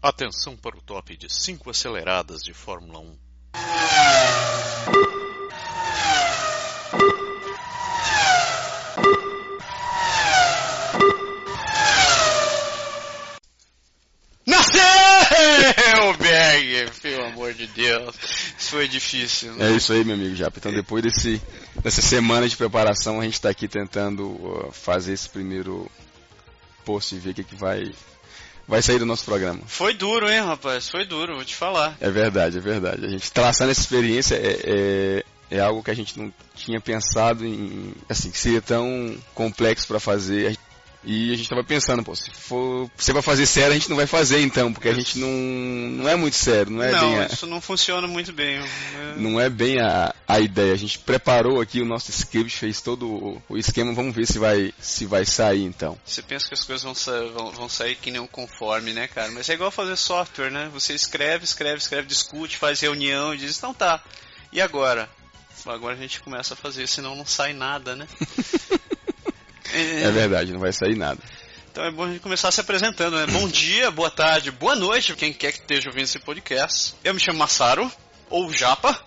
Atenção 0.00 0.56
para 0.56 0.76
o 0.76 0.80
top 0.80 1.16
de 1.16 1.26
5 1.28 1.70
aceleradas 1.70 2.40
de 2.40 2.54
Fórmula 2.54 3.00
1. 3.00 3.18
Nasceu, 14.46 16.14
Berg! 16.22 16.90
Pelo 17.02 17.24
amor 17.24 17.52
de 17.54 17.66
Deus. 17.66 18.14
Isso 18.56 18.70
foi 18.70 18.86
difícil. 18.86 19.52
Né? 19.54 19.72
É 19.72 19.76
isso 19.76 19.92
aí, 19.92 20.04
meu 20.04 20.14
amigo 20.14 20.36
Japa. 20.36 20.58
Então, 20.58 20.72
depois 20.72 21.02
desse, 21.02 21.42
dessa 21.82 22.00
semana 22.00 22.48
de 22.48 22.56
preparação, 22.56 23.20
a 23.20 23.24
gente 23.24 23.34
está 23.34 23.50
aqui 23.50 23.66
tentando 23.66 24.28
uh, 24.28 24.70
fazer 24.70 25.12
esse 25.12 25.28
primeiro 25.28 25.90
post 26.84 27.16
e 27.16 27.18
ver 27.18 27.30
o 27.30 27.34
que, 27.34 27.42
que 27.42 27.56
vai, 27.56 27.92
vai 28.68 28.82
sair 28.82 28.98
do 28.98 29.06
nosso 29.06 29.24
programa. 29.24 29.62
Foi 29.66 29.94
duro, 29.94 30.30
hein, 30.30 30.40
rapaz? 30.40 30.90
Foi 30.90 31.06
duro, 31.06 31.34
vou 31.34 31.44
te 31.44 31.56
falar. 31.56 31.96
É 32.00 32.10
verdade, 32.10 32.58
é 32.58 32.60
verdade. 32.60 33.06
A 33.06 33.08
gente 33.08 33.32
traçando 33.32 33.70
essa 33.70 33.80
experiência 33.80 34.34
é, 34.36 35.22
é, 35.50 35.56
é 35.56 35.60
algo 35.60 35.82
que 35.82 35.90
a 35.90 35.94
gente 35.94 36.18
não 36.18 36.32
tinha 36.54 36.78
pensado 36.78 37.46
em, 37.46 37.94
assim, 38.08 38.30
que 38.30 38.38
seria 38.38 38.60
tão 38.60 39.16
complexo 39.34 39.86
para 39.88 39.98
fazer. 39.98 40.58
E 41.04 41.28
a 41.28 41.36
gente 41.36 41.42
estava 41.42 41.62
pensando, 41.62 42.02
pô, 42.02 42.14
se 42.14 42.28
for, 42.30 42.90
você 42.96 43.12
vai 43.12 43.22
fazer 43.22 43.46
sério, 43.46 43.70
a 43.70 43.74
gente 43.74 43.88
não 43.88 43.96
vai 43.96 44.06
fazer 44.06 44.40
então, 44.40 44.72
porque 44.72 44.88
a 44.88 44.94
gente 44.94 45.18
não, 45.18 45.28
não 45.28 46.08
é 46.08 46.16
muito 46.16 46.34
sério, 46.34 46.72
não 46.72 46.82
é 46.82 46.90
não, 46.90 47.00
bem 47.00 47.18
a, 47.20 47.26
isso 47.26 47.46
não 47.46 47.60
funciona 47.60 48.08
muito 48.08 48.32
bem. 48.32 48.58
Né? 48.58 49.14
Não 49.16 49.40
é 49.40 49.48
bem 49.48 49.80
a, 49.80 50.12
a 50.26 50.40
ideia. 50.40 50.72
A 50.72 50.76
gente 50.76 50.98
preparou 50.98 51.60
aqui 51.60 51.80
o 51.80 51.84
nosso 51.84 52.10
script, 52.10 52.56
fez 52.56 52.80
todo 52.80 53.08
o, 53.08 53.42
o 53.48 53.56
esquema, 53.56 53.94
vamos 53.94 54.14
ver 54.14 54.26
se 54.26 54.38
vai, 54.40 54.74
se 54.80 55.06
vai 55.06 55.24
sair 55.24 55.64
então. 55.64 55.96
Você 56.04 56.20
pensa 56.20 56.48
que 56.48 56.54
as 56.54 56.64
coisas 56.64 56.82
vão, 56.82 56.94
sa 56.94 57.22
vão, 57.28 57.52
vão 57.52 57.68
sair 57.68 57.94
que 57.94 58.10
nem 58.10 58.20
um 58.20 58.26
conforme, 58.26 58.92
né, 58.92 59.06
cara? 59.06 59.30
Mas 59.30 59.48
é 59.48 59.54
igual 59.54 59.70
fazer 59.70 59.96
software, 59.96 60.50
né? 60.50 60.68
Você 60.72 60.94
escreve, 60.94 61.44
escreve, 61.44 61.78
escreve, 61.78 62.08
discute, 62.08 62.56
faz 62.56 62.80
reunião 62.80 63.32
e 63.32 63.38
diz, 63.38 63.56
então 63.56 63.72
tá, 63.72 64.02
e 64.52 64.60
agora? 64.60 65.08
Agora 65.66 65.94
a 65.94 65.98
gente 65.98 66.20
começa 66.20 66.54
a 66.54 66.56
fazer, 66.56 66.86
senão 66.88 67.14
não 67.14 67.26
sai 67.26 67.52
nada, 67.52 67.94
né? 67.94 68.06
É... 69.78 70.02
é 70.02 70.10
verdade, 70.10 70.52
não 70.52 70.60
vai 70.60 70.72
sair 70.72 70.96
nada. 70.96 71.20
Então 71.70 71.84
é 71.84 71.90
bom 71.90 72.04
a 72.04 72.08
gente 72.08 72.20
começar 72.20 72.50
se 72.50 72.60
apresentando, 72.60 73.16
né? 73.16 73.26
Bom 73.26 73.48
dia, 73.48 73.90
boa 73.90 74.10
tarde, 74.10 74.50
boa 74.50 74.74
noite, 74.74 75.14
quem 75.14 75.32
quer 75.32 75.52
que 75.52 75.60
esteja 75.60 75.88
ouvindo 75.88 76.04
esse 76.04 76.18
podcast. 76.18 76.94
Eu 77.04 77.14
me 77.14 77.20
chamo 77.20 77.38
Massaro, 77.38 77.90
ou 78.28 78.52
Japa. 78.52 78.98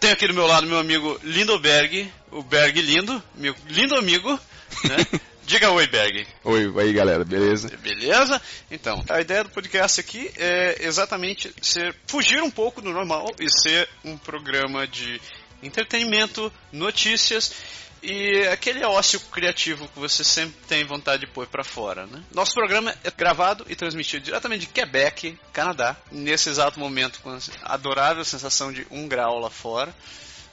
Tenho 0.00 0.14
aqui 0.14 0.26
do 0.26 0.34
meu 0.34 0.46
lado 0.46 0.66
meu 0.66 0.78
amigo 0.78 1.20
Lindoberg, 1.22 2.10
o 2.30 2.42
Berg 2.42 2.80
Lindo, 2.80 3.22
meu 3.34 3.54
lindo 3.68 3.94
amigo, 3.94 4.32
né? 4.84 5.20
Diga 5.46 5.70
oi, 5.70 5.86
Berg. 5.86 6.26
Oi, 6.42 6.66
oi, 6.66 6.92
galera, 6.92 7.24
beleza? 7.24 7.70
Beleza? 7.80 8.42
Então, 8.68 9.04
a 9.08 9.20
ideia 9.20 9.44
do 9.44 9.50
podcast 9.50 10.00
aqui 10.00 10.28
é 10.36 10.78
exatamente 10.80 11.54
ser, 11.62 11.94
fugir 12.04 12.42
um 12.42 12.50
pouco 12.50 12.82
do 12.82 12.90
normal 12.90 13.26
e 13.38 13.48
ser 13.48 13.88
um 14.04 14.16
programa 14.16 14.88
de 14.88 15.20
entretenimento, 15.62 16.52
notícias 16.72 17.52
e 18.06 18.46
aquele 18.46 18.84
ócio 18.84 19.18
criativo 19.32 19.88
que 19.88 19.98
você 19.98 20.22
sempre 20.22 20.54
tem 20.68 20.84
vontade 20.84 21.26
de 21.26 21.32
pôr 21.32 21.48
para 21.48 21.64
fora, 21.64 22.06
né? 22.06 22.22
Nosso 22.32 22.54
programa 22.54 22.94
é 23.02 23.10
gravado 23.10 23.66
e 23.68 23.74
transmitido 23.74 24.24
diretamente 24.24 24.60
de 24.60 24.72
Quebec, 24.72 25.36
Canadá, 25.52 25.96
nesse 26.12 26.48
exato 26.48 26.78
momento 26.78 27.18
com 27.20 27.30
a 27.30 27.38
adorável 27.64 28.24
sensação 28.24 28.72
de 28.72 28.86
um 28.92 29.08
grau 29.08 29.40
lá 29.40 29.50
fora, 29.50 29.92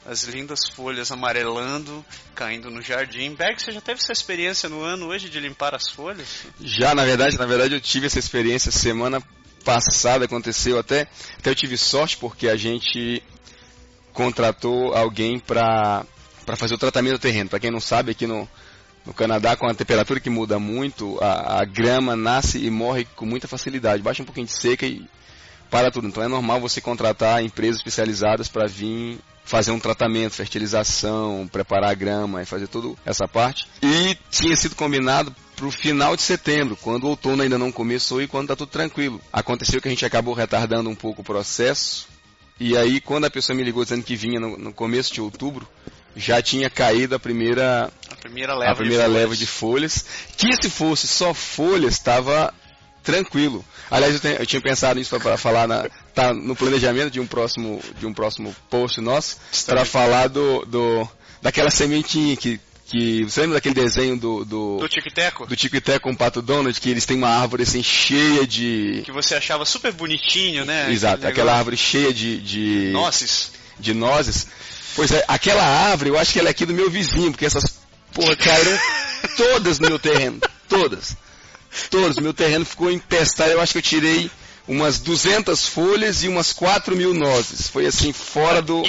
as 0.04 0.24
lindas 0.24 0.62
folhas 0.76 1.12
amarelando, 1.12 2.04
caindo 2.34 2.72
no 2.72 2.82
jardim. 2.82 3.36
Berg, 3.36 3.62
você 3.62 3.72
já 3.72 3.82
teve 3.82 4.00
essa 4.02 4.12
experiência 4.12 4.68
no 4.68 4.82
ano 4.82 5.10
hoje 5.10 5.30
de 5.30 5.40
limpar 5.40 5.76
as 5.76 5.92
folhas? 5.92 6.28
Já, 6.60 6.96
na 6.96 7.06
verdade, 7.06 7.38
na 7.38 7.46
verdade 7.46 7.76
eu 7.76 7.82
tive 7.82 8.08
essa 8.08 8.18
experiência 8.18 8.72
semana 8.72 9.22
passada, 9.64 10.26
aconteceu 10.26 10.80
até, 10.80 11.08
até 11.38 11.52
eu 11.52 11.56
tive 11.56 11.78
sorte 11.78 12.18
porque 12.18 12.50
a 12.50 12.56
gente 12.56 13.22
contratou 14.12 14.94
alguém 14.96 15.40
para 15.40 16.04
para 16.46 16.56
fazer 16.56 16.74
o 16.74 16.78
tratamento 16.78 17.14
do 17.14 17.20
terreno. 17.20 17.50
Para 17.50 17.60
quem 17.60 17.72
não 17.72 17.80
sabe, 17.80 18.12
aqui 18.12 18.28
no, 18.28 18.48
no 19.06 19.14
Canadá, 19.14 19.56
com 19.56 19.68
a 19.68 19.74
temperatura 19.74 20.20
que 20.20 20.30
muda 20.30 20.60
muito, 20.60 21.18
a, 21.22 21.62
a, 21.62 21.66
grama 21.66 22.16
nasce 22.16 22.64
e 22.64 22.70
morre 22.70 23.06
com 23.16 23.26
muita 23.26 23.48
facilidade. 23.48 24.04
Baixa 24.04 24.22
um 24.22 24.26
pouquinho 24.26 24.48
de 24.48 24.54
seca 24.54 24.86
e 24.86 25.06
para 25.70 25.90
tudo. 25.90 26.08
Então 26.08 26.24
é 26.24 26.28
normal 26.28 26.62
você 26.62 26.80
contratar 26.80 27.44
empresas 27.44 27.78
especializadas 27.78 28.48
para 28.48 28.68
vir 28.68 29.20
fazer 29.44 29.72
um 29.72 29.80
tratamento, 29.80 30.34
fertilização, 30.36 31.50
preparar 31.52 31.92
a 31.92 31.94
grama 31.94 32.42
e 32.42 32.46
fazer 32.46 32.68
toda 32.68 32.96
essa 33.06 33.28
parte. 33.28 33.68
E 33.82 34.18
tinha 34.30 34.56
sido 34.56 34.76
combinado 34.76 35.36
para 35.56 35.66
o 35.66 35.72
final 35.72 36.16
de 36.16 36.22
setembro, 36.22 36.78
quando 36.78 37.04
o 37.04 37.10
outono 37.10 37.44
ainda 37.44 37.58
não 37.58 37.72
começou 37.72 38.22
e 38.22 38.28
quando 38.28 38.46
está 38.46 38.56
tudo 38.56 38.70
tranquilo. 38.70 39.20
Aconteceu 39.32 39.82
que 39.82 39.88
a 39.88 39.92
gente 39.92 40.06
acabou 40.06 40.34
retardando 40.34 40.90
um 40.90 40.96
pouco 40.96 41.22
o 41.22 41.26
processo. 41.26 42.08
E 42.60 42.78
aí, 42.78 43.02
quando 43.02 43.26
a 43.26 43.30
pessoa 43.30 43.56
me 43.56 43.64
ligou 43.64 43.84
dizendo 43.84 44.04
que 44.04 44.16
vinha 44.16 44.40
no, 44.40 44.58
no 44.58 44.74
começo 44.74 45.14
de 45.14 45.20
outubro, 45.20 45.68
já 46.16 46.42
tinha 46.42 46.70
caído 46.70 47.16
a 47.16 47.20
primeira, 47.20 47.92
a 48.10 48.16
primeira, 48.16 48.56
leva, 48.56 48.72
a 48.72 48.76
primeira 48.76 49.08
de 49.08 49.14
leva 49.14 49.36
de 49.36 49.46
folhas. 49.46 50.06
Que 50.38 50.56
se 50.62 50.70
fosse 50.70 51.08
só 51.08 51.34
folhas, 51.34 51.94
estava 51.94 52.54
tranquilo. 53.04 53.64
Aliás, 53.92 54.14
eu, 54.16 54.20
tenho, 54.20 54.36
eu 54.38 54.46
tinha 54.46 54.62
pensado 54.62 54.98
nisso 55.00 55.20
para 55.20 55.38
falar 55.38 55.68
na, 55.68 55.88
tá 56.16 56.34
no 56.34 56.56
planejamento 56.56 57.12
de 57.12 57.20
um 57.20 57.28
próximo 57.28 57.82
de 58.00 58.06
um 58.06 58.14
próximo 58.14 58.56
post 58.70 59.00
nosso 59.02 59.38
para 59.66 59.86
falar 59.86 60.28
do, 60.28 60.66
do 60.66 61.08
daquela 61.42 61.70
sementinha 61.70 62.36
que 62.36 62.60
que 62.86 63.24
você 63.24 63.42
lembra 63.42 63.56
daquele 63.56 63.76
desenho 63.76 64.18
do 64.18 64.46
do, 64.46 64.78
do 64.78 64.88
Tico 64.88 65.08
e 65.08 65.12
Teco? 65.12 65.46
Do 65.46 65.56
Tico 65.56 65.76
e 65.76 65.82
Teco 65.82 66.04
com 66.04 66.12
o 66.12 66.18
Pato 66.18 66.42
Donald 66.42 66.80
que 66.80 66.90
eles 66.90 67.06
têm 67.06 67.18
uma 67.18 67.30
árvore 67.30 67.64
assim 67.64 67.84
cheia 67.84 68.48
de 68.48 69.04
que 69.06 69.12
você 69.12 69.36
achava 69.36 69.66
super 69.66 69.92
bonitinho, 69.92 70.66
né? 70.66 70.92
Exato, 70.92 71.28
aquela 71.28 71.56
árvore 71.56 71.78
cheia 71.78 72.14
de 72.14 72.40
de 72.40 72.90
nozes. 72.92 73.52
De 73.80 73.94
nozes. 73.94 74.48
Pois 74.96 75.12
é, 75.12 75.24
aquela 75.28 75.64
árvore, 75.64 76.12
eu 76.12 76.18
acho 76.18 76.34
que 76.34 76.40
ela 76.40 76.50
é 76.50 76.52
aqui 76.52 76.66
do 76.66 76.74
meu 76.74 76.90
vizinho, 76.90 77.32
porque 77.32 77.46
essas 77.46 77.80
porra 78.14 78.36
caíram 78.36 78.78
todas 79.36 79.80
no 79.80 79.88
meu 79.88 80.00
terreno. 80.00 80.40
Todas. 80.70 81.18
Todas. 81.90 82.18
Meu 82.18 82.34
terreno 82.34 82.66
ficou 82.66 82.92
empestado. 82.92 83.52
Eu 83.52 83.62
acho 83.62 83.74
que 83.74 83.80
eu 83.80 83.84
tirei 83.84 84.30
umas 84.68 85.00
200 85.00 85.68
folhas 85.68 86.24
e 86.24 86.28
umas 86.28 86.54
4 86.54 86.96
mil 86.96 87.14
nozes. 87.14 87.68
Foi 87.68 87.86
assim, 87.86 88.14
fora 88.14 88.62
do, 88.62 88.84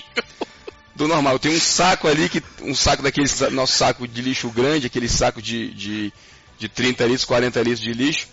do 0.94 1.09
normal. 1.09 1.38
Tem 1.38 1.54
um 1.54 1.60
saco 1.60 2.06
ali, 2.06 2.28
que, 2.28 2.42
um 2.62 2.75
saco 2.75 3.03
daqueles, 3.03 3.41
nosso 3.50 3.72
saco 3.76 4.06
de 4.06 4.22
lixo 4.22 4.48
grande, 4.50 4.86
aquele 4.86 5.09
saco 5.09 5.41
de, 5.41 5.72
de, 5.72 6.12
de 6.59 6.69
30 6.69 7.04
litros, 7.04 7.25
40 7.25 7.62
litros 7.62 7.81
de 7.81 7.92
lixo, 7.92 8.28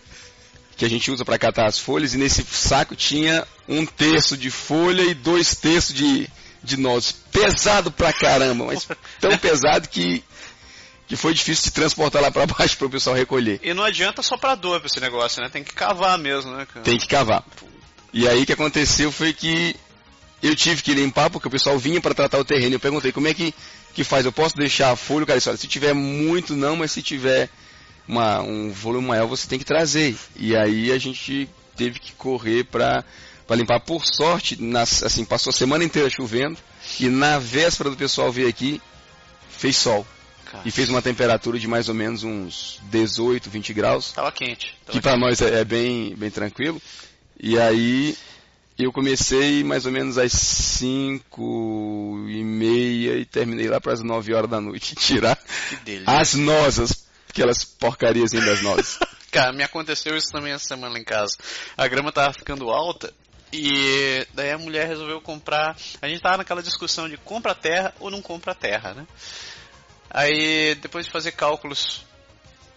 que 0.76 0.86
a 0.86 0.90
gente 0.90 1.10
usa 1.10 1.24
para 1.24 1.38
catar 1.38 1.68
as 1.68 1.80
folhas, 1.80 2.14
e 2.14 2.18
nesse 2.18 2.44
saco 2.44 2.96
tinha 2.96 3.46
um 3.68 3.86
terço 3.86 4.36
de 4.36 4.50
folha 4.50 5.04
e 5.04 5.14
dois 5.14 5.56
terços 5.56 5.94
de, 5.94 6.28
de 6.64 6.78
nós. 6.78 7.12
Pesado 7.12 7.92
pra 7.92 8.14
caramba, 8.14 8.66
mas 8.66 8.88
tão 9.20 9.36
pesado 9.40 9.88
que, 9.90 10.24
que 11.08 11.16
foi 11.16 11.34
difícil 11.34 11.66
de 11.66 11.72
transportar 11.72 12.22
lá 12.22 12.32
para 12.32 12.46
baixo 12.46 12.78
para 12.78 12.88
o 12.88 12.90
pessoal 12.90 13.16
recolher. 13.16 13.60
E 13.64 13.74
não 13.74 13.84
adianta 13.84 14.22
só 14.22 14.38
para 14.38 14.56
dor 14.56 14.82
esse 14.86 15.00
negócio, 15.00 15.42
né? 15.42 15.50
Tem 15.50 15.64
que 15.64 15.74
cavar 15.74 16.18
mesmo, 16.18 16.52
né, 16.52 16.66
cara? 16.66 16.84
Tem 16.84 16.98
que 16.98 17.08
cavar. 17.08 17.44
E 18.14 18.28
aí 18.28 18.44
o 18.44 18.46
que 18.46 18.54
aconteceu 18.54 19.12
foi 19.12 19.34
que 19.34 19.76
eu 20.42 20.56
tive 20.56 20.82
que 20.82 20.94
limpar 20.94 21.30
porque 21.30 21.48
o 21.48 21.52
pessoal 21.52 21.78
vinha 21.78 22.02
para 22.02 22.14
tratar 22.14 22.40
o 22.40 22.46
terreno. 22.46 22.76
Eu 22.76 22.80
perguntei 22.80 23.12
como 23.12 23.28
é 23.28 23.34
que, 23.34 23.54
que 23.94 24.04
faz? 24.04 24.26
Eu 24.26 24.32
posso 24.32 24.56
deixar 24.56 24.92
a 24.92 24.96
folha? 24.96 25.24
O 25.24 25.28
cara 25.28 25.38
disse, 25.38 25.50
olha, 25.50 25.58
se 25.58 25.68
tiver 25.68 25.94
muito 25.94 26.56
não, 26.56 26.76
mas 26.76 26.92
se 26.92 27.02
tiver 27.02 27.50
uma, 28.08 28.42
um 28.42 28.72
volume 28.72 29.08
maior 29.08 29.28
você 29.28 29.48
tem 29.48 29.60
que 29.60 29.66
trazer. 29.66 30.16
E 30.36 30.56
aí 30.56 30.92
a 30.92 30.98
gente 30.98 31.48
teve 31.76 32.00
que 32.00 32.12
correr 32.14 32.66
para 32.66 33.06
para 33.52 33.58
limpar. 33.58 33.82
Por 33.82 34.06
sorte, 34.06 34.62
nas, 34.62 35.04
assim, 35.04 35.26
passou 35.26 35.52
a 35.52 35.54
semana 35.54 35.84
inteira 35.84 36.10
chovendo 36.10 36.58
e 36.98 37.10
na 37.10 37.38
véspera 37.38 37.90
do 37.90 37.98
pessoal 37.98 38.32
vir 38.32 38.48
aqui, 38.48 38.82
fez 39.50 39.76
sol. 39.76 40.08
Cara. 40.46 40.64
E 40.66 40.72
fez 40.72 40.90
uma 40.90 41.02
temperatura 41.02 41.60
de 41.60 41.68
mais 41.68 41.90
ou 41.90 41.96
menos 41.96 42.24
uns 42.24 42.80
18, 42.84 43.50
20 43.50 43.74
graus. 43.74 44.14
Tava 44.14 44.32
quente. 44.32 44.78
Tava 44.86 44.98
que 44.98 45.02
para 45.02 45.18
nós 45.18 45.42
é, 45.42 45.60
é, 45.60 45.66
bem, 45.66 46.16
bem 46.16 46.32
tranquilo. 46.32 46.82
E 47.38 47.60
aí 47.60 48.18
eu 48.80 48.90
comecei 48.94 49.66
mais 49.66 49.86
ou 49.86 49.92
menos 49.92 50.18
às 50.18 50.32
5 50.32 52.26
e 52.30 52.44
meia 52.46 53.18
e 53.18 53.26
terminei 53.26 53.68
lá 53.68 53.82
para 53.82 53.92
as 53.92 54.02
9 54.02 54.34
horas 54.34 54.50
da 54.50 54.62
noite. 54.62 54.96
Tirar 55.00 55.38
as 56.06 56.36
nozes, 56.36 57.06
aquelas 57.30 57.66
porcarias 57.66 58.32
das 58.32 58.62
nozes. 58.62 58.98
Cara, 59.30 59.54
me 59.54 59.64
aconteceu 59.64 60.16
isso 60.16 60.30
também 60.32 60.54
essa 60.54 60.68
semana 60.68 60.98
em 61.00 61.04
casa. 61.06 61.38
A 61.78 61.88
grama 61.88 62.12
tava 62.12 62.34
ficando 62.34 62.70
alta 62.70 63.14
e 63.52 64.26
daí 64.34 64.52
a 64.52 64.58
mulher 64.58 64.88
resolveu 64.88 65.20
comprar. 65.22 65.76
A 66.02 66.08
gente 66.08 66.22
tava 66.22 66.38
naquela 66.38 66.64
discussão 66.64 67.10
de 67.10 67.18
compra 67.18 67.54
terra 67.54 67.94
ou 68.00 68.10
não 68.10 68.22
compra 68.22 68.56
terra, 68.56 68.94
né? 68.94 69.06
Aí, 70.10 70.76
depois 70.76 71.06
de 71.06 71.12
fazer 71.12 71.32
cálculos 71.32 72.06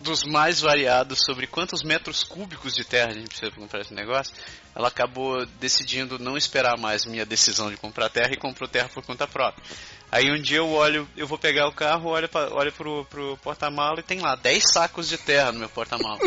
dos 0.01 0.23
mais 0.23 0.61
variados 0.61 1.21
sobre 1.25 1.47
quantos 1.47 1.83
metros 1.83 2.23
cúbicos 2.23 2.75
de 2.75 2.85
terra 2.85 3.11
a 3.11 3.15
gente 3.15 3.29
precisa 3.29 3.51
comprar 3.51 3.81
esse 3.81 3.95
negócio, 3.95 4.35
ela 4.75 4.89
acabou 4.89 5.47
decidindo 5.59 6.19
não 6.19 6.37
esperar 6.37 6.79
mais 6.79 7.07
minha 7.07 7.25
decisão 7.25 7.71
de 7.71 7.77
comprar 7.77 8.11
terra 8.11 8.33
e 8.33 8.37
comprou 8.37 8.69
terra 8.69 8.89
por 8.89 9.03
conta 9.03 9.27
própria. 9.27 9.65
Aí 10.13 10.31
um 10.31 10.41
dia 10.41 10.59
eu 10.59 10.71
olho, 10.71 11.09
eu 11.17 11.27
vou 11.27 11.39
pegar 11.39 11.67
o 11.67 11.73
carro, 11.73 12.11
olho, 12.11 12.29
pra, 12.29 12.53
olho 12.55 12.73
pro, 12.73 13.05
pro 13.07 13.37
porta-mala 13.39 14.01
e 14.01 14.03
tem 14.03 14.21
lá 14.21 14.37
10 14.37 14.63
sacos 14.73 15.09
de 15.09 15.17
terra 15.17 15.51
no 15.51 15.61
meu 15.61 15.69
porta-mala. 15.69 16.19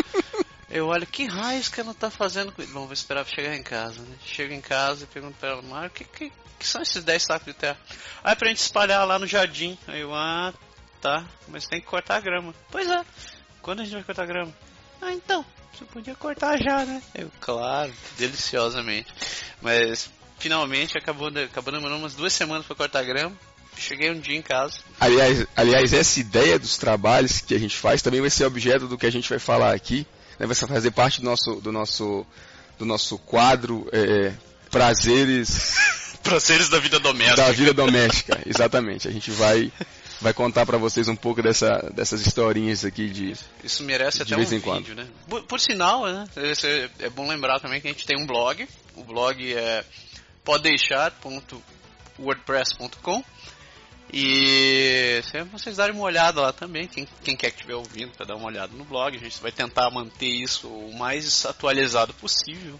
Eu 0.70 0.86
olho, 0.88 1.06
que 1.06 1.24
raios 1.24 1.68
que 1.68 1.80
ela 1.80 1.94
tá 1.94 2.10
fazendo 2.10 2.52
com? 2.52 2.62
Bom, 2.66 2.84
vou 2.84 2.92
esperar 2.92 3.24
pra 3.24 3.34
chegar 3.34 3.56
em 3.56 3.62
casa, 3.62 4.02
né? 4.02 4.16
Chego 4.24 4.52
em 4.52 4.60
casa 4.60 5.04
e 5.04 5.06
pergunto 5.06 5.36
pra 5.38 5.50
ela, 5.50 5.62
Mário, 5.62 5.88
o 5.88 5.90
que, 5.90 6.04
que, 6.04 6.32
que, 6.58 6.66
são 6.66 6.82
esses 6.82 7.02
10 7.02 7.22
sacos 7.22 7.46
de 7.46 7.54
terra? 7.54 7.78
Aí 8.22 8.36
pra 8.36 8.48
gente 8.48 8.58
espalhar 8.58 9.06
lá 9.06 9.18
no 9.18 9.26
jardim. 9.26 9.78
Aí 9.86 10.00
eu, 10.00 10.14
ah, 10.14 10.52
tá, 11.00 11.24
mas 11.48 11.66
tem 11.66 11.80
que 11.80 11.86
cortar 11.86 12.16
a 12.16 12.20
grama. 12.20 12.54
Pois 12.70 12.88
é, 12.88 13.02
quando 13.62 13.80
a 13.80 13.84
gente 13.84 13.94
vai 13.94 14.04
cortar 14.04 14.24
a 14.24 14.26
grama? 14.26 14.54
Ah, 15.00 15.12
então, 15.12 15.44
você 15.72 15.86
podia 15.86 16.14
cortar 16.14 16.60
já, 16.60 16.84
né? 16.84 17.02
Eu, 17.14 17.30
claro, 17.40 17.92
deliciosamente. 18.18 19.12
Mas 19.62 20.10
finalmente 20.38 20.98
acabou, 20.98 21.28
acabou 21.28 21.72
demorando 21.72 22.00
umas 22.00 22.14
duas 22.14 22.32
semanas 22.34 22.66
para 22.66 22.76
cortar 22.76 23.00
a 23.00 23.04
grama. 23.04 23.34
Cheguei 23.74 24.10
um 24.10 24.20
dia 24.20 24.36
em 24.36 24.42
casa. 24.42 24.80
Aliás, 25.00 25.46
aliás, 25.56 25.92
essa 25.92 26.18
ideia 26.18 26.58
dos 26.58 26.76
trabalhos 26.76 27.40
que 27.40 27.54
a 27.54 27.58
gente 27.58 27.76
faz 27.76 28.02
também 28.02 28.20
vai 28.20 28.28
ser 28.28 28.44
objeto 28.44 28.88
do 28.88 28.98
que 28.98 29.06
a 29.06 29.12
gente 29.12 29.30
vai 29.30 29.38
falar 29.38 29.72
aqui. 29.72 30.06
Né? 30.38 30.46
Vai 30.46 30.54
fazer 30.54 30.90
parte 30.90 31.20
do 31.20 31.24
nosso, 31.24 31.54
do 31.56 31.72
nosso, 31.72 32.26
do 32.78 32.84
nosso 32.84 33.18
quadro 33.18 33.88
é, 33.92 34.32
Prazeres. 34.70 35.74
prazeres 36.22 36.68
da 36.68 36.78
vida 36.78 37.00
doméstica. 37.00 37.42
Da 37.42 37.50
vida 37.52 37.72
doméstica, 37.72 38.38
exatamente. 38.44 39.08
A 39.08 39.10
gente 39.10 39.30
vai 39.30 39.72
vai 40.20 40.34
contar 40.34 40.66
para 40.66 40.76
vocês 40.76 41.08
um 41.08 41.14
pouco 41.14 41.40
dessa, 41.40 41.92
dessas 41.94 42.26
historinhas 42.26 42.84
aqui 42.84 43.08
de 43.08 43.34
Isso 43.62 43.84
merece 43.84 44.18
de 44.18 44.34
até 44.34 44.36
vez 44.36 44.50
um 44.52 44.56
em 44.56 44.58
vídeo, 44.58 44.96
quando. 44.96 44.96
né? 44.96 45.06
Por, 45.28 45.44
por 45.44 45.60
sinal, 45.60 46.06
né? 46.06 46.24
É, 46.36 46.90
é 47.06 47.08
bom 47.08 47.28
lembrar 47.28 47.60
também 47.60 47.80
que 47.80 47.86
a 47.86 47.92
gente 47.92 48.04
tem 48.04 48.20
um 48.20 48.26
blog. 48.26 48.68
O 48.96 49.04
blog 49.04 49.54
é 49.54 49.84
podeixar.wordpress.com 50.44 53.24
e 54.12 55.20
vocês 55.52 55.76
darem 55.76 55.94
uma 55.94 56.04
olhada 56.04 56.40
lá 56.40 56.52
também, 56.52 56.86
quem, 56.86 57.06
quem 57.22 57.36
quer 57.36 57.50
que 57.50 57.56
estiver 57.56 57.74
ouvindo 57.74 58.12
para 58.12 58.24
dar 58.24 58.36
uma 58.36 58.46
olhada 58.46 58.72
no 58.74 58.84
blog, 58.84 59.14
a 59.14 59.20
gente 59.20 59.40
vai 59.40 59.52
tentar 59.52 59.90
manter 59.90 60.28
isso 60.28 60.66
o 60.66 60.96
mais 60.96 61.44
atualizado 61.44 62.14
possível. 62.14 62.78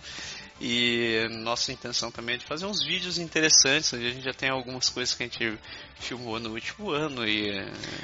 E 0.60 1.28
nossa 1.44 1.70
intenção 1.70 2.10
também 2.10 2.34
é 2.34 2.38
de 2.38 2.44
fazer 2.44 2.66
uns 2.66 2.84
vídeos 2.84 3.18
interessantes, 3.18 3.94
a 3.94 3.98
gente 3.98 4.22
já 4.24 4.32
tem 4.32 4.48
algumas 4.48 4.88
coisas 4.88 5.14
que 5.14 5.22
a 5.22 5.26
gente 5.26 5.58
filmou 6.00 6.40
no 6.40 6.50
último 6.50 6.90
ano. 6.90 7.26
E, 7.28 7.50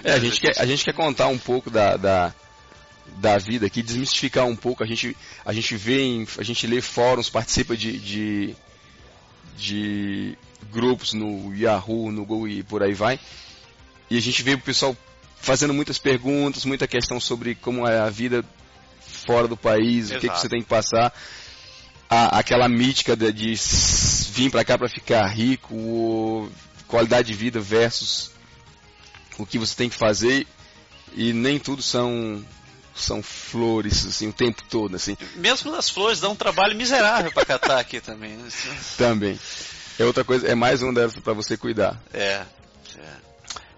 é, 0.05 0.13
a, 0.13 0.21
gente 0.21 0.41
quer, 0.41 0.53
a 0.59 0.67
gente 0.67 0.85
quer 0.85 0.95
contar 0.95 1.27
um 1.27 1.39
pouco 1.39 1.69
da, 1.69 1.97
da, 1.97 2.35
da 3.17 3.39
vida 3.39 3.67
aqui, 3.67 3.83
desmistificar 3.83 4.47
um 4.47 4.55
pouco. 4.55 4.85
A 4.85 4.87
gente, 4.87 5.17
a 5.45 5.53
gente 5.53 5.75
vê, 5.77 6.25
a 6.39 6.43
gente 6.45 6.67
lê 6.67 6.81
fóruns, 6.81 7.29
participa 7.29 7.77
de, 7.77 7.99
de, 7.99 8.57
de 9.57 10.39
grupos 10.65 11.13
no 11.13 11.55
Yahoo, 11.55 12.11
no 12.11 12.25
Google 12.25 12.49
e 12.49 12.63
por 12.63 12.83
aí 12.83 12.95
vai. 12.95 13.19
E 14.11 14.19
a 14.19 14.21
gente 14.21 14.43
vê 14.43 14.55
o 14.55 14.59
pessoal 14.59 14.97
fazendo 15.37 15.75
muitas 15.75 15.99
perguntas, 15.99 16.65
muita 16.65 16.87
questão 16.87 17.21
sobre 17.21 17.55
como 17.55 17.87
é 17.87 17.99
a 17.99 18.11
vida 18.11 18.45
fora 19.01 19.47
do 19.47 19.57
país, 19.57 20.07
Exato. 20.07 20.17
o 20.17 20.21
que, 20.21 20.29
que 20.29 20.41
você 20.41 20.49
tem 20.49 20.63
que 20.63 20.69
passar 20.69 21.13
a, 22.09 22.39
aquela 22.39 22.69
mítica 22.69 23.17
de, 23.17 23.33
de 23.33 23.55
vir 24.33 24.51
para 24.51 24.65
cá 24.65 24.79
para 24.79 24.89
ficar 24.89 25.27
rico, 25.27 26.51
qualidade 26.87 27.29
de 27.29 27.35
vida 27.35 27.61
versus 27.61 28.31
o 29.39 29.45
que 29.45 29.59
você 29.59 29.75
tem 29.75 29.89
que 29.89 29.97
fazer 29.97 30.47
e 31.15 31.33
nem 31.33 31.59
tudo 31.59 31.83
são 31.83 32.45
são 32.95 33.21
flores 33.21 34.07
assim 34.07 34.29
o 34.29 34.33
tempo 34.33 34.63
todo 34.71 34.95
assim. 34.95 35.17
Mesmo 35.35 35.75
as 35.75 35.91
flores 35.91 36.21
dão 36.21 36.33
um 36.33 36.37
trabalho 36.37 36.77
miserável 36.77 37.33
para 37.33 37.45
catar 37.45 37.81
aqui 37.81 38.01
também. 38.01 38.37
Né? 38.37 38.49
também. 38.97 39.39
É 39.99 40.05
outra 40.05 40.25
coisa, 40.25 40.49
é 40.49 40.55
mais 40.55 40.83
um 40.83 40.93
delas 40.93 41.15
para 41.17 41.33
você 41.33 41.57
cuidar. 41.57 42.01
É, 42.13 42.45
é. 42.97 43.25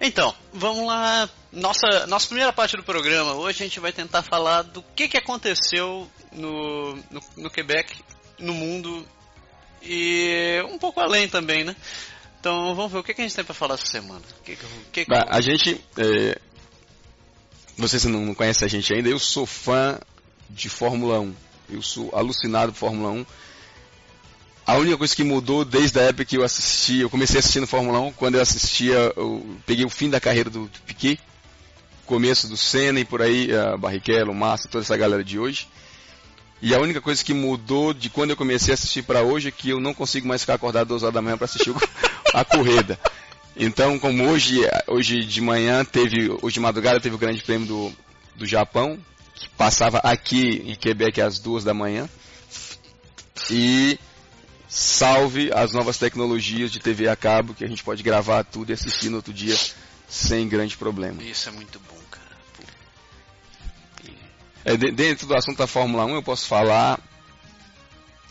Então, 0.01 0.35
vamos 0.53 0.87
lá. 0.87 1.29
Nossa, 1.53 2.07
nossa 2.07 2.27
primeira 2.27 2.53
parte 2.53 2.77
do 2.77 2.83
programa. 2.83 3.35
Hoje 3.35 3.63
a 3.63 3.67
gente 3.67 3.81
vai 3.81 3.93
tentar 3.93 4.23
falar 4.23 4.63
do 4.63 4.83
que, 4.95 5.09
que 5.09 5.17
aconteceu 5.17 6.11
no, 6.33 6.97
no, 7.11 7.21
no 7.37 7.51
Quebec 7.51 8.03
no 8.39 8.53
mundo 8.53 9.07
e 9.83 10.63
um 10.69 10.79
pouco 10.79 11.01
além 11.01 11.29
também, 11.29 11.65
né? 11.65 11.75
Então 12.41 12.75
vamos 12.75 12.93
ver 12.93 12.99
o 12.99 13.03
que, 13.03 13.15
que 13.15 13.21
a 13.21 13.25
gente 13.25 13.35
tem 13.35 13.45
para 13.45 13.55
falar 13.55 13.75
essa 13.75 13.87
semana. 13.87 14.23
Que, 14.45 14.57
que, 14.93 15.05
que... 15.05 15.15
A 15.29 15.41
gente, 15.41 15.81
é... 15.97 16.39
vocês 17.77 18.05
não 18.05 18.35
conhecem 18.35 18.67
a 18.67 18.69
gente 18.69 18.93
ainda, 18.93 19.09
eu 19.09 19.19
sou 19.19 19.47
fã 19.47 19.99
de 20.49 20.69
Fórmula 20.69 21.21
1. 21.21 21.35
Eu 21.71 21.83
sou 21.83 22.15
alucinado 22.15 22.73
por 22.73 22.79
Fórmula 22.79 23.11
1. 23.11 23.27
A 24.67 24.77
única 24.79 24.99
coisa 24.99 25.15
que 25.15 25.23
mudou 25.23 25.65
desde 25.65 26.01
a 26.01 26.03
época 26.03 26.25
que 26.25 26.37
eu 26.37 26.43
assisti, 26.43 26.99
eu 26.99 27.09
comecei 27.09 27.39
assistindo 27.39 27.69
Fórmula 27.69 28.01
1, 28.01 28.13
quando 28.15 28.35
eu 28.35 28.41
assistia, 28.41 29.13
eu 29.17 29.57
peguei 29.65 29.85
o 29.85 29.89
fim 29.89 30.11
da 30.11 30.19
carreira 30.19 30.51
do, 30.51 30.63
do 30.67 30.81
Piquet, 30.81 31.21
começo 32.05 32.49
do 32.49 32.57
Senna 32.57 32.99
e 32.99 33.05
por 33.05 33.23
aí, 33.23 33.49
Barrichello, 33.79 34.35
Massa, 34.35 34.67
toda 34.69 34.83
essa 34.83 34.97
galera 34.97 35.23
de 35.23 35.39
hoje. 35.39 35.69
E 36.61 36.75
a 36.75 36.81
única 36.81 37.01
coisa 37.01 37.25
que 37.25 37.33
mudou 37.33 37.95
de 37.95 38.11
quando 38.11 38.31
eu 38.31 38.37
comecei 38.37 38.73
a 38.73 38.75
assistir 38.75 39.03
para 39.03 39.23
hoje 39.23 39.49
é 39.49 39.53
que 39.53 39.71
eu 39.71 39.79
não 39.79 39.95
consigo 39.95 40.27
mais 40.27 40.41
ficar 40.41 40.55
acordado 40.55 40.89
duas 40.89 41.05
horas 41.05 41.15
da 41.15 41.23
manhã 41.23 41.37
para 41.37 41.45
assistir 41.45 41.73
a 42.35 42.45
corrida. 42.45 42.99
Então, 43.57 44.01
como 44.01 44.29
hoje, 44.29 44.63
hoje 44.89 45.25
de 45.25 45.41
manhã 45.41 45.85
teve, 45.85 46.29
hoje 46.43 46.55
de 46.55 46.61
madrugada 46.61 46.99
teve 46.99 47.15
o 47.15 47.19
Grande 47.19 47.41
Prêmio 47.41 47.69
do, 47.69 47.93
do 48.35 48.45
Japão, 48.45 48.99
que 49.33 49.49
passava 49.51 49.99
aqui 49.99 50.61
em 50.67 50.75
Quebec 50.75 51.21
às 51.21 51.39
duas 51.39 51.63
da 51.63 51.73
manhã. 51.73 52.09
E 53.49 53.97
salve 54.77 55.51
as 55.55 55.73
novas 55.73 55.97
tecnologias 55.97 56.71
de 56.71 56.79
TV 56.79 57.09
a 57.09 57.17
cabo 57.17 57.55
que 57.55 57.65
a 57.65 57.69
gente 57.69 57.83
pode 57.83 58.03
gravar 58.03 58.45
tudo 58.45 58.71
e 58.71 58.73
assistir 58.75 59.09
no 59.09 59.17
outro 59.17 59.33
dia 59.33 59.57
sem 60.09 60.47
grande 60.49 60.77
problema. 60.77 61.23
Isso 61.23 61.49
é 61.49 61.53
muito 61.53 61.81
bom. 61.81 61.97
É, 64.67 64.77
dentro 64.77 65.29
do 65.29 65.35
assunto 65.37 65.59
da 65.59 65.67
Fórmula 65.69 66.05
1, 66.07 66.17
eu 66.17 66.23
posso 66.25 66.49
falar 66.49 66.99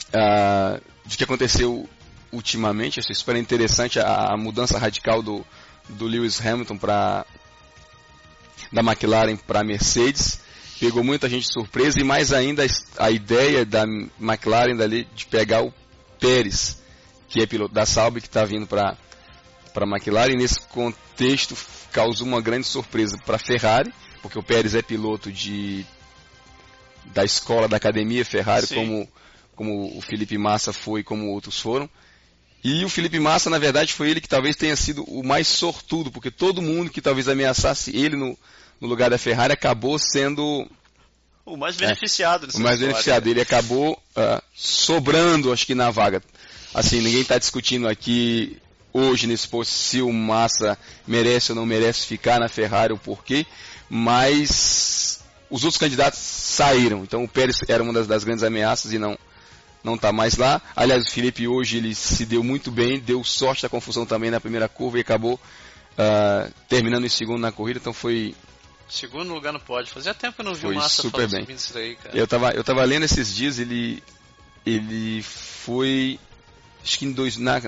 uh, 0.10 0.82
de 1.06 1.16
que 1.16 1.24
aconteceu 1.24 1.88
ultimamente. 2.30 3.00
Achei 3.00 3.16
super 3.16 3.38
interessante 3.38 4.02
a, 4.02 4.34
a 4.34 4.38
mudança 4.38 4.78
radical 4.78 5.24
do, 5.24 5.46
do 5.88 6.06
Lewis 6.06 6.46
Hamilton 6.46 6.78
para 6.78 7.26
da 8.70 8.82
McLaren 8.82 9.38
para 9.38 9.62
a 9.62 9.64
Mercedes. 9.64 10.42
Pegou 10.78 11.06
muita 11.06 11.30
gente 11.30 11.48
de 11.48 11.54
surpresa 11.54 12.02
e 12.02 12.04
mais 12.04 12.34
ainda 12.34 12.66
a, 12.66 13.06
a 13.06 13.12
ideia 13.12 13.66
da 13.66 13.84
McLaren 14.20 14.76
dali 14.76 15.08
de 15.16 15.26
pegar 15.28 15.64
o 15.64 15.74
Pérez, 16.20 16.82
que 17.30 17.42
é 17.42 17.46
piloto 17.46 17.74
da 17.74 17.86
Sauber, 17.86 18.22
que 18.22 18.28
está 18.28 18.46
vindo 18.46 18.68
para 18.68 18.98
para 19.74 19.86
a 19.86 19.90
McLaren. 19.90 20.34
E 20.34 20.38
nesse 20.38 20.62
contexto 20.62 21.56
causou 21.92 22.26
uma 22.26 22.42
grande 22.42 22.66
surpresa 22.66 23.18
para 23.26 23.36
a 23.36 23.40
Ferrari, 23.40 23.94
porque 24.22 24.40
o 24.40 24.44
Pérez 24.44 24.74
é 24.74 24.82
piloto 24.82 25.32
de 25.32 25.86
da 27.14 27.24
escola, 27.24 27.68
da 27.68 27.78
academia 27.78 28.26
Ferrari, 28.26 28.68
como, 28.68 29.08
como 29.56 29.98
o 29.98 30.02
Felipe 30.02 30.38
Massa 30.38 30.74
foi, 30.74 31.04
como 31.04 31.28
outros 31.32 31.60
foram. 31.60 31.90
E 32.64 32.84
o 32.84 32.90
Felipe 32.90 33.20
Massa, 33.20 33.48
na 33.50 33.60
verdade, 33.60 33.94
foi 33.94 34.10
ele 34.10 34.20
que 34.20 34.28
talvez 34.28 34.56
tenha 34.56 34.76
sido 34.76 35.04
o 35.04 35.24
mais 35.24 35.48
sortudo, 35.48 36.12
porque 36.12 36.32
todo 36.32 36.64
mundo 36.64 36.90
que 36.90 37.02
talvez 37.02 37.28
ameaçasse 37.28 37.96
ele 37.96 38.16
no, 38.16 38.36
no 38.82 38.88
lugar 38.88 39.12
da 39.12 39.20
Ferrari 39.20 39.54
acabou 39.54 40.00
sendo 40.00 40.68
o 41.46 41.56
mais 41.56 41.76
beneficiado. 41.76 42.48
É, 42.54 42.58
o 42.58 42.62
mais 42.62 42.80
beneficiado. 42.80 43.28
Ele 43.28 43.42
acabou 43.42 43.94
uh, 43.94 44.42
sobrando, 44.54 45.54
acho 45.54 45.66
que 45.66 45.76
na 45.76 45.92
vaga. 45.92 46.22
Assim, 46.74 47.00
ninguém 47.02 47.22
está 47.22 47.38
discutindo 47.38 47.88
aqui 47.88 48.58
hoje 48.92 49.28
nesse 49.28 49.48
post 49.48 49.74
se 49.74 50.02
o 50.02 50.12
Massa 50.12 50.78
merece 51.06 51.52
ou 51.52 51.56
não 51.56 51.66
merece 51.66 52.06
ficar 52.06 52.40
na 52.40 52.48
Ferrari, 52.48 52.94
o 52.94 52.98
porquê, 52.98 53.46
mas 53.90 55.22
os 55.50 55.64
outros 55.64 55.78
candidatos 55.78 56.20
saíram. 56.20 57.04
Então 57.04 57.24
o 57.24 57.28
Pérez 57.28 57.60
era 57.68 57.84
uma 57.84 57.94
das, 57.94 58.08
das 58.08 58.24
grandes 58.24 58.44
ameaças 58.44 58.94
e 58.94 58.98
não 58.98 59.18
não 59.84 59.96
está 59.96 60.12
mais 60.12 60.36
lá. 60.36 60.60
Aliás, 60.76 61.06
o 61.06 61.12
Felipe 61.12 61.48
hoje 61.48 61.78
ele 61.78 61.94
se 61.94 62.26
deu 62.26 62.44
muito 62.44 62.72
bem, 62.72 63.00
deu 63.00 63.24
sorte 63.24 63.62
da 63.62 63.70
confusão 63.70 64.04
também 64.04 64.32
na 64.32 64.42
primeira 64.42 64.68
curva 64.68 64.98
e 64.98 65.02
acabou 65.02 65.36
uh, 65.36 66.52
terminando 66.68 67.06
em 67.06 67.10
segundo 67.10 67.40
na 67.40 67.52
corrida. 67.52 67.80
Então 67.80 67.94
foi 67.94 68.34
segundo 68.88 69.34
lugar 69.34 69.52
no 69.52 69.60
pódio. 69.60 69.94
Fazia 69.94 70.14
tempo 70.14 70.36
que 70.36 70.42
eu 70.42 70.46
não 70.46 70.56
vi 70.56 70.68
o 70.68 70.76
Massa 70.76 71.02
super 71.02 71.28
bem. 71.28 71.46
Isso 71.50 71.78
aí, 71.78 71.96
cara. 71.96 72.18
Eu 72.18 72.28
tava 72.28 72.52
eu 72.52 72.64
tava 72.64 72.84
lendo 72.84 73.04
esses 73.04 73.34
dias 73.34 73.60
ele 73.60 74.04
ele 74.66 75.22
foi 75.24 76.20
acho 76.84 77.00
que 77.00 77.06
em 77.06 77.12
dois 77.12 77.38
na 77.38 77.60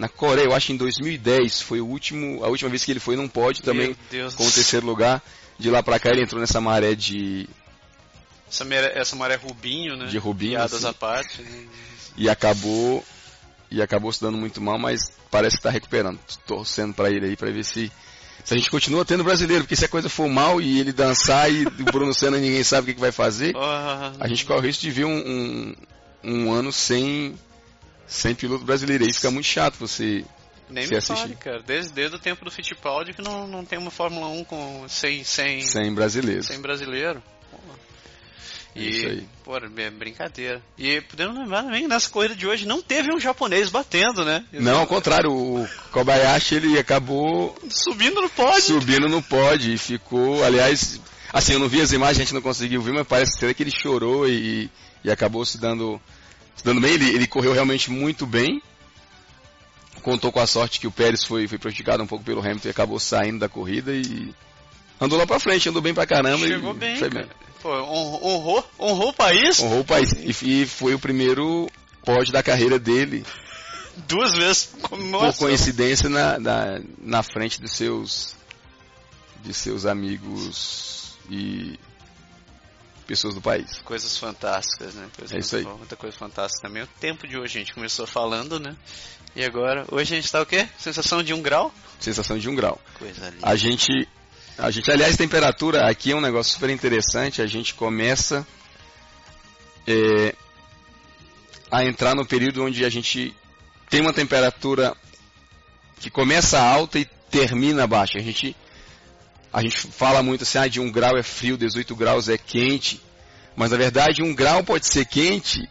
na 0.00 0.08
Coreia, 0.08 0.46
eu 0.46 0.54
acho 0.54 0.68
que 0.68 0.72
em 0.72 0.78
2010 0.78 1.60
foi 1.60 1.80
o 1.80 1.86
último, 1.86 2.42
a 2.42 2.48
última 2.48 2.70
vez 2.70 2.82
que 2.82 2.90
ele 2.90 3.00
foi 3.00 3.16
num 3.16 3.28
pódio 3.28 3.62
também 3.62 3.94
com 4.34 4.46
o 4.46 4.50
terceiro 4.50 4.86
lugar. 4.86 5.22
De 5.58 5.70
lá 5.70 5.82
pra 5.82 5.98
cá 6.00 6.08
ele 6.08 6.22
entrou 6.22 6.40
nessa 6.40 6.58
maré 6.58 6.94
de. 6.94 7.46
Essa 8.50 8.64
maré, 8.64 8.98
essa 8.98 9.14
maré 9.14 9.34
Rubinho, 9.34 9.96
né? 9.96 10.06
De 10.06 10.16
Rubinho. 10.16 10.52
Piadas 10.52 10.72
assim. 10.72 10.86
à 10.86 10.94
parte. 10.94 11.42
Né? 11.42 11.66
E 12.16 12.30
acabou. 12.30 13.04
E 13.70 13.82
acabou 13.82 14.10
se 14.10 14.22
dando 14.22 14.38
muito 14.38 14.58
mal, 14.58 14.78
mas 14.78 15.12
parece 15.30 15.58
que 15.58 15.62
tá 15.62 15.70
recuperando. 15.70 16.18
Torcendo 16.46 16.94
para 16.94 17.10
ele 17.10 17.26
aí 17.26 17.36
para 17.36 17.50
ver 17.50 17.64
se. 17.64 17.92
Se 18.44 18.54
a 18.54 18.56
gente 18.56 18.70
continua 18.70 19.04
tendo 19.04 19.22
brasileiro, 19.22 19.64
porque 19.64 19.76
se 19.76 19.84
a 19.84 19.88
coisa 19.88 20.08
for 20.08 20.28
mal 20.28 20.60
e 20.60 20.80
ele 20.80 20.92
dançar 20.92 21.52
e 21.52 21.66
o 21.66 21.84
Bruno 21.92 22.14
Senna 22.14 22.38
ninguém 22.38 22.64
sabe 22.64 22.82
o 22.82 22.86
que, 22.86 22.94
que 22.94 23.00
vai 23.00 23.12
fazer, 23.12 23.54
a 23.56 24.26
gente 24.28 24.44
corre 24.44 24.60
o 24.60 24.62
risco 24.62 24.82
de 24.82 24.90
ver 24.90 25.04
um, 25.04 25.18
um, 25.18 25.74
um 26.24 26.52
ano 26.52 26.72
sem, 26.72 27.34
sem 28.06 28.34
piloto 28.34 28.64
brasileiro. 28.64 29.04
Aí 29.04 29.12
fica 29.12 29.30
muito 29.30 29.46
chato 29.46 29.76
você 29.78 30.24
nem 30.70 30.86
me 30.86 30.96
assistir. 30.96 31.22
fale, 31.22 31.36
cara. 31.36 31.62
Desde, 31.62 31.92
desde 31.92 32.16
o 32.16 32.18
tempo 32.18 32.44
do 32.44 32.50
Fittipaldi 32.50 33.12
que 33.12 33.22
não, 33.22 33.46
não 33.46 33.64
tem 33.64 33.78
uma 33.78 33.90
Fórmula 33.90 34.28
1 34.28 34.44
com, 34.44 34.86
sem, 34.88 35.24
sem, 35.24 35.60
sem 35.62 35.92
brasileiro. 35.92 36.42
Sem 36.42 36.60
brasileiro. 36.60 37.22
E, 38.74 38.88
Isso 38.88 39.06
aí. 39.06 39.28
Pô, 39.44 39.56
é 39.56 39.90
brincadeira. 39.90 40.62
E 40.78 41.00
podemos 41.00 41.36
lembrar 41.36 41.64
também 41.64 41.82
que 41.82 41.88
nessa 41.88 42.08
corrida 42.08 42.36
de 42.36 42.46
hoje 42.46 42.66
não 42.66 42.80
teve 42.80 43.12
um 43.12 43.18
japonês 43.18 43.68
batendo, 43.68 44.24
né? 44.24 44.44
Não, 44.52 44.80
ao 44.80 44.86
contrário, 44.86 45.32
o 45.32 45.68
Kobayashi 45.90 46.54
ele 46.56 46.78
acabou 46.78 47.56
subindo 47.68 48.20
no 48.20 48.30
pódio. 48.30 48.62
Subindo 48.62 49.08
no 49.08 49.22
pódio 49.22 49.72
e 49.72 49.78
ficou, 49.78 50.44
aliás, 50.44 51.00
assim, 51.32 51.54
eu 51.54 51.58
não 51.58 51.68
vi 51.68 51.80
as 51.80 51.92
imagens, 51.92 52.18
a 52.18 52.24
gente 52.24 52.34
não 52.34 52.42
conseguiu 52.42 52.80
ver, 52.80 52.92
mas 52.92 53.06
parece 53.06 53.38
ser 53.38 53.54
que 53.54 53.62
ele 53.62 53.72
chorou 53.72 54.28
e, 54.28 54.70
e 55.02 55.10
acabou 55.10 55.44
se 55.44 55.58
dando, 55.58 56.00
se 56.54 56.64
dando 56.64 56.80
bem. 56.80 56.92
Ele, 56.92 57.10
ele 57.10 57.26
correu 57.26 57.52
realmente 57.52 57.90
muito 57.90 58.24
bem. 58.24 58.62
Contou 60.02 60.30
com 60.30 60.40
a 60.40 60.46
sorte 60.46 60.78
que 60.78 60.86
o 60.86 60.92
Pérez 60.92 61.24
foi, 61.24 61.48
foi 61.48 61.58
prejudicado 61.58 62.02
um 62.02 62.06
pouco 62.06 62.24
pelo 62.24 62.40
Hamilton 62.40 62.68
e 62.68 62.70
acabou 62.70 62.98
saindo 63.00 63.40
da 63.40 63.48
corrida 63.48 63.92
e 63.92 64.32
andou 65.00 65.18
lá 65.18 65.26
pra 65.26 65.40
frente, 65.40 65.68
andou 65.68 65.82
bem 65.82 65.94
pra 65.94 66.06
caramba. 66.06 66.46
Chegou 66.46 66.74
bem, 66.74 66.96
foi 66.96 67.10
bem. 67.10 67.26
Pô, 67.62 67.70
honrou, 67.70 68.66
honrou 68.78 69.08
o 69.10 69.14
país? 69.14 69.60
Honrou 69.60 69.80
o 69.80 69.84
país. 69.84 70.12
E, 70.12 70.62
e 70.62 70.66
foi 70.66 70.94
o 70.94 70.98
primeiro 70.98 71.68
pódio 72.04 72.32
da 72.32 72.42
carreira 72.42 72.78
dele. 72.78 73.24
Duas 74.08 74.32
vezes. 74.32 74.70
Nossa. 75.10 75.32
Por 75.32 75.46
coincidência 75.46 76.08
na, 76.08 76.38
na, 76.38 76.80
na 76.98 77.22
frente 77.22 77.60
dos 77.60 77.72
seus 77.72 78.34
de 79.42 79.54
seus 79.54 79.86
amigos 79.86 81.16
e 81.30 81.78
pessoas 83.06 83.34
do 83.34 83.40
país. 83.40 83.80
Coisas 83.84 84.16
fantásticas, 84.16 84.94
né? 84.94 85.08
Coisa 85.16 85.34
é 85.34 85.38
isso 85.38 85.56
aí. 85.56 85.64
Muita 85.64 85.96
coisa 85.96 86.16
fantástica 86.16 86.68
também. 86.68 86.82
O 86.82 86.86
tempo 86.86 87.26
de 87.26 87.36
hoje 87.36 87.58
a 87.58 87.60
gente 87.60 87.74
começou 87.74 88.06
falando, 88.06 88.60
né? 88.60 88.76
E 89.34 89.44
agora, 89.44 89.84
hoje 89.90 90.14
a 90.14 90.16
gente 90.16 90.26
está 90.26 90.40
o 90.40 90.46
quê? 90.46 90.68
Sensação 90.78 91.22
de 91.22 91.32
um 91.34 91.42
grau? 91.42 91.72
Sensação 91.98 92.38
de 92.38 92.48
um 92.48 92.54
grau. 92.54 92.80
Coisa 92.98 93.30
linda. 93.30 93.38
A 93.42 93.56
gente 93.56 94.08
a 94.60 94.70
gente, 94.70 94.90
aliás, 94.90 95.16
temperatura 95.16 95.88
aqui 95.88 96.12
é 96.12 96.16
um 96.16 96.20
negócio 96.20 96.52
super 96.52 96.68
interessante. 96.68 97.40
A 97.40 97.46
gente 97.46 97.74
começa 97.74 98.46
é, 99.86 100.34
a 101.70 101.84
entrar 101.84 102.14
no 102.14 102.26
período 102.26 102.62
onde 102.62 102.84
a 102.84 102.88
gente 102.90 103.34
tem 103.88 104.00
uma 104.00 104.12
temperatura 104.12 104.94
que 105.98 106.10
começa 106.10 106.60
alta 106.60 106.98
e 106.98 107.06
termina 107.30 107.86
baixa. 107.86 108.18
A 108.18 108.22
gente, 108.22 108.54
a 109.52 109.62
gente 109.62 109.78
fala 109.88 110.22
muito 110.22 110.42
assim, 110.42 110.58
ah, 110.58 110.68
de 110.68 110.78
um 110.78 110.90
grau 110.90 111.16
é 111.16 111.22
frio, 111.22 111.56
18 111.56 111.96
graus 111.96 112.28
é 112.28 112.36
quente. 112.36 113.00
Mas 113.56 113.70
na 113.70 113.78
verdade, 113.78 114.22
um 114.22 114.34
grau 114.34 114.62
pode 114.62 114.86
ser 114.86 115.06
quente. 115.06 115.68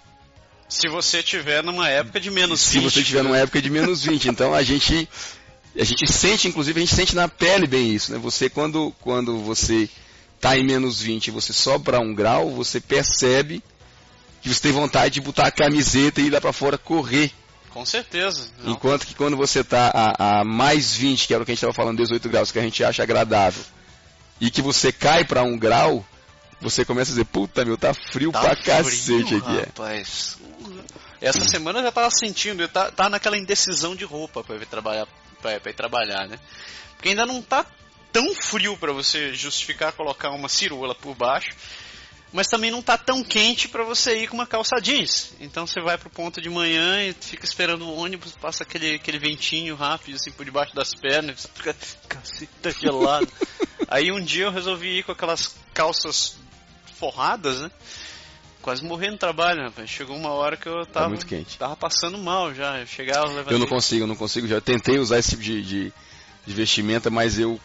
Se 0.67 0.87
você 0.87 1.21
tiver 1.21 1.63
numa 1.63 1.89
época 1.89 2.19
de 2.19 2.29
menos 2.29 2.63
20. 2.71 2.71
Se 2.71 2.79
você 2.79 3.03
tiver 3.03 3.23
numa 3.23 3.37
época 3.37 3.61
de 3.61 3.69
menos 3.69 4.03
20. 4.03 4.29
Então 4.29 4.53
a 4.53 4.63
gente 4.63 5.07
a 5.77 5.83
gente 5.83 6.11
sente, 6.11 6.47
inclusive, 6.47 6.79
a 6.79 6.85
gente 6.85 6.95
sente 6.95 7.15
na 7.15 7.27
pele 7.27 7.67
bem 7.67 7.93
isso, 7.93 8.11
né? 8.11 8.17
Você, 8.17 8.49
quando, 8.49 8.93
quando 9.01 9.37
você 9.39 9.89
está 10.39 10.57
em 10.57 10.63
menos 10.63 11.01
20 11.01 11.31
você 11.31 11.51
sobe 11.51 11.85
para 11.85 11.99
um 11.99 12.13
grau, 12.15 12.49
você 12.51 12.79
percebe 12.79 13.61
que 14.41 14.47
você 14.47 14.61
tem 14.61 14.71
vontade 14.71 15.15
de 15.15 15.21
botar 15.21 15.47
a 15.47 15.51
camiseta 15.51 16.21
e 16.21 16.27
ir 16.27 16.29
lá 16.29 16.39
para 16.39 16.53
fora 16.53 16.77
correr. 16.77 17.31
Com 17.71 17.85
certeza. 17.85 18.47
Não. 18.63 18.71
Enquanto 18.71 19.05
que 19.05 19.13
quando 19.13 19.35
você 19.35 19.59
está 19.59 19.91
a, 19.93 20.39
a, 20.39 20.43
mais 20.45 20.95
20, 20.95 21.27
que 21.27 21.33
era 21.33 21.43
o 21.43 21.45
que 21.45 21.51
a 21.51 21.53
gente 21.53 21.59
estava 21.59 21.73
falando, 21.73 21.97
18 21.97 22.29
graus, 22.29 22.51
que 22.51 22.57
a 22.57 22.63
gente 22.63 22.83
acha 22.83 23.03
agradável, 23.03 23.63
e 24.39 24.49
que 24.49 24.61
você 24.61 24.91
cai 24.91 25.25
para 25.25 25.43
um 25.43 25.57
grau, 25.57 26.05
você 26.61 26.85
começa 26.85 27.11
a 27.11 27.13
dizer, 27.13 27.25
puta 27.25 27.65
meu, 27.65 27.77
tá 27.77 27.93
frio 27.93 28.31
tá 28.31 28.39
pra 28.39 28.55
frio, 28.55 28.65
cacete 28.65 29.35
aqui. 29.35 29.57
É. 29.57 29.59
Rapaz. 29.61 30.37
É. 31.21 31.27
Essa 31.27 31.43
semana 31.43 31.79
eu 31.79 31.83
já 31.83 31.91
tava 31.91 32.09
sentindo, 32.09 32.63
eu 32.63 32.69
tá, 32.69 32.89
tá 32.91 33.09
naquela 33.09 33.37
indecisão 33.37 33.93
de 33.93 34.05
roupa 34.05 34.41
para 34.41 34.55
ir 34.55 34.65
trabalhar 34.65 35.05
pra, 35.41 35.55
ir 35.55 35.73
trabalhar, 35.73 36.27
né? 36.27 36.39
Porque 36.95 37.09
ainda 37.09 37.25
não 37.25 37.41
tá 37.41 37.65
tão 38.11 38.33
frio 38.35 38.77
para 38.77 38.91
você 38.91 39.33
justificar 39.33 39.93
colocar 39.93 40.31
uma 40.31 40.49
cirola 40.49 40.95
por 40.95 41.15
baixo, 41.15 41.55
mas 42.31 42.47
também 42.47 42.69
não 42.69 42.81
tá 42.81 42.97
tão 42.97 43.23
quente 43.23 43.67
para 43.67 43.83
você 43.83 44.23
ir 44.23 44.27
com 44.27 44.35
uma 44.35 44.45
calça 44.45 44.79
jeans. 44.79 45.33
Então 45.39 45.65
você 45.65 45.81
vai 45.81 45.97
pro 45.97 46.09
ponto 46.09 46.41
de 46.41 46.49
manhã 46.49 47.03
e 47.03 47.13
fica 47.13 47.45
esperando 47.45 47.85
o 47.85 47.95
ônibus, 47.95 48.33
passa 48.33 48.63
aquele, 48.63 48.95
aquele 48.95 49.17
ventinho 49.17 49.75
rápido 49.75 50.15
assim 50.15 50.31
por 50.31 50.45
debaixo 50.45 50.75
das 50.75 50.93
pernas, 50.93 51.41
você 51.41 51.49
fica 51.53 51.75
caceta 52.07 52.71
gelado. 52.71 53.31
Aí 53.87 54.11
um 54.11 54.23
dia 54.23 54.45
eu 54.45 54.51
resolvi 54.51 54.99
ir 54.99 55.03
com 55.03 55.11
aquelas 55.11 55.55
calças 55.73 56.37
forradas, 56.99 57.61
né? 57.61 57.71
Quase 58.61 58.83
morrendo 58.83 59.13
no 59.13 59.17
trabalho, 59.17 59.63
rapaz. 59.63 59.89
Chegou 59.89 60.15
uma 60.15 60.31
hora 60.31 60.57
que 60.57 60.67
eu 60.67 60.85
tá 60.85 60.93
tava, 60.93 61.05
tá 61.05 61.09
muito 61.09 61.25
quente. 61.25 61.57
tava 61.57 61.75
passando 61.75 62.17
mal 62.17 62.53
já. 62.53 62.79
Eu 62.79 62.87
chegava, 62.87 63.27
levantei... 63.27 63.55
Eu 63.55 63.59
não 63.59 63.67
consigo, 63.67 64.03
eu 64.03 64.07
não 64.07 64.15
consigo. 64.15 64.47
Já 64.47 64.61
tentei 64.61 64.99
usar 64.99 65.19
esse 65.19 65.31
tipo 65.31 65.43
de, 65.43 65.61
de, 65.61 65.93
de 66.45 66.53
vestimenta, 66.53 67.09
mas 67.09 67.39
eu 67.39 67.59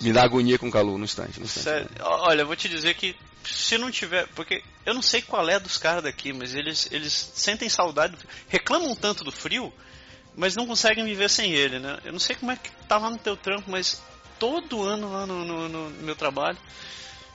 me 0.00 0.12
dá 0.12 0.22
agonia 0.22 0.58
com 0.58 0.70
calor 0.70 0.98
no 0.98 1.04
instante. 1.04 1.38
No 1.38 1.44
instante. 1.44 1.64
Sério? 1.64 1.88
Olha, 2.00 2.42
eu 2.42 2.46
vou 2.46 2.56
te 2.56 2.68
dizer 2.68 2.94
que 2.94 3.14
se 3.44 3.76
não 3.78 3.90
tiver, 3.90 4.26
porque 4.34 4.62
eu 4.84 4.94
não 4.94 5.02
sei 5.02 5.22
qual 5.22 5.48
é 5.48 5.58
dos 5.58 5.78
caras 5.78 6.02
daqui, 6.02 6.32
mas 6.32 6.54
eles 6.54 6.88
eles 6.90 7.32
sentem 7.34 7.68
saudade, 7.68 8.16
reclamam 8.48 8.94
tanto 8.94 9.24
do 9.24 9.32
frio, 9.32 9.72
mas 10.36 10.56
não 10.56 10.66
conseguem 10.66 11.04
viver 11.04 11.28
sem 11.28 11.52
ele, 11.52 11.78
né? 11.78 11.98
Eu 12.04 12.12
não 12.12 12.20
sei 12.20 12.36
como 12.36 12.52
é 12.52 12.56
que 12.56 12.70
tá 12.88 12.98
lá 12.98 13.10
no 13.10 13.18
teu 13.18 13.36
trampo, 13.36 13.70
mas 13.70 14.02
todo 14.38 14.82
ano 14.82 15.12
lá 15.12 15.26
no, 15.26 15.44
no, 15.44 15.68
no 15.68 15.90
meu 16.02 16.16
trabalho 16.16 16.58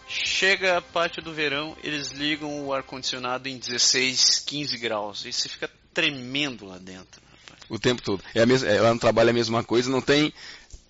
Chega 0.08 0.78
a 0.78 0.82
parte 0.82 1.20
do 1.20 1.34
verão, 1.34 1.76
eles 1.84 2.12
ligam 2.12 2.66
o 2.66 2.74
ar-condicionado 2.74 3.50
em 3.50 3.58
16, 3.58 4.40
15 4.40 4.78
graus. 4.78 5.26
E 5.26 5.34
você 5.34 5.50
fica 5.50 5.70
tremendo 5.94 6.66
lá 6.66 6.78
dentro. 6.78 7.22
Rapaz. 7.32 7.64
O 7.70 7.78
tempo 7.78 8.02
todo. 8.02 8.24
É 8.34 8.42
a 8.42 8.46
mesma, 8.46 8.70
é, 8.70 8.80
lá 8.80 8.94
no 8.94 9.00
trabalho 9.00 9.30
é 9.30 9.32
a 9.32 9.34
mesma 9.34 9.64
coisa, 9.64 9.90
não 9.90 10.02
tem. 10.02 10.34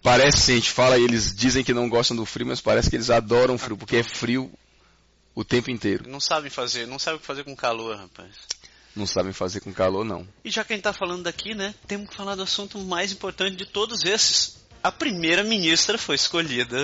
Parece, 0.04 0.52
a 0.52 0.56
gente 0.56 0.72
fala, 0.72 0.98
eles 0.98 1.36
dizem 1.36 1.64
que 1.64 1.74
não 1.74 1.90
gostam 1.90 2.16
do 2.16 2.26
frio, 2.26 2.46
mas 2.46 2.62
parece 2.62 2.90
que 2.90 2.96
eles 2.96 3.10
adoram 3.10 3.56
o 3.56 3.58
frio, 3.58 3.76
porque 3.76 3.98
é 3.98 4.04
frio 4.04 4.52
o 5.34 5.44
tempo 5.44 5.72
inteiro. 5.72 6.08
Não 6.08 6.20
sabem 6.20 6.50
fazer, 6.50 6.86
não 6.88 7.00
sabem 7.00 7.18
o 7.18 7.20
que 7.20 7.26
fazer 7.26 7.44
com 7.44 7.56
calor, 7.56 7.98
rapaz. 7.98 8.32
Não 8.96 9.06
sabem 9.06 9.32
fazer 9.32 9.60
com 9.60 9.72
calor, 9.72 10.04
não. 10.04 10.28
E 10.44 10.50
já 10.50 10.64
que 10.64 10.74
a 10.74 10.76
gente 10.76 10.82
está 10.82 10.94
falando 10.94 11.24
daqui, 11.24 11.54
né, 11.54 11.76
temos 11.88 12.10
que 12.10 12.16
falar 12.16 12.36
do 12.36 12.42
assunto 12.42 12.80
mais 12.80 13.12
importante 13.12 13.56
de 13.56 13.66
todos 13.66 14.04
esses 14.04 14.57
a 14.88 14.92
primeira 14.92 15.44
ministra 15.44 15.98
foi 15.98 16.16
escolhida. 16.16 16.78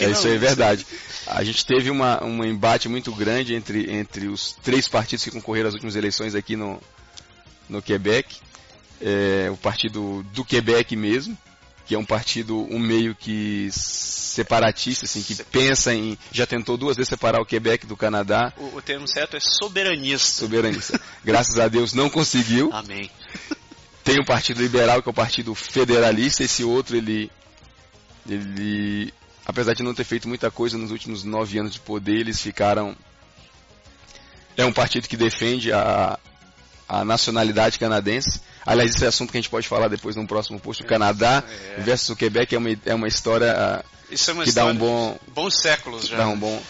É, 0.00 0.10
isso 0.10 0.26
é 0.26 0.36
verdade. 0.36 0.84
A 1.26 1.44
gente 1.44 1.64
teve 1.64 1.88
uma, 1.88 2.22
um 2.22 2.44
embate 2.44 2.88
muito 2.88 3.12
grande 3.12 3.54
entre, 3.54 3.90
entre 3.92 4.26
os 4.26 4.52
três 4.62 4.88
partidos 4.88 5.24
que 5.24 5.30
concorreram 5.30 5.68
às 5.68 5.74
últimas 5.74 5.94
eleições 5.94 6.34
aqui 6.34 6.56
no, 6.56 6.80
no 7.68 7.80
Quebec. 7.80 8.40
É, 9.00 9.48
o 9.50 9.56
partido 9.56 10.24
do 10.32 10.44
Quebec 10.44 10.96
mesmo, 10.96 11.38
que 11.86 11.94
é 11.94 11.98
um 11.98 12.04
partido 12.04 12.66
um 12.70 12.78
meio 12.78 13.14
que 13.14 13.68
separatista, 13.72 15.04
assim, 15.04 15.22
que 15.22 15.36
pensa 15.44 15.94
em. 15.94 16.18
já 16.32 16.46
tentou 16.46 16.76
duas 16.76 16.96
vezes 16.96 17.08
separar 17.08 17.40
o 17.40 17.46
Quebec 17.46 17.86
do 17.86 17.96
Canadá. 17.96 18.52
O, 18.56 18.76
o 18.76 18.82
termo 18.82 19.06
certo 19.06 19.36
é 19.36 19.40
soberanista. 19.40 20.40
Soberanista. 20.40 21.00
Graças 21.24 21.56
a 21.58 21.68
Deus 21.68 21.92
não 21.92 22.10
conseguiu. 22.10 22.70
Amém. 22.72 23.08
Tem 24.02 24.20
o 24.20 24.26
Partido 24.26 24.60
Liberal, 24.60 25.02
que 25.02 25.08
é 25.08 25.12
o 25.12 25.14
Partido 25.14 25.54
Federalista, 25.54 26.42
esse 26.42 26.62
outro 26.62 26.96
ele 26.96 27.30
ele, 28.28 29.12
apesar 29.44 29.74
de 29.74 29.82
não 29.82 29.94
ter 29.94 30.04
feito 30.04 30.28
muita 30.28 30.50
coisa 30.50 30.78
nos 30.78 30.90
últimos 30.90 31.24
nove 31.24 31.58
anos 31.58 31.72
de 31.72 31.80
poder, 31.80 32.20
eles 32.20 32.40
ficaram. 32.40 32.96
É 34.56 34.64
um 34.64 34.72
partido 34.72 35.08
que 35.08 35.16
defende 35.16 35.72
a, 35.72 36.18
a 36.88 37.04
nacionalidade 37.04 37.78
canadense. 37.78 38.40
Aliás, 38.64 38.94
esse 38.94 39.04
é 39.04 39.08
assunto 39.08 39.30
que 39.30 39.36
a 39.36 39.40
gente 39.40 39.50
pode 39.50 39.68
falar 39.68 39.88
depois 39.88 40.16
no 40.16 40.26
próximo 40.26 40.58
post. 40.60 40.82
O 40.82 40.86
Canadá 40.86 41.42
é. 41.76 41.80
versus 41.80 42.10
o 42.10 42.16
Quebec 42.16 42.54
é 42.54 42.58
uma, 42.58 42.70
é 42.86 42.94
uma 42.94 43.08
história 43.08 43.46
é 43.46 43.84
uma 44.32 44.42
que 44.42 44.48
história 44.48 44.52
dá 44.52 44.64
um 44.66 44.74
bom. 44.74 45.18
Bons 45.34 45.60
séculos 45.60 46.06
já. 46.06 46.16
Dá 46.16 46.28
um 46.28 46.38
bom, 46.38 46.62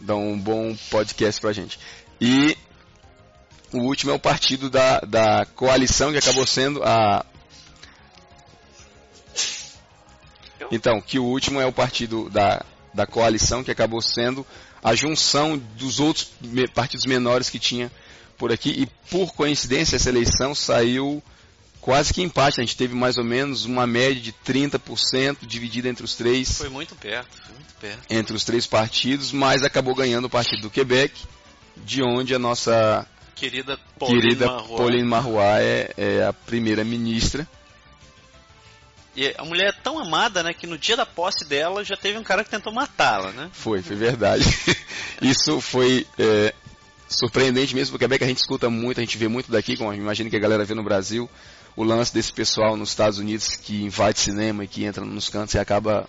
dá 0.00 0.16
um 0.16 0.38
bom 0.38 0.76
podcast 0.90 1.40
pra 1.40 1.52
gente. 1.52 1.78
E 2.20 2.56
o 3.72 3.78
último 3.78 4.12
é 4.12 4.14
o 4.14 4.18
partido 4.18 4.68
da, 4.68 5.00
da 5.00 5.46
coalição 5.54 6.12
que 6.12 6.18
acabou 6.18 6.46
sendo 6.46 6.82
a 6.82 7.24
Então, 10.70 11.00
que 11.00 11.18
o 11.18 11.24
último 11.24 11.60
é 11.60 11.66
o 11.66 11.72
partido 11.72 12.30
da, 12.30 12.64
da 12.94 13.06
coalição, 13.06 13.64
que 13.64 13.70
acabou 13.70 14.00
sendo 14.00 14.46
a 14.82 14.94
junção 14.94 15.58
dos 15.76 16.00
outros 16.00 16.30
partidos 16.74 17.04
menores 17.06 17.50
que 17.50 17.58
tinha 17.58 17.90
por 18.38 18.52
aqui. 18.52 18.70
E 18.70 18.86
por 19.10 19.34
coincidência, 19.34 19.96
essa 19.96 20.08
eleição 20.08 20.54
saiu 20.54 21.22
quase 21.80 22.12
que 22.14 22.22
empate. 22.22 22.60
A 22.60 22.64
gente 22.64 22.76
teve 22.76 22.94
mais 22.94 23.18
ou 23.18 23.24
menos 23.24 23.64
uma 23.64 23.86
média 23.86 24.20
de 24.20 24.32
30% 24.32 25.38
dividida 25.42 25.88
entre 25.88 26.04
os 26.04 26.14
três. 26.14 26.58
Foi 26.58 26.68
muito 26.68 26.94
perto, 26.94 27.36
foi 27.44 27.54
muito 27.54 27.74
perto. 27.74 28.00
Entre 28.08 28.34
os 28.34 28.44
três 28.44 28.66
partidos, 28.66 29.32
mas 29.32 29.62
acabou 29.62 29.94
ganhando 29.94 30.26
o 30.26 30.30
partido 30.30 30.62
do 30.62 30.70
Quebec, 30.70 31.14
de 31.76 32.02
onde 32.02 32.34
a 32.34 32.38
nossa 32.38 33.06
querida 33.34 33.78
Pauline 33.98 34.20
querida 34.20 34.46
Pauline 34.48 35.04
Marois 35.04 35.60
é, 35.60 35.94
é 35.96 36.24
a 36.26 36.32
primeira 36.32 36.84
ministra. 36.84 37.48
E 39.20 39.34
a 39.36 39.44
mulher 39.44 39.68
é 39.68 39.72
tão 39.72 39.98
amada, 39.98 40.42
né, 40.42 40.54
que 40.54 40.66
no 40.66 40.78
dia 40.78 40.96
da 40.96 41.04
posse 41.04 41.44
dela 41.44 41.84
já 41.84 41.94
teve 41.94 42.16
um 42.16 42.22
cara 42.22 42.42
que 42.42 42.48
tentou 42.48 42.72
matá-la, 42.72 43.30
né? 43.32 43.50
Foi, 43.52 43.82
foi 43.82 43.94
verdade. 43.94 44.42
Isso 45.20 45.60
foi 45.60 46.06
é, 46.18 46.54
surpreendente 47.06 47.74
mesmo, 47.74 47.92
porque 47.92 48.06
é 48.06 48.08
bem 48.08 48.16
que 48.16 48.24
a 48.24 48.26
gente 48.26 48.38
escuta 48.38 48.70
muito, 48.70 48.96
a 48.96 49.02
gente 49.02 49.18
vê 49.18 49.28
muito 49.28 49.52
daqui, 49.52 49.76
como 49.76 49.92
imagino 49.92 50.30
que 50.30 50.36
a 50.36 50.40
galera 50.40 50.64
vê 50.64 50.72
no 50.72 50.82
Brasil, 50.82 51.28
o 51.76 51.84
lance 51.84 52.14
desse 52.14 52.32
pessoal 52.32 52.78
nos 52.78 52.88
Estados 52.88 53.18
Unidos 53.18 53.56
que 53.56 53.82
invade 53.82 54.18
cinema 54.18 54.64
e 54.64 54.66
que 54.66 54.84
entra 54.84 55.04
nos 55.04 55.28
cantos 55.28 55.54
e 55.54 55.58
acaba 55.58 56.08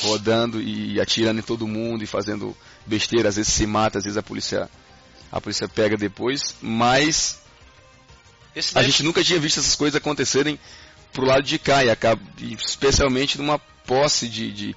rodando 0.00 0.62
e 0.62 0.98
atirando 0.98 1.40
em 1.40 1.42
todo 1.42 1.68
mundo 1.68 2.02
e 2.02 2.06
fazendo 2.06 2.56
besteira, 2.86 3.28
às 3.28 3.36
vezes 3.36 3.52
se 3.52 3.66
mata, 3.66 3.98
às 3.98 4.04
vezes 4.04 4.16
a 4.16 4.22
polícia 4.22 4.66
a 5.30 5.42
polícia 5.42 5.68
pega 5.68 5.94
depois, 5.94 6.54
mas 6.62 7.38
a 8.74 8.82
gente 8.82 9.02
nunca 9.02 9.22
tinha 9.22 9.38
visto 9.38 9.60
essas 9.60 9.76
coisas 9.76 9.96
acontecerem 9.96 10.58
pro 11.12 11.26
lado 11.26 11.42
de 11.42 11.58
cá, 11.58 11.84
e 11.84 11.90
acaba, 11.90 12.20
especialmente 12.40 13.38
numa 13.38 13.58
posse 13.86 14.28
de, 14.28 14.52
de, 14.52 14.76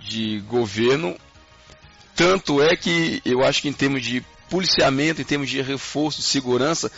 de 0.00 0.40
governo. 0.40 1.16
Tanto 2.14 2.62
é 2.62 2.76
que 2.76 3.20
eu 3.24 3.44
acho 3.44 3.62
que 3.62 3.68
em 3.68 3.72
termos 3.72 4.02
de 4.02 4.24
policiamento, 4.48 5.20
em 5.20 5.24
termos 5.24 5.50
de 5.50 5.60
reforço 5.60 6.20
de 6.20 6.26
segurança, 6.26 6.90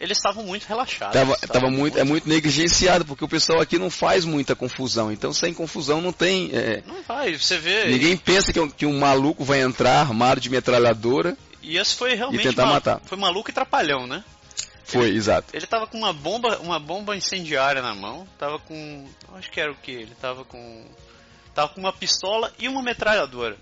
eles 0.00 0.18
estavam 0.18 0.42
muito 0.44 0.64
relaxados. 0.64 1.14
Tava, 1.14 1.36
tava 1.36 1.66
muito, 1.66 1.78
muito, 1.78 1.98
é 1.98 2.04
muito 2.04 2.28
negligenciado, 2.28 3.04
porque 3.04 3.24
o 3.24 3.28
pessoal 3.28 3.60
aqui 3.60 3.78
não 3.78 3.88
faz 3.88 4.24
muita 4.24 4.56
confusão. 4.56 5.12
Então, 5.12 5.32
sem 5.32 5.54
confusão 5.54 6.00
não 6.00 6.12
tem. 6.12 6.50
É, 6.52 6.82
não 6.84 7.02
vai, 7.02 7.38
você 7.38 7.56
vê. 7.56 7.84
Ninguém 7.84 8.16
pensa 8.16 8.52
que, 8.52 8.68
que 8.70 8.84
um 8.84 8.98
maluco 8.98 9.44
vai 9.44 9.60
entrar 9.60 10.00
armado 10.00 10.40
de 10.40 10.50
metralhadora 10.50 11.36
e 11.62 11.78
esse 11.78 11.94
foi 11.94 12.14
realmente 12.14 12.40
e 12.40 12.48
tentar 12.48 12.66
matar. 12.66 13.00
Foi 13.04 13.16
maluco 13.16 13.48
e 13.48 13.52
trapalhão, 13.52 14.06
né? 14.06 14.24
Foi, 14.92 15.08
ele, 15.08 15.16
exato. 15.16 15.54
Ele 15.54 15.66
tava 15.66 15.86
com 15.86 15.98
uma 15.98 16.12
bomba, 16.12 16.58
uma 16.58 16.78
bomba 16.78 17.16
incendiária 17.16 17.82
na 17.82 17.94
mão, 17.94 18.26
tava 18.38 18.58
com, 18.58 19.08
acho 19.34 19.50
que 19.50 19.60
era 19.60 19.72
o 19.72 19.76
que? 19.76 19.92
Ele 19.92 20.14
tava 20.20 20.44
com 20.44 20.86
tava 21.54 21.68
com 21.74 21.80
uma 21.80 21.92
pistola 21.92 22.52
e 22.58 22.66
uma 22.68 22.82
metralhadora. 22.82 23.56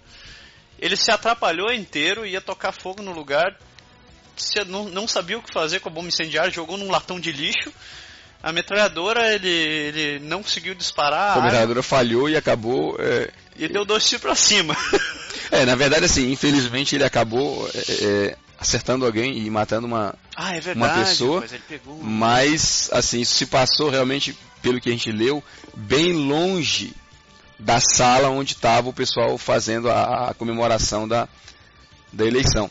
Ele 0.79 0.97
se 0.97 1.11
atrapalhou 1.11 1.73
inteiro, 1.73 2.25
ia 2.25 2.41
tocar 2.41 2.73
fogo 2.73 3.03
no 3.03 3.13
lugar, 3.13 3.57
não, 4.67 4.89
não 4.89 5.07
sabia 5.07 5.39
o 5.39 5.43
que 5.43 5.53
fazer 5.53 5.81
com 5.81 5.89
a 5.89 5.93
bomba 5.93 6.09
incendiária, 6.09 6.51
jogou 6.51 6.77
num 6.77 6.91
latão 6.91 7.21
de 7.21 7.33
lixo. 7.33 7.73
A 8.43 8.53
metralhadora 8.53 9.35
ele, 9.35 9.49
ele 9.49 10.19
não 10.21 10.43
conseguiu 10.43 10.75
disparar. 10.75 11.37
A 11.37 11.43
metralhadora 11.43 11.83
falhou 11.83 12.29
e 12.29 12.37
acabou. 12.37 12.97
É... 12.99 13.31
E 13.57 13.69
deu 13.69 13.85
dois 13.85 14.09
tiros 14.09 14.23
pra 14.23 14.35
cima. 14.35 14.77
É, 15.53 15.65
na 15.65 15.75
verdade, 15.75 16.05
assim, 16.05 16.31
infelizmente 16.31 16.95
ele 16.95 17.03
acabou 17.03 17.69
é, 17.75 17.79
é, 17.79 18.37
acertando 18.61 19.07
alguém 19.07 19.39
e 19.39 19.49
matando 19.49 19.87
uma, 19.87 20.15
ah, 20.37 20.55
é 20.55 20.61
verdade, 20.61 20.77
uma 20.77 21.05
pessoa. 21.05 21.45
Mas, 22.03 22.91
assim, 22.93 23.21
isso 23.21 23.35
se 23.35 23.47
passou 23.47 23.89
realmente, 23.89 24.37
pelo 24.61 24.79
que 24.79 24.91
a 24.91 24.93
gente 24.93 25.11
leu, 25.11 25.43
bem 25.75 26.13
longe 26.13 26.95
da 27.59 27.81
sala 27.81 28.29
onde 28.29 28.53
estava 28.53 28.91
o 28.91 28.93
pessoal 28.93 29.39
fazendo 29.39 29.91
a, 29.91 30.31
a 30.31 30.35
comemoração 30.35 31.09
da, 31.09 31.27
da 32.13 32.27
eleição. 32.27 32.71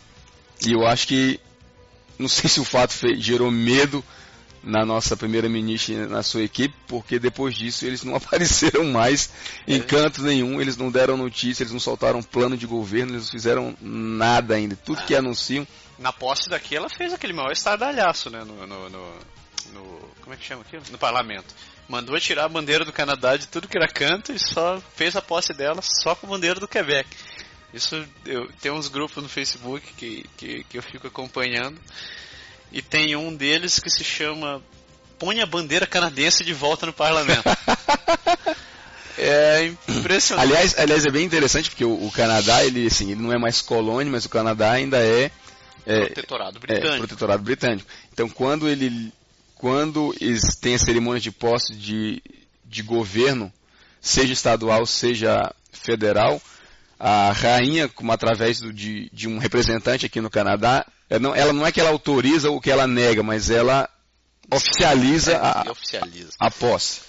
E 0.66 0.74
eu 0.74 0.86
acho 0.86 1.08
que, 1.08 1.40
não 2.20 2.28
sei 2.28 2.48
se 2.50 2.60
o 2.60 2.66
fato 2.66 2.94
fez, 2.94 3.20
gerou 3.20 3.50
medo 3.50 4.04
na 4.64 4.86
nossa 4.86 5.16
primeira-ministra 5.16 6.08
na 6.08 6.24
sua 6.24 6.44
equipe, 6.44 6.76
porque 6.88 7.20
depois 7.20 7.56
disso 7.56 7.86
eles 7.86 8.04
não 8.04 8.16
apareceram 8.18 8.86
mais 8.86 9.32
em 9.68 9.78
é. 9.78 9.84
canto 9.84 10.22
nenhum, 10.22 10.60
eles 10.62 10.78
não 10.78 10.92
deram 10.92 11.18
notícia, 11.18 11.64
eles 11.64 11.74
não 11.74 11.80
soltaram 11.80 12.22
plano 12.22 12.58
de 12.58 12.68
governo, 12.68 13.14
eles 13.14 13.24
não 13.24 13.32
fizeram 13.32 13.78
nada 13.82 14.56
ainda. 14.56 14.76
Tudo 14.76 15.00
ah. 15.02 15.06
que 15.06 15.16
anunciam. 15.16 15.68
Na 15.98 16.14
posse 16.14 16.50
daqui 16.50 16.76
ela 16.76 16.90
fez 16.90 17.14
aquele 17.14 17.34
maior 17.34 17.52
estardalhaço, 17.52 18.30
né? 18.30 18.44
No, 18.44 18.66
no, 18.66 18.90
no, 18.90 19.14
no, 19.74 20.10
como 20.22 20.34
é 20.34 20.38
que 20.38 20.46
chama 20.46 20.62
aquilo? 20.62 20.84
No 20.92 20.98
parlamento. 20.98 21.54
Mandou 21.88 22.20
tirar 22.20 22.46
a 22.46 22.50
bandeira 22.50 22.86
do 22.86 22.94
Canadá 22.94 23.36
de 23.36 23.48
tudo 23.48 23.68
que 23.68 23.78
era 23.78 23.88
canto 23.88 24.32
e 24.32 24.40
só 24.40 24.80
fez 24.96 25.16
a 25.16 25.22
posse 25.22 25.54
dela 25.54 25.82
só 25.82 26.16
com 26.16 26.28
a 26.28 26.30
bandeira 26.30 26.60
do 26.60 26.68
Quebec. 26.68 27.10
Isso 27.74 28.04
eu 28.26 28.48
tem 28.62 28.72
uns 28.72 28.88
grupos 28.88 29.22
no 29.22 29.30
Facebook 29.30 29.94
que, 29.94 30.26
que, 30.38 30.64
que 30.64 30.78
eu 30.78 30.84
fico 30.84 31.08
acompanhando 31.08 31.80
e 32.72 32.82
tem 32.82 33.16
um 33.16 33.34
deles 33.36 33.80
que 33.80 33.90
se 33.90 34.04
chama 34.04 34.62
Põe 35.18 35.42
a 35.42 35.46
bandeira 35.46 35.86
canadense 35.86 36.46
de 36.46 36.54
volta 36.54 36.86
no 36.86 36.94
parlamento. 36.94 37.44
é 39.18 39.66
impressionante. 39.90 40.48
Aliás, 40.48 40.80
aliás, 40.80 41.06
é 41.06 41.12
bem 41.12 41.26
interessante 41.26 41.70
porque 41.70 41.84
o, 41.84 42.06
o, 42.06 42.10
Canadá, 42.10 42.64
ele, 42.64 42.88
assim, 42.88 43.12
ele 43.12 43.22
não 43.22 43.34
é 43.34 43.38
mais 43.38 43.62
colônia, 43.62 44.10
mas 44.10 44.24
o 44.24 44.30
Canadá 44.30 44.72
ainda 44.72 44.98
é, 44.98 45.30
é 45.86 46.06
protetorado 46.06 46.58
é, 46.58 46.60
britânico. 46.62 46.96
É, 46.96 46.98
protetorado 47.00 47.44
britânico. 47.44 47.88
Então, 48.14 48.30
quando 48.30 48.70
ele 48.70 49.12
quando 49.60 50.16
tem 50.62 50.76
a 50.76 50.80
cerimônia 50.80 51.20
de 51.20 51.32
posse 51.32 51.76
de, 51.76 52.24
de 52.64 52.82
governo, 52.82 53.52
seja 54.00 54.32
estadual, 54.32 54.86
seja 54.86 55.54
federal, 55.74 56.42
a 56.98 57.34
rainha, 57.34 57.90
como 57.90 58.10
através 58.14 58.62
do, 58.62 58.72
de, 58.72 59.10
de 59.12 59.28
um 59.28 59.38
representante 59.38 60.06
aqui 60.06 60.22
no 60.22 60.30
Canadá, 60.30 60.86
não, 61.18 61.34
ela 61.34 61.54
não 61.54 61.66
é 61.66 61.72
que 61.72 61.80
ela 61.80 61.90
autoriza 61.90 62.52
o 62.52 62.62
que 62.62 62.70
ela 62.70 62.86
nega, 62.86 63.24
mas 63.24 63.50
ela 63.50 63.90
oficializa 64.52 65.38
a, 65.38 65.72
oficializa. 65.72 66.34
a 66.40 66.52
posse. 66.52 67.02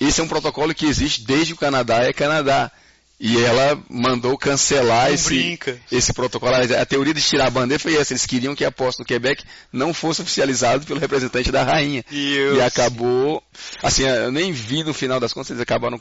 Esse 0.00 0.20
é 0.20 0.24
um 0.24 0.28
protocolo 0.28 0.74
que 0.74 0.86
existe 0.86 1.24
desde 1.24 1.52
o 1.52 1.56
Canadá 1.56 2.02
é 2.02 2.12
Canadá. 2.12 2.70
E 3.18 3.42
ela 3.42 3.82
mandou 3.88 4.36
cancelar 4.36 5.10
esse, 5.10 5.58
esse 5.90 6.12
protocolo. 6.12 6.54
A 6.54 6.84
teoria 6.84 7.14
de 7.14 7.22
tirar 7.22 7.46
a 7.46 7.50
bandeira 7.50 7.82
foi 7.82 7.96
essa. 7.96 8.12
Eles 8.12 8.26
queriam 8.26 8.54
que 8.54 8.62
a 8.62 8.70
posse 8.70 8.98
do 8.98 9.06
Quebec 9.06 9.42
não 9.72 9.94
fosse 9.94 10.20
oficializada 10.20 10.84
pelo 10.84 11.00
representante 11.00 11.50
da 11.50 11.62
rainha. 11.62 12.04
Deus. 12.10 12.58
E 12.58 12.60
acabou. 12.60 13.42
Assim, 13.82 14.02
eu 14.02 14.30
nem 14.30 14.52
vi 14.52 14.84
no 14.84 14.92
final 14.92 15.18
das 15.18 15.32
contas, 15.32 15.48
eles 15.48 15.62
acabaram 15.62 15.98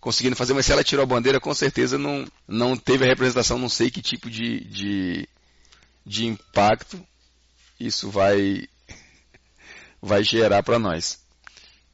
conseguindo 0.00 0.34
fazer, 0.34 0.54
mas 0.54 0.64
se 0.64 0.72
ela 0.72 0.84
tirou 0.84 1.02
a 1.02 1.06
bandeira, 1.06 1.38
com 1.38 1.52
certeza 1.52 1.98
não, 1.98 2.26
não 2.48 2.74
teve 2.74 3.04
a 3.04 3.08
representação, 3.08 3.58
não 3.58 3.68
sei 3.68 3.90
que 3.90 4.00
tipo 4.00 4.30
de, 4.30 4.60
de 4.64 5.28
de 6.06 6.24
impacto 6.24 7.04
isso 7.78 8.10
vai 8.10 8.66
vai 10.00 10.22
gerar 10.22 10.62
para 10.62 10.78
nós. 10.78 11.18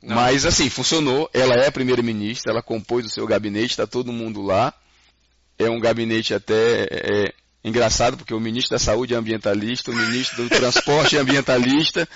Não. 0.03 0.17
Mas 0.17 0.45
assim, 0.45 0.69
funcionou. 0.69 1.31
Ela 1.33 1.55
é 1.55 1.69
a 1.69 1.73
primeira-ministra, 1.73 2.53
ela 2.53 2.63
compôs 2.63 3.07
o 3.07 3.09
seu 3.09 3.27
gabinete, 3.27 3.71
está 3.71 3.87
todo 3.87 4.13
mundo 4.13 4.43
lá. 4.43 4.73
É 5.59 5.71
um 5.71 5.81
gabinete 5.81 6.35
até 6.35 6.89
é, 6.91 7.35
engraçado, 7.65 8.17
porque 8.17 8.35
o 8.35 8.41
ministro 8.41 8.77
da 8.77 8.79
Saúde 8.79 9.15
é 9.15 9.17
ambientalista, 9.17 9.91
o 9.91 9.95
ministro 9.95 10.43
do 10.43 10.49
Transporte 10.49 11.17
é 11.17 11.21
ambientalista, 11.21 12.09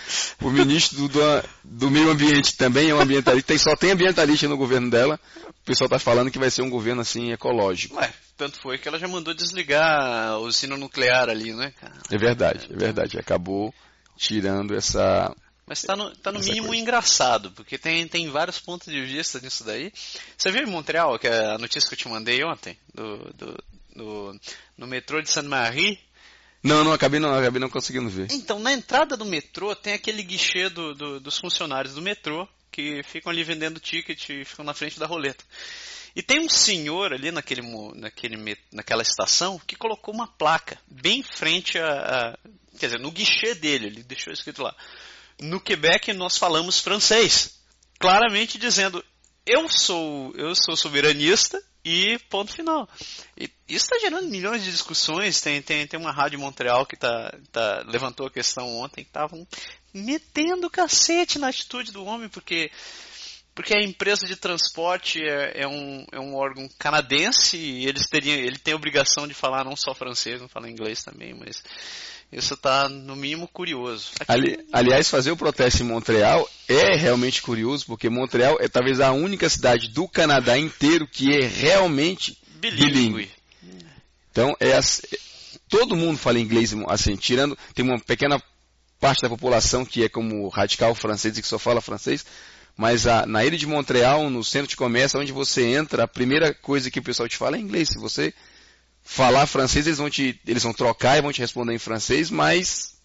o 0.42 0.50
ministro 0.50 1.08
do, 1.08 1.20
do 1.62 1.90
Meio 1.90 2.10
Ambiente 2.10 2.56
também 2.56 2.90
é 2.90 2.94
um 2.94 3.00
ambientalista. 3.00 3.46
Tem, 3.46 3.58
só 3.58 3.76
tem 3.76 3.92
ambientalista 3.92 4.48
no 4.48 4.56
governo 4.56 4.90
dela. 4.90 5.20
O 5.48 5.64
pessoal 5.64 5.86
está 5.86 5.98
falando 5.98 6.30
que 6.30 6.38
vai 6.38 6.50
ser 6.50 6.62
um 6.62 6.70
governo 6.70 7.02
assim 7.02 7.30
ecológico. 7.32 7.96
Ué, 7.96 8.12
tanto 8.36 8.60
foi 8.60 8.78
que 8.78 8.86
ela 8.86 8.98
já 8.98 9.08
mandou 9.08 9.32
desligar 9.32 10.28
a 10.28 10.38
usina 10.38 10.76
nuclear 10.76 11.28
ali, 11.28 11.52
né, 11.52 11.72
cara? 11.80 11.94
É 12.10 12.18
verdade, 12.18 12.68
é 12.70 12.76
verdade. 12.76 13.18
Acabou 13.18 13.74
tirando 14.16 14.74
essa. 14.74 15.34
Mas 15.66 15.82
tá 15.82 15.96
no, 15.96 16.14
tá 16.16 16.30
no 16.30 16.38
mínimo 16.38 16.68
coisa. 16.68 16.80
engraçado, 16.80 17.50
porque 17.52 17.76
tem, 17.76 18.06
tem 18.06 18.30
vários 18.30 18.58
pontos 18.58 18.92
de 18.92 19.00
vista 19.04 19.40
nisso 19.40 19.64
daí. 19.64 19.92
Você 20.36 20.50
viu 20.50 20.62
em 20.62 20.70
Montreal, 20.70 21.18
que 21.18 21.26
é 21.26 21.54
a 21.54 21.58
notícia 21.58 21.88
que 21.88 21.94
eu 21.94 21.98
te 21.98 22.08
mandei 22.08 22.44
ontem, 22.44 22.78
do, 22.94 23.16
do, 23.34 23.64
do 23.96 24.40
no 24.78 24.86
metrô 24.86 25.20
de 25.20 25.30
Saint-Marie? 25.30 25.98
Não, 26.62 26.84
não, 26.84 26.92
acabei 26.92 27.18
não, 27.18 27.34
acabei 27.36 27.60
não 27.60 27.68
conseguindo 27.68 28.08
ver. 28.08 28.28
Então, 28.30 28.58
na 28.58 28.72
entrada 28.72 29.16
do 29.16 29.24
metrô 29.24 29.74
tem 29.74 29.94
aquele 29.94 30.22
guichê 30.22 30.68
do, 30.68 30.94
do, 30.94 31.20
dos 31.20 31.38
funcionários 31.38 31.94
do 31.94 32.02
metrô 32.02 32.46
que 32.70 33.02
ficam 33.04 33.32
ali 33.32 33.42
vendendo 33.42 33.80
ticket 33.80 34.28
e 34.28 34.44
ficam 34.44 34.64
na 34.64 34.74
frente 34.74 34.98
da 34.98 35.06
roleta. 35.06 35.44
E 36.16 36.22
tem 36.22 36.40
um 36.40 36.48
senhor 36.48 37.12
ali 37.12 37.30
naquele, 37.30 37.60
naquele, 37.94 38.58
naquela 38.72 39.02
estação 39.02 39.60
que 39.66 39.76
colocou 39.76 40.14
uma 40.14 40.26
placa 40.26 40.80
bem 40.86 41.20
em 41.20 41.22
frente 41.22 41.78
a, 41.78 41.86
a. 41.86 42.38
Quer 42.78 42.86
dizer, 42.86 43.00
no 43.00 43.10
guichê 43.10 43.54
dele, 43.54 43.88
ele 43.88 44.02
deixou 44.02 44.32
escrito 44.32 44.62
lá. 44.62 44.74
No 45.38 45.60
Quebec 45.60 46.14
nós 46.14 46.38
falamos 46.38 46.80
francês. 46.80 47.60
Claramente 47.98 48.56
dizendo: 48.56 49.04
eu 49.44 49.68
sou, 49.68 50.32
eu 50.36 50.54
sou 50.54 50.74
soberanista 50.74 51.62
e 51.84 52.18
ponto 52.30 52.50
final. 52.50 52.88
E 53.36 53.50
isso 53.68 53.84
está 53.84 53.98
gerando 53.98 54.28
milhões 54.28 54.64
de 54.64 54.70
discussões. 54.70 55.42
Tem, 55.42 55.60
tem, 55.60 55.86
tem 55.86 56.00
uma 56.00 56.12
rádio 56.12 56.40
Montreal 56.40 56.86
que 56.86 56.96
tá, 56.96 57.32
tá, 57.52 57.84
levantou 57.86 58.26
a 58.26 58.30
questão 58.30 58.66
ontem 58.78 59.04
que 59.04 59.10
estavam 59.10 59.46
metendo 59.92 60.70
cacete 60.70 61.38
na 61.38 61.48
atitude 61.48 61.92
do 61.92 62.04
homem, 62.04 62.28
porque 62.28 62.70
porque 63.56 63.74
a 63.74 63.82
empresa 63.82 64.26
de 64.26 64.36
transporte 64.36 65.18
é, 65.18 65.62
é, 65.62 65.66
um, 65.66 66.04
é 66.12 66.20
um 66.20 66.34
órgão 66.34 66.68
canadense 66.78 67.56
e 67.56 67.86
eles 67.86 68.06
teriam, 68.06 68.36
ele 68.36 68.58
tem 68.58 68.74
a 68.74 68.76
obrigação 68.76 69.26
de 69.26 69.32
falar 69.32 69.64
não 69.64 69.74
só 69.74 69.94
francês, 69.94 70.42
não 70.42 70.46
falar 70.46 70.68
inglês 70.68 71.02
também, 71.02 71.32
mas 71.32 71.62
isso 72.30 72.52
está 72.52 72.86
no 72.86 73.16
mínimo 73.16 73.48
curioso. 73.48 74.10
Ali, 74.28 74.58
aliás, 74.70 75.08
fazer 75.08 75.30
o 75.30 75.36
protesto 75.38 75.82
em 75.82 75.86
Montreal 75.86 76.46
é 76.68 76.96
realmente 76.96 77.40
curioso, 77.40 77.86
porque 77.86 78.10
Montreal 78.10 78.58
é 78.60 78.68
talvez 78.68 79.00
a 79.00 79.12
única 79.12 79.48
cidade 79.48 79.88
do 79.88 80.06
Canadá 80.06 80.58
inteiro 80.58 81.08
que 81.08 81.34
é 81.34 81.46
realmente 81.46 82.38
bilíngue. 82.60 83.30
Então, 84.30 84.54
é, 84.60 84.78
todo 85.66 85.96
mundo 85.96 86.18
fala 86.18 86.38
inglês, 86.38 86.74
assim, 86.88 87.16
tirando, 87.16 87.56
tem 87.74 87.82
uma 87.82 87.98
pequena 87.98 88.38
parte 89.00 89.22
da 89.22 89.30
população 89.30 89.82
que 89.82 90.04
é 90.04 90.10
como 90.10 90.46
radical 90.48 90.94
francês 90.94 91.38
e 91.38 91.40
que 91.40 91.48
só 91.48 91.58
fala 91.58 91.80
francês, 91.80 92.26
mas 92.76 93.06
a, 93.06 93.24
na 93.24 93.44
ilha 93.44 93.56
de 93.56 93.66
Montreal, 93.66 94.28
no 94.28 94.44
centro 94.44 94.68
de 94.68 94.76
comércio, 94.76 95.18
onde 95.18 95.32
você 95.32 95.64
entra, 95.64 96.04
a 96.04 96.08
primeira 96.08 96.52
coisa 96.52 96.90
que 96.90 96.98
o 96.98 97.02
pessoal 97.02 97.28
te 97.28 97.36
fala 97.36 97.56
é 97.56 97.60
inglês. 97.60 97.88
Se 97.88 97.98
você 97.98 98.34
falar 99.02 99.46
francês, 99.46 99.86
eles 99.86 99.98
vão 99.98 100.10
te, 100.10 100.38
eles 100.46 100.62
vão 100.62 100.74
trocar 100.74 101.16
e 101.16 101.22
vão 101.22 101.32
te 101.32 101.40
responder 101.40 101.74
em 101.74 101.78
francês, 101.78 102.30
mas 102.30 102.96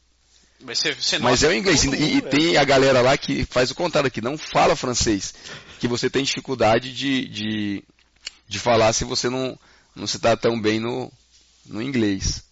mas, 0.63 0.79
você, 0.79 0.93
você 0.93 1.19
mas 1.19 1.43
é 1.43 1.47
o 1.47 1.53
inglês. 1.53 1.83
E, 1.83 2.17
e, 2.17 2.21
tem 2.21 2.57
a 2.57 2.63
galera 2.63 3.01
lá 3.01 3.17
que 3.17 3.45
faz 3.45 3.71
o 3.71 3.75
contrário, 3.75 4.11
que 4.11 4.21
não 4.21 4.37
fala 4.37 4.75
francês. 4.75 5.33
Que 5.79 5.87
você 5.87 6.09
tem 6.09 6.23
dificuldade 6.23 6.93
de, 6.93 7.27
de, 7.27 7.83
de 8.47 8.59
falar 8.59 8.93
se 8.93 9.03
você 9.03 9.29
não, 9.29 9.57
não 9.95 10.05
se 10.05 10.17
está 10.17 10.37
tão 10.37 10.59
bem 10.59 10.79
no, 10.79 11.11
no 11.65 11.81
inglês. 11.81 12.43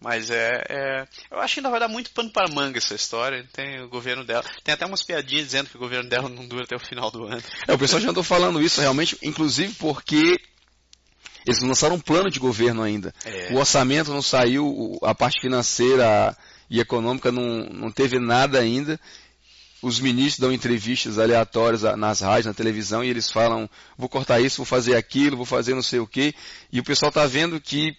Mas 0.00 0.30
é, 0.30 0.64
é, 0.68 1.08
Eu 1.30 1.40
acho 1.40 1.54
que 1.54 1.60
ainda 1.60 1.70
vai 1.70 1.80
dar 1.80 1.88
muito 1.88 2.12
pano 2.12 2.30
para 2.30 2.52
manga 2.52 2.78
essa 2.78 2.94
história. 2.94 3.44
Tem 3.52 3.80
o 3.80 3.88
governo 3.88 4.24
dela. 4.24 4.44
Tem 4.62 4.72
até 4.72 4.86
umas 4.86 5.02
piadinhas 5.02 5.46
dizendo 5.46 5.68
que 5.68 5.76
o 5.76 5.80
governo 5.80 6.08
dela 6.08 6.28
não 6.28 6.46
dura 6.46 6.64
até 6.64 6.76
o 6.76 6.80
final 6.80 7.10
do 7.10 7.24
ano. 7.24 7.42
É, 7.66 7.72
o 7.72 7.78
pessoal 7.78 8.00
já 8.00 8.10
andou 8.10 8.22
falando 8.22 8.62
isso 8.62 8.80
realmente, 8.80 9.18
inclusive 9.22 9.74
porque 9.74 10.40
eles 11.44 11.60
não 11.60 11.68
lançaram 11.68 11.96
um 11.96 12.00
plano 12.00 12.30
de 12.30 12.38
governo 12.38 12.82
ainda. 12.82 13.12
É. 13.24 13.52
O 13.52 13.56
orçamento 13.56 14.12
não 14.12 14.22
saiu, 14.22 14.98
a 15.02 15.14
parte 15.14 15.40
financeira 15.40 16.36
e 16.70 16.78
econômica 16.78 17.32
não, 17.32 17.64
não 17.64 17.90
teve 17.90 18.20
nada 18.20 18.60
ainda. 18.60 19.00
Os 19.80 19.98
ministros 19.98 20.38
dão 20.38 20.52
entrevistas 20.52 21.18
aleatórias 21.18 21.82
nas 21.96 22.20
rádios, 22.20 22.46
na 22.46 22.54
televisão, 22.54 23.02
e 23.02 23.08
eles 23.08 23.30
falam, 23.30 23.70
vou 23.96 24.08
cortar 24.08 24.40
isso, 24.40 24.58
vou 24.58 24.66
fazer 24.66 24.96
aquilo, 24.96 25.36
vou 25.36 25.46
fazer 25.46 25.74
não 25.74 25.82
sei 25.82 26.00
o 26.00 26.06
quê. 26.06 26.34
E 26.72 26.80
o 26.80 26.84
pessoal 26.84 27.08
está 27.08 27.26
vendo 27.26 27.60
que 27.60 27.96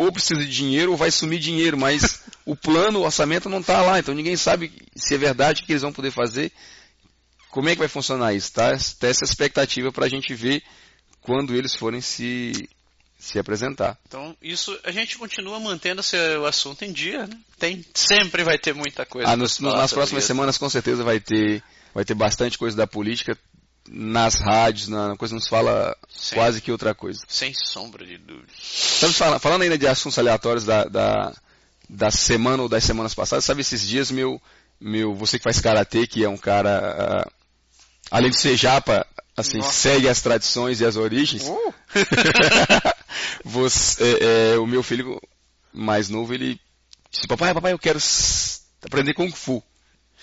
ou 0.00 0.10
precisa 0.10 0.40
de 0.40 0.50
dinheiro 0.50 0.92
ou 0.92 0.96
vai 0.96 1.10
sumir 1.10 1.38
dinheiro, 1.38 1.76
mas 1.76 2.22
o 2.46 2.56
plano, 2.56 3.00
o 3.00 3.02
orçamento 3.02 3.50
não 3.50 3.60
está 3.60 3.82
lá, 3.82 3.98
então 3.98 4.14
ninguém 4.14 4.34
sabe 4.34 4.72
se 4.96 5.14
é 5.14 5.18
verdade 5.18 5.62
o 5.62 5.66
que 5.66 5.72
eles 5.72 5.82
vão 5.82 5.92
poder 5.92 6.10
fazer. 6.10 6.50
Como 7.50 7.68
é 7.68 7.74
que 7.74 7.80
vai 7.80 7.88
funcionar 7.88 8.32
isso? 8.32 8.50
Tá? 8.50 8.70
Tem 8.98 9.10
essa 9.10 9.24
expectativa 9.24 9.92
para 9.92 10.06
a 10.06 10.08
gente 10.08 10.32
ver 10.32 10.62
quando 11.20 11.54
eles 11.54 11.74
forem 11.74 12.00
se, 12.00 12.66
se 13.18 13.38
apresentar. 13.38 13.98
Então, 14.08 14.34
isso 14.40 14.74
a 14.84 14.90
gente 14.90 15.18
continua 15.18 15.60
mantendo 15.60 16.00
o 16.40 16.46
assunto 16.46 16.82
em 16.82 16.92
dia, 16.92 17.26
né? 17.26 17.38
Tem, 17.58 17.84
sempre 17.92 18.42
vai 18.42 18.58
ter 18.58 18.72
muita 18.74 19.04
coisa. 19.04 19.28
Ah, 19.28 19.36
nos, 19.36 19.60
nas 19.60 19.92
próximas 19.92 20.22
isso. 20.22 20.28
semanas 20.28 20.56
com 20.56 20.70
certeza 20.70 21.04
vai 21.04 21.20
ter, 21.20 21.62
vai 21.94 22.06
ter 22.06 22.14
bastante 22.14 22.56
coisa 22.56 22.74
da 22.74 22.86
política 22.86 23.36
nas 23.92 24.36
rádios, 24.36 24.86
na 24.86 25.16
coisa 25.16 25.34
não 25.34 25.40
se 25.40 25.48
fala 25.48 25.96
Sem, 26.08 26.38
quase 26.38 26.60
que 26.60 26.70
outra 26.70 26.94
coisa. 26.94 27.20
Sem 27.26 27.52
sombra 27.52 28.06
de 28.06 28.16
dúvida. 28.18 28.46
Falando 29.40 29.62
ainda 29.62 29.76
de 29.76 29.88
assuntos 29.88 30.18
aleatórios 30.18 30.64
da, 30.64 30.84
da, 30.84 31.34
da, 31.88 32.10
semana 32.10 32.62
ou 32.62 32.68
das 32.68 32.84
semanas 32.84 33.14
passadas, 33.14 33.44
sabe 33.44 33.62
esses 33.62 33.86
dias 33.86 34.12
meu, 34.12 34.40
meu 34.80 35.12
você 35.12 35.38
que 35.38 35.44
faz 35.44 35.60
karatê, 35.60 36.06
que 36.06 36.22
é 36.22 36.28
um 36.28 36.36
cara, 36.36 37.26
uh, 37.26 37.32
além 38.12 38.30
de 38.30 38.38
ser 38.38 38.56
japa, 38.56 39.04
assim, 39.36 39.58
Nossa. 39.58 39.72
segue 39.72 40.08
as 40.08 40.22
tradições 40.22 40.80
e 40.80 40.84
as 40.84 40.94
origens. 40.94 41.48
Uh. 41.48 41.74
você, 43.44 44.04
é, 44.04 44.52
é, 44.52 44.58
o 44.58 44.66
meu 44.66 44.84
filho 44.84 45.20
mais 45.72 46.08
novo, 46.08 46.32
ele 46.32 46.60
disse, 47.10 47.26
papai, 47.26 47.52
papai, 47.52 47.72
eu 47.72 47.78
quero 47.78 47.98
aprender 48.84 49.14
Kung 49.14 49.32
Fu. 49.32 49.60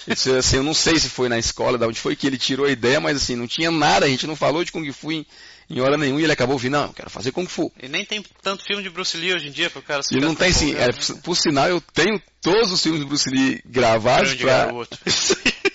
Disse, 0.06 0.32
assim, 0.32 0.58
eu 0.58 0.64
não 0.64 0.74
sei 0.74 1.00
se 1.00 1.10
foi 1.10 1.28
na 1.28 1.38
escola, 1.38 1.78
da 1.78 1.88
onde 1.88 2.00
foi 2.00 2.16
que 2.16 2.28
ele 2.28 2.38
tirou 2.38 2.66
a 2.66 2.72
ideia, 2.72 3.00
mas 3.00 3.18
assim, 3.18 3.36
não 3.36 3.48
tinha 3.48 3.72
nada, 3.72 4.06
a 4.06 4.10
gente 4.10 4.28
não 4.28 4.36
falou 4.36 4.64
de 4.64 4.72
Kung 4.72 4.90
Fu 4.92 5.12
em, 5.12 5.26
em 5.70 5.82
hora 5.82 5.98
nenhuma 5.98 6.22
e 6.22 6.24
ele 6.24 6.32
acabou 6.32 6.54
ouvindo, 6.54 6.74
não, 6.74 6.86
eu 6.86 6.94
quero 6.94 7.10
fazer 7.10 7.32
Kung 7.32 7.48
Fu. 7.48 7.72
E 7.82 7.88
nem 7.88 8.06
tem 8.06 8.24
tanto 8.42 8.64
filme 8.64 8.84
de 8.84 8.90
Bruce 8.90 9.18
Lee 9.18 9.34
hoje 9.34 9.48
em 9.48 9.52
dia 9.52 9.70
para 9.70 9.80
o 9.80 9.84
cara 9.84 10.04
se 10.04 10.16
E 10.16 10.20
não 10.20 10.36
tem 10.36 10.54
sim, 10.54 10.74
é, 10.76 10.88
né? 10.88 10.94
por 11.24 11.36
sinal 11.36 11.68
eu 11.68 11.82
tenho 11.82 12.22
todos 12.42 12.72
os 12.72 12.82
filmes 12.82 13.02
de 13.02 13.08
Bruce 13.08 13.30
Lee 13.30 13.62
gravados 13.66 14.36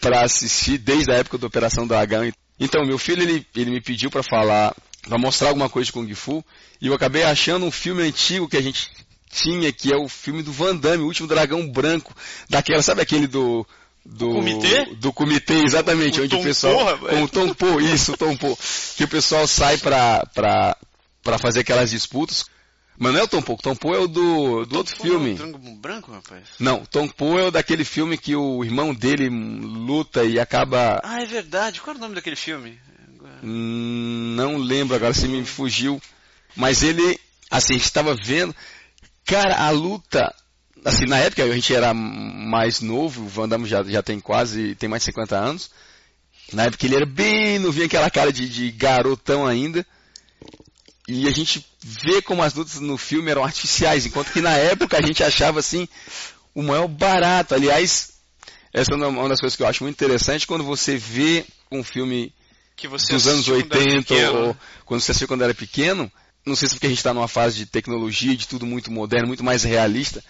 para 0.01 0.23
assistir 0.23 0.79
desde 0.79 1.13
a 1.13 1.17
época 1.17 1.37
da 1.37 1.47
Operação 1.47 1.87
Dragão. 1.87 2.31
Então, 2.59 2.85
meu 2.87 2.99
filho 2.99 3.23
ele, 3.23 3.47
ele 3.55 3.71
me 3.71 3.81
pediu 3.81 4.11
para 4.11 4.23
falar, 4.23 4.75
para 5.07 5.19
mostrar 5.19 5.49
alguma 5.49 5.69
coisa 5.69 5.87
de 5.87 5.93
Kung 5.93 6.15
Fu, 6.15 6.45
e 6.81 6.87
eu 6.87 6.95
acabei 6.95 7.25
achando 7.25 7.67
um 7.67 7.71
filme 7.71 8.03
antigo 8.03 8.49
que 8.49 8.57
a 8.57 8.63
gente 8.63 8.89
tinha, 9.31 9.73
que 9.73 9.93
é 9.93 9.97
o 9.97 10.09
filme 10.09 10.43
do 10.43 10.53
Van 10.53 10.77
Damme, 10.77 11.03
o 11.03 11.07
último 11.07 11.27
dragão 11.27 11.67
branco, 11.67 12.15
daquela, 12.49 12.83
sabe 12.83 13.01
aquele 13.01 13.27
do 13.27 13.67
do 14.05 14.33
comitê, 14.33 14.85
do 14.97 15.13
comitê 15.13 15.55
exatamente, 15.65 16.21
o 16.21 16.25
onde 16.25 16.35
o 16.35 16.43
pessoal 16.43 16.75
porra, 16.75 16.99
com 16.99 17.23
o 17.23 17.29
Tom 17.29 17.55
Poe, 17.55 17.93
isso, 17.93 18.13
o 18.13 18.17
Tom 18.17 18.37
Poe, 18.37 18.57
que 18.97 19.05
o 19.05 19.09
pessoal 19.09 19.47
sai 19.47 19.79
para 19.79 20.27
para 20.35 20.77
para 21.23 21.39
fazer 21.39 21.61
aquelas 21.61 21.91
disputas. 21.91 22.45
Mas 22.99 23.15
não 23.15 23.21
é 23.21 23.23
o 23.25 23.29
Tom 23.29 23.41
Poe, 23.41 23.55
o 23.55 23.59
Tom 23.59 23.75
Poe 23.75 23.97
é 23.97 24.01
o 24.01 24.09
do, 24.09 24.67
do 24.67 24.77
outro 24.77 24.97
Poe 24.97 25.09
filme. 25.09 25.39
É 25.39 25.43
o 25.45 25.77
branco, 25.77 26.13
rapaz? 26.13 26.43
Não, 26.59 26.85
Tom 26.85 27.09
Poe 27.09 27.43
é 27.43 27.47
o 27.47 27.51
daquele 27.51 27.85
filme 27.85 28.19
que 28.19 28.37
o 28.37 28.63
irmão 28.63 28.95
dele 28.95 29.29
luta 29.29 30.25
e 30.25 30.39
acaba 30.39 31.01
Ah, 31.03 31.23
é 31.23 31.27
verdade. 31.27 31.81
Qual 31.81 31.95
é 31.95 31.99
o 31.99 32.01
nome 32.01 32.15
daquele 32.15 32.37
filme? 32.37 32.79
Hum, 33.43 34.35
não 34.37 34.57
lembro 34.57 34.95
agora 34.95 35.15
se 35.15 35.27
me 35.27 35.45
fugiu, 35.45 36.01
mas 36.55 36.83
ele 36.83 37.19
assim, 37.51 37.75
estava 37.75 38.15
vendo 38.15 38.55
Cara, 39.25 39.57
a 39.57 39.71
luta 39.71 40.35
assim, 40.85 41.07
na 41.07 41.19
época 41.19 41.45
a 41.45 41.51
gente 41.53 41.75
era 41.75 41.95
mais 41.95 42.81
novo, 42.81 43.23
o 43.23 43.29
Van 43.29 43.49
Damme 43.49 43.69
já, 43.69 43.83
já 43.85 44.03
tem 44.03 44.19
quase, 44.21 44.75
tem 44.75 44.89
mais 44.89 45.03
de 45.03 45.07
50 45.07 45.37
anos. 45.37 45.71
Na 46.53 46.65
época 46.65 46.85
ele 46.85 46.97
era 46.97 47.07
bem 47.07 47.59
novinho, 47.59 47.87
aquela 47.87 48.11
cara 48.11 48.33
de, 48.33 48.49
de 48.49 48.71
garotão 48.73 49.47
ainda. 49.47 49.87
E 51.09 51.27
a 51.27 51.31
gente 51.31 51.67
vê 51.81 52.23
como 52.23 52.43
as 52.43 52.55
lutas 52.55 52.81
no 52.81 52.97
filme 52.97 53.31
eram 53.31 53.45
artificiais, 53.45 54.07
enquanto 54.07 54.33
que 54.33 54.41
na 54.41 54.57
época 54.57 54.99
a 54.99 55.03
gente 55.03 55.23
achava 55.23 55.61
assim 55.61 55.89
o 56.55 56.63
maior 56.63 56.87
barato. 56.89 57.55
Aliás, 57.55 58.13
essa 58.73 58.93
é 58.93 58.97
uma 58.97 59.29
das 59.29 59.41
coisas 59.41 59.57
que 59.57 59.63
eu 59.63 59.67
acho 59.67 59.85
muito 59.85 59.97
interessante 59.97 60.47
quando 60.47 60.65
você 60.65 60.97
vê 60.97 61.45
um 61.71 61.83
filme 61.83 62.33
dos 63.11 63.27
anos 63.27 63.49
80 63.49 64.15
ou 64.33 64.57
quando 64.85 65.01
você 65.01 65.13
assistiu 65.13 65.29
quando 65.29 65.43
era 65.43 65.55
pequeno. 65.55 66.11
Não 66.45 66.57
sei 66.57 66.69
se 66.69 66.75
é 66.75 66.77
porque 66.77 66.87
a 66.87 66.91
gente 66.91 66.99
está 66.99 67.15
numa 67.15 67.29
fase 67.29 67.57
de 67.57 67.67
tecnologia, 67.67 68.37
de 68.37 68.49
tudo 68.49 68.67
muito 68.67 68.91
moderno, 68.91 69.29
muito 69.29 69.45
mais 69.45 69.63
realista 69.63 70.23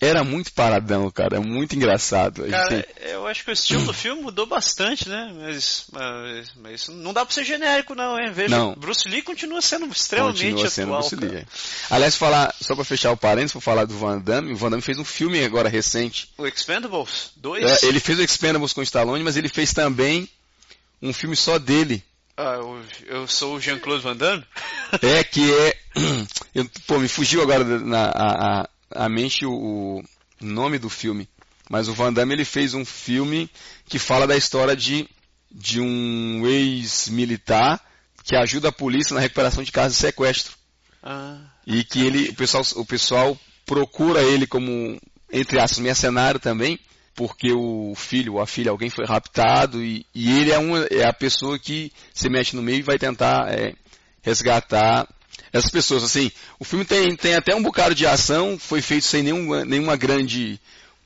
era 0.00 0.22
muito 0.22 0.52
paradão, 0.52 1.10
cara. 1.10 1.36
É 1.36 1.40
muito 1.40 1.74
engraçado. 1.74 2.46
Cara, 2.48 2.76
gente... 2.76 2.88
eu 3.00 3.26
acho 3.26 3.44
que 3.44 3.50
o 3.50 3.52
estilo 3.52 3.84
do 3.84 3.92
filme 3.92 4.22
mudou 4.22 4.46
bastante, 4.46 5.08
né? 5.08 5.32
Mas, 5.34 5.86
mas, 5.92 6.52
mas 6.56 6.88
não 6.88 7.12
dá 7.12 7.24
pra 7.24 7.34
ser 7.34 7.44
genérico, 7.44 7.94
não, 7.94 8.18
hein? 8.18 8.30
Veja, 8.32 8.56
não. 8.56 8.74
Bruce 8.74 9.08
Lee 9.08 9.22
continua 9.22 9.60
sendo 9.60 9.86
extremamente 9.86 10.42
continua 10.42 10.70
sendo 10.70 10.94
atual. 10.94 11.10
Bruce 11.10 11.16
Lee, 11.16 11.38
é. 11.38 11.46
Aliás, 11.90 12.14
falar, 12.14 12.54
só 12.60 12.74
pra 12.74 12.84
fechar 12.84 13.10
o 13.10 13.16
parênteses, 13.16 13.52
vou 13.52 13.62
falar 13.62 13.84
do 13.86 13.98
Van 13.98 14.18
Damme. 14.18 14.52
O 14.52 14.56
Van 14.56 14.70
Damme 14.70 14.82
fez 14.82 14.98
um 14.98 15.04
filme 15.04 15.44
agora 15.44 15.68
recente. 15.68 16.30
O 16.38 16.46
Expendables 16.46 17.32
2? 17.36 17.82
É, 17.82 17.86
ele 17.86 17.98
fez 17.98 18.18
o 18.18 18.22
Expendables 18.22 18.72
com 18.72 18.80
o 18.80 18.84
Stallone, 18.84 19.24
mas 19.24 19.36
ele 19.36 19.48
fez 19.48 19.72
também 19.72 20.28
um 21.02 21.12
filme 21.12 21.34
só 21.34 21.58
dele. 21.58 22.04
Ah, 22.36 22.54
eu, 22.54 22.80
eu 23.06 23.26
sou 23.26 23.56
o 23.56 23.60
Jean-Claude 23.60 24.04
Van 24.04 24.16
Damme? 24.16 24.44
É, 25.02 25.24
que 25.24 25.52
é. 25.52 25.76
Eu, 26.54 26.68
pô, 26.86 26.98
me 26.98 27.08
fugiu 27.08 27.42
agora 27.42 27.64
na, 27.64 28.04
a, 28.06 28.60
a 28.60 28.68
a 28.90 29.08
mente 29.08 29.44
o, 29.44 29.52
o 29.52 30.02
nome 30.40 30.78
do 30.78 30.88
filme. 30.88 31.28
Mas 31.68 31.88
o 31.88 31.94
Van 31.94 32.12
Damme 32.12 32.34
ele 32.34 32.44
fez 32.44 32.74
um 32.74 32.84
filme 32.84 33.50
que 33.86 33.98
fala 33.98 34.26
da 34.26 34.36
história 34.36 34.74
de, 34.74 35.08
de 35.50 35.80
um 35.80 36.46
ex-militar 36.46 37.80
que 38.24 38.36
ajuda 38.36 38.68
a 38.68 38.72
polícia 38.72 39.14
na 39.14 39.20
recuperação 39.20 39.62
de 39.62 39.72
casos 39.72 39.96
de 39.96 40.00
sequestro. 40.00 40.56
Ah, 41.02 41.40
e 41.66 41.84
que 41.84 42.04
ele, 42.04 42.30
o 42.30 42.34
pessoal, 42.34 42.64
o 42.76 42.84
pessoal 42.84 43.38
procura 43.64 44.22
ele 44.22 44.46
como, 44.46 44.98
entre 45.32 45.60
aspas, 45.60 45.78
mercenário 45.78 46.40
também, 46.40 46.78
porque 47.14 47.52
o 47.52 47.94
filho 47.94 48.34
ou 48.34 48.40
a 48.40 48.46
filha, 48.46 48.70
alguém 48.70 48.90
foi 48.90 49.04
raptado 49.04 49.82
e, 49.82 50.06
e 50.14 50.30
ele 50.38 50.52
é, 50.52 50.58
uma, 50.58 50.86
é 50.90 51.04
a 51.04 51.12
pessoa 51.12 51.58
que 51.58 51.92
se 52.14 52.28
mete 52.28 52.56
no 52.56 52.62
meio 52.62 52.78
e 52.78 52.82
vai 52.82 52.98
tentar 52.98 53.52
é, 53.52 53.74
resgatar 54.22 55.08
essas 55.52 55.70
pessoas. 55.70 56.02
Assim, 56.02 56.30
o 56.58 56.64
filme 56.64 56.84
tem, 56.84 57.14
tem 57.16 57.34
até 57.34 57.54
um 57.54 57.62
bocado 57.62 57.94
de 57.94 58.06
ação, 58.06 58.58
foi 58.58 58.82
feito 58.82 59.04
sem 59.04 59.22
nenhum, 59.22 59.64
nenhuma 59.64 59.96
grande 59.96 60.60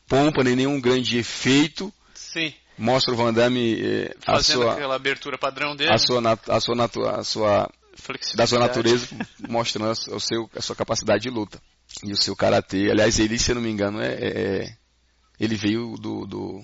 pompa, 0.08 0.44
nem 0.44 0.56
nenhum 0.56 0.80
grande 0.80 1.18
efeito. 1.18 1.92
Sim. 2.14 2.52
Mostra 2.78 3.12
o 3.12 3.16
Van 3.16 3.32
Damme 3.32 3.80
eh, 3.80 4.14
a 4.26 4.34
Fazendo 4.34 4.62
sua, 4.62 4.72
aquela 4.72 4.96
abertura 4.96 5.38
padrão 5.38 5.76
dele. 5.76 5.92
A 5.92 5.98
sua, 5.98 6.20
a 6.48 6.60
sua, 6.60 6.74
natu, 6.74 7.02
a 7.02 7.22
sua 7.22 7.70
da 8.34 8.46
sua 8.46 8.58
natureza, 8.58 9.08
mostrando 9.48 9.90
a, 9.90 10.20
seu, 10.20 10.50
a 10.56 10.60
sua 10.60 10.74
capacidade 10.74 11.22
de 11.22 11.30
luta. 11.30 11.60
E 12.02 12.12
o 12.12 12.16
seu 12.16 12.34
karatê, 12.34 12.90
aliás, 12.90 13.18
ele, 13.18 13.38
se 13.38 13.50
eu 13.50 13.56
não 13.56 13.62
me 13.62 13.70
engano, 13.70 14.00
é, 14.00 14.14
é, 14.14 14.28
é 14.62 14.76
ele 15.38 15.56
veio 15.56 15.96
do, 15.96 16.26
do 16.26 16.62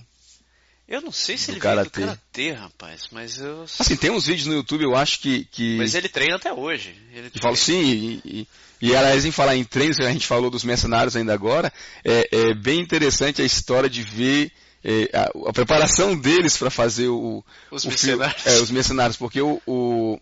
eu 0.88 1.02
não 1.02 1.12
sei 1.12 1.36
se 1.36 1.50
ele 1.50 1.60
veio 1.60 1.84
do 1.84 1.90
karatê, 1.90 2.52
rapaz, 2.52 3.08
mas 3.12 3.38
eu. 3.38 3.64
Assim, 3.78 3.94
tem 3.94 4.10
uns 4.10 4.26
vídeos 4.26 4.46
no 4.46 4.54
YouTube, 4.54 4.84
eu 4.84 4.96
acho 4.96 5.20
que. 5.20 5.44
que... 5.44 5.76
Mas 5.76 5.94
ele 5.94 6.08
treina 6.08 6.36
até 6.36 6.50
hoje. 6.50 6.96
Ele 7.12 7.30
falo 7.38 7.56
sim, 7.56 7.82
e, 7.84 8.22
e, 8.24 8.48
e 8.80 8.96
aliás, 8.96 9.26
em 9.26 9.30
falar 9.30 9.54
em 9.54 9.64
treinos, 9.64 10.00
a 10.00 10.10
gente 10.10 10.26
falou 10.26 10.50
dos 10.50 10.64
mercenários 10.64 11.14
ainda 11.14 11.34
agora, 11.34 11.70
é, 12.02 12.28
é 12.32 12.54
bem 12.54 12.80
interessante 12.80 13.42
a 13.42 13.44
história 13.44 13.88
de 13.88 14.02
ver. 14.02 14.50
É, 14.82 15.10
a, 15.12 15.48
a, 15.48 15.52
preparação 15.52 16.16
deles 16.16 16.56
para 16.56 16.70
fazer 16.70 17.08
o, 17.08 17.44
os, 17.68 17.84
o 17.84 17.88
mercenários. 17.88 18.42
Filme, 18.42 18.58
é, 18.58 18.62
os 18.62 18.70
mercenários, 18.70 19.16
porque 19.16 19.40
o, 19.42 19.60
o, 19.66 20.20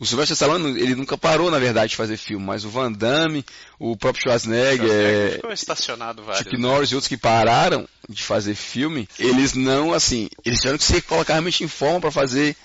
o 0.00 0.06
Sylvester 0.06 0.32
Stallone, 0.32 0.80
ele 0.80 0.94
nunca 0.94 1.18
parou, 1.18 1.50
na 1.50 1.58
verdade, 1.58 1.90
de 1.90 1.96
fazer 1.96 2.16
filme, 2.16 2.42
mas 2.42 2.64
o 2.64 2.70
Van 2.70 2.90
Damme, 2.90 3.44
o 3.78 3.94
próprio 3.94 4.22
Schwarzenegger, 4.22 4.88
Schwarzenegger 4.88 5.32
ficou 5.34 5.52
estacionado 5.52 6.22
vários, 6.22 6.42
Chuck 6.42 6.56
Norris 6.58 6.90
né? 6.90 6.94
e 6.94 6.96
outros 6.96 7.08
que 7.08 7.18
pararam 7.18 7.86
de 8.08 8.22
fazer 8.22 8.54
filme, 8.54 9.06
eles 9.18 9.52
não, 9.52 9.92
assim, 9.92 10.30
eles 10.42 10.58
tiveram 10.58 10.78
que 10.78 10.84
se 10.84 11.02
colocar 11.02 11.34
realmente 11.34 11.62
em 11.62 11.68
forma 11.68 12.00
para 12.00 12.10
fazer 12.10 12.56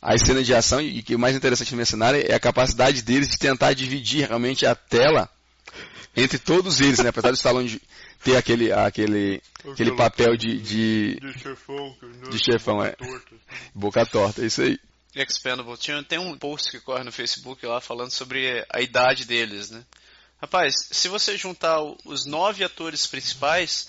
as 0.00 0.22
cenas 0.22 0.46
de 0.46 0.54
ação, 0.54 0.80
e 0.80 1.02
que 1.02 1.16
o 1.16 1.18
mais 1.18 1.34
interessante 1.34 1.74
no 1.74 1.84
cenário 1.84 2.24
é 2.24 2.32
a 2.32 2.40
capacidade 2.40 3.02
deles 3.02 3.28
de 3.28 3.38
tentar 3.38 3.72
dividir 3.72 4.28
realmente 4.28 4.64
a 4.64 4.76
tela 4.76 5.28
entre 6.16 6.38
todos 6.38 6.80
eles, 6.80 7.00
né? 7.00 7.08
Apesar 7.08 7.30
do 7.30 7.34
Stallone 7.34 7.82
ter 8.22 8.36
aquele, 8.36 8.72
aquele, 8.72 9.42
aquele 9.68 9.92
papel 9.96 10.36
de, 10.36 10.58
de, 10.60 11.18
de 11.20 11.38
chefão, 11.40 11.96
de 12.30 12.38
chefão 12.38 12.84
é. 12.84 12.94
Boca 13.74 14.06
torta, 14.06 14.42
é 14.42 14.46
isso 14.46 14.62
aí. 14.62 14.78
Expendable. 15.22 15.76
Tinha, 15.76 16.02
tem 16.02 16.18
um 16.18 16.36
post 16.36 16.70
que 16.70 16.80
corre 16.80 17.04
no 17.04 17.12
Facebook 17.12 17.64
lá 17.66 17.80
falando 17.80 18.10
sobre 18.10 18.64
a 18.70 18.80
idade 18.80 19.24
deles, 19.24 19.70
né? 19.70 19.82
Rapaz, 20.40 20.74
se 20.90 21.08
você 21.08 21.36
juntar 21.36 21.80
os 22.04 22.24
nove 22.24 22.62
atores 22.62 23.06
principais, 23.06 23.88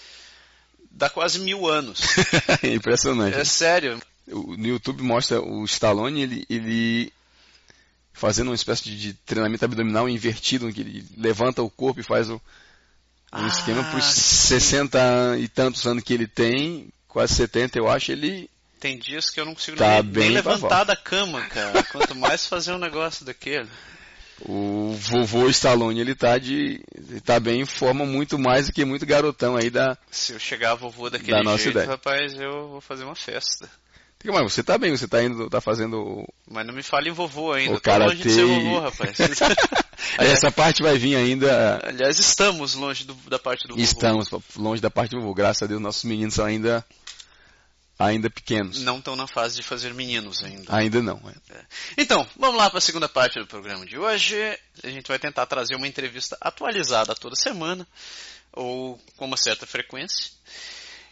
dá 0.89 1.09
quase 1.09 1.39
mil 1.39 1.67
anos. 1.67 2.01
Impressionante. 2.63 3.37
É 3.37 3.45
sério. 3.45 4.01
No 4.27 4.67
YouTube 4.67 5.03
mostra 5.03 5.41
o 5.41 5.63
Stallone, 5.65 6.21
ele, 6.21 6.45
ele 6.49 7.13
fazendo 8.13 8.49
uma 8.49 8.55
espécie 8.55 8.83
de, 8.83 8.97
de 8.97 9.13
treinamento 9.13 9.63
abdominal 9.65 10.09
invertido, 10.09 10.71
que 10.73 10.81
ele 10.81 11.05
levanta 11.17 11.61
o 11.61 11.69
corpo 11.69 11.99
e 11.99 12.03
faz 12.03 12.29
o, 12.29 12.35
um 12.35 12.39
ah, 13.31 13.47
esquema 13.47 13.83
para 13.83 13.99
os 13.99 14.05
60 14.05 15.37
e 15.39 15.47
tantos 15.47 15.85
anos 15.85 16.03
que 16.03 16.13
ele 16.13 16.27
tem, 16.27 16.89
quase 17.07 17.35
70 17.35 17.77
eu 17.77 17.89
acho, 17.89 18.11
ele 18.11 18.49
tem 18.79 18.97
dias 18.97 19.29
que 19.29 19.39
eu 19.39 19.45
não 19.45 19.53
consigo 19.53 19.77
tá 19.77 20.01
nem, 20.01 20.11
nem 20.11 20.29
levantar 20.29 20.83
da 20.83 20.95
cama, 20.95 21.41
cara. 21.47 21.83
Quanto 21.83 22.15
mais 22.15 22.47
fazer 22.47 22.71
um 22.73 22.77
negócio 22.77 23.25
daquele. 23.25 23.67
O 24.41 24.93
vovô 24.93 25.49
Stallone, 25.49 25.99
ele 25.99 26.15
tá 26.15 26.37
de. 26.37 26.81
Ele 26.95 27.19
tá 27.19 27.39
bem 27.39 27.61
em 27.61 27.65
forma 27.65 28.05
muito 28.05 28.39
mais 28.39 28.67
do 28.67 28.73
que 28.73 28.85
muito 28.85 29.05
garotão 29.05 29.57
aí 29.57 29.69
da. 29.69 29.97
Se 30.09 30.31
eu 30.31 30.39
chegar 30.39 30.75
vovô 30.75 31.09
daquele 31.09 31.31
da 31.37 31.43
nossa 31.43 31.63
jeito, 31.63 31.77
ideia. 31.77 31.89
rapaz, 31.89 32.39
eu 32.39 32.69
vou 32.69 32.81
fazer 32.81 33.03
uma 33.03 33.15
festa. 33.15 33.69
Mas 34.25 34.53
você 34.53 34.61
tá 34.61 34.77
bem, 34.77 34.91
você 34.95 35.07
tá 35.07 35.23
indo, 35.23 35.49
tá 35.49 35.61
fazendo. 35.61 36.25
Mas 36.49 36.65
não 36.65 36.73
me 36.73 36.83
fale 36.83 37.09
em 37.09 37.13
vovô 37.13 37.53
ainda, 37.53 37.75
o 37.75 37.81
cara 37.81 38.05
longe 38.05 38.21
de 38.21 38.29
ser 38.29 38.45
vovô, 38.45 38.79
rapaz. 38.79 39.17
Essa 40.19 40.51
parte 40.51 40.81
vai 40.81 40.97
vir 40.97 41.15
ainda. 41.15 41.79
Aliás, 41.83 42.19
estamos 42.19 42.75
longe 42.75 43.05
do, 43.05 43.13
da 43.29 43.39
parte 43.39 43.67
do 43.67 43.75
vovô. 43.75 43.81
Estamos 43.81 44.29
longe 44.57 44.81
da 44.81 44.89
parte 44.89 45.11
do 45.11 45.21
vovô. 45.21 45.33
Graças 45.33 45.63
a 45.63 45.67
Deus, 45.67 45.81
nossos 45.81 46.03
meninos 46.03 46.33
são 46.33 46.45
ainda 46.45 46.85
ainda 47.99 48.29
pequenos. 48.29 48.81
Não 48.81 48.99
estão 48.99 49.15
na 49.15 49.27
fase 49.27 49.57
de 49.57 49.63
fazer 49.63 49.93
meninos 49.93 50.41
ainda. 50.41 50.73
Ainda 50.73 51.01
não. 51.01 51.21
É. 51.27 51.53
é. 51.53 51.61
Então, 51.97 52.25
vamos 52.37 52.57
lá 52.57 52.69
para 52.69 52.79
a 52.79 52.81
segunda 52.81 53.09
parte 53.09 53.37
do 53.37 53.45
programa 53.45 53.85
de 53.85 53.97
hoje. 53.97 54.35
A 54.81 54.89
gente 54.89 55.07
vai 55.07 55.19
tentar 55.19 55.45
trazer 55.45 55.75
uma 55.75 55.87
entrevista 55.87 56.37
atualizada 56.39 57.13
toda 57.13 57.35
semana, 57.35 57.85
ou 58.53 58.97
com 59.17 59.25
uma 59.25 59.35
certa 59.35 59.67
frequência. 59.67 60.31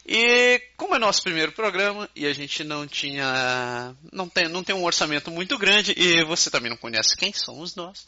E 0.09 0.61
como 0.77 0.95
é 0.95 0.99
nosso 0.99 1.21
primeiro 1.21 1.51
programa 1.51 2.09
e 2.15 2.25
a 2.25 2.31
gente 2.31 2.63
não 2.63 2.87
tinha, 2.87 3.93
não 4.13 4.29
tem, 4.29 4.47
não 4.47 4.63
tem 4.63 4.73
um 4.73 4.85
orçamento 4.85 5.29
muito 5.29 5.57
grande 5.57 5.93
e 5.97 6.23
você 6.23 6.49
também 6.49 6.69
não 6.69 6.77
conhece 6.77 7.17
quem 7.17 7.33
somos 7.33 7.75
nós, 7.75 8.05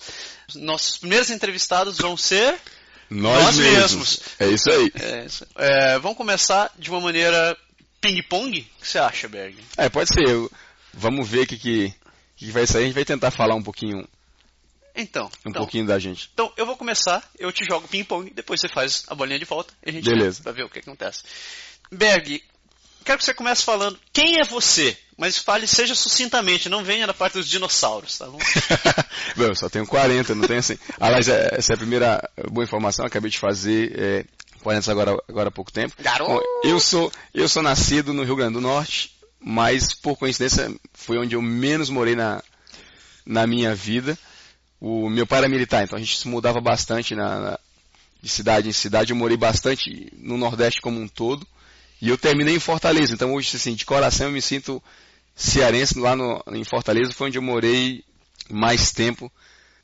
nossos 0.56 0.98
primeiros 0.98 1.30
entrevistados 1.30 1.98
vão 1.98 2.16
ser 2.16 2.58
nós, 3.10 3.44
nós 3.44 3.58
mesmos. 3.58 3.92
mesmos. 3.92 4.22
É 4.40 4.48
isso 4.48 4.72
aí. 4.72 4.92
É, 4.96 5.26
é, 5.58 6.00
vamos 6.00 6.18
começar 6.18 6.72
de 6.80 6.90
uma 6.90 7.02
maneira 7.02 7.58
ping-pong? 8.00 8.60
O 8.60 8.82
que 8.82 8.88
você 8.88 9.00
acha, 9.00 9.28
Berg? 9.28 9.58
É, 9.78 9.90
pode 9.90 10.10
ser. 10.14 10.50
Vamos 10.94 11.28
ver 11.28 11.42
o 11.42 11.48
que, 11.48 11.58
que, 11.58 11.94
que 12.36 12.52
vai 12.52 12.66
sair. 12.66 12.84
A 12.84 12.86
gente 12.86 12.96
vai 12.96 13.06
tentar 13.06 13.32
falar 13.32 13.56
um 13.56 13.64
pouquinho. 13.64 14.08
Então. 14.96 15.26
Um 15.46 15.50
então, 15.50 15.62
pouquinho 15.62 15.86
da 15.86 16.00
gente. 16.00 16.30
Então, 16.34 16.52
eu 16.58 16.66
vou 16.66 16.76
começar, 16.76 17.24
eu 17.38 17.52
te 17.52 17.64
jogo 17.66 17.88
ping-pong, 17.88 18.32
depois 18.34 18.60
você 18.60 18.68
faz 18.68 19.04
a 19.08 19.16
bolinha 19.16 19.40
de 19.40 19.46
volta 19.46 19.74
e 19.86 19.90
a 19.90 19.94
gente 19.94 20.10
Beleza. 20.10 20.42
vai 20.44 20.54
ver 20.54 20.64
o 20.64 20.70
que, 20.70 20.80
acontece. 20.80 21.24
Berg, 21.92 22.44
quero 23.06 23.18
que 23.18 23.24
você 23.24 23.34
comece 23.34 23.64
falando 23.64 24.00
quem 24.12 24.40
é 24.42 24.44
você, 24.44 24.98
mas 25.18 25.38
fale, 25.38 25.68
seja 25.68 25.96
sucintamente, 25.96 26.70
não 26.70 26.84
venha 26.84 27.08
da 27.08 27.14
parte 27.14 27.34
dos 27.34 27.48
dinossauros, 27.48 28.18
tá 28.18 28.26
bom? 28.26 28.40
bom 29.38 29.44
eu 29.44 29.56
só 29.56 29.70
tenho 29.70 29.88
40, 29.88 30.36
não 30.36 30.48
tenho 30.48 30.60
assim. 30.60 30.78
Aliás, 31.00 31.28
é, 31.28 31.50
essa 31.54 31.74
é 31.74 31.76
a 31.76 31.78
primeira 31.78 32.30
boa 32.52 32.64
informação, 32.64 33.06
acabei 33.06 33.32
de 33.32 33.40
fazer. 33.40 33.98
É, 33.98 34.26
40 34.60 34.92
agora, 34.92 35.24
agora 35.28 35.50
há 35.50 35.52
pouco 35.52 35.72
tempo. 35.72 35.96
Eu 36.64 36.80
sou, 36.80 37.12
eu 37.34 37.48
sou 37.48 37.64
nascido 37.64 38.14
no 38.14 38.24
Rio 38.24 38.36
Grande 38.36 38.54
do 38.54 38.62
Norte, 38.62 39.16
mas 39.40 39.94
por 39.94 40.18
coincidência 40.18 40.74
foi 40.94 41.18
onde 41.18 41.36
eu 41.36 41.42
menos 41.42 41.90
morei 41.90 42.16
na, 42.16 42.44
na 43.26 43.48
minha 43.48 43.74
vida. 43.74 44.18
O 44.82 45.10
meu 45.10 45.28
pai 45.28 45.40
era 45.40 45.50
militar, 45.50 45.84
então 45.84 45.98
a 45.98 46.00
gente 46.00 46.18
se 46.18 46.28
mudava 46.28 46.62
bastante 46.62 47.14
na, 47.16 47.40
na, 47.40 47.60
de 48.22 48.30
cidade 48.30 48.70
em 48.70 48.74
cidade. 48.74 49.12
Eu 49.12 49.18
morei 49.18 49.38
bastante 49.38 50.12
no 50.18 50.38
Nordeste 50.38 50.82
como 50.82 51.00
um 51.00 51.08
todo. 51.08 51.46
E 52.02 52.08
eu 52.08 52.18
terminei 52.18 52.56
em 52.56 52.60
Fortaleza. 52.60 53.14
Então 53.14 53.34
hoje, 53.34 53.56
assim, 53.56 53.74
de 53.74 53.86
coração 53.86 54.28
eu 54.28 54.34
me 54.34 54.42
sinto 54.42 54.82
cearense. 55.36 56.00
Lá 56.00 56.16
no, 56.16 56.42
em 56.54 56.64
Fortaleza 56.64 57.12
foi 57.12 57.28
onde 57.28 57.38
eu 57.38 57.42
morei 57.42 58.04
mais 58.50 58.92
tempo 58.92 59.32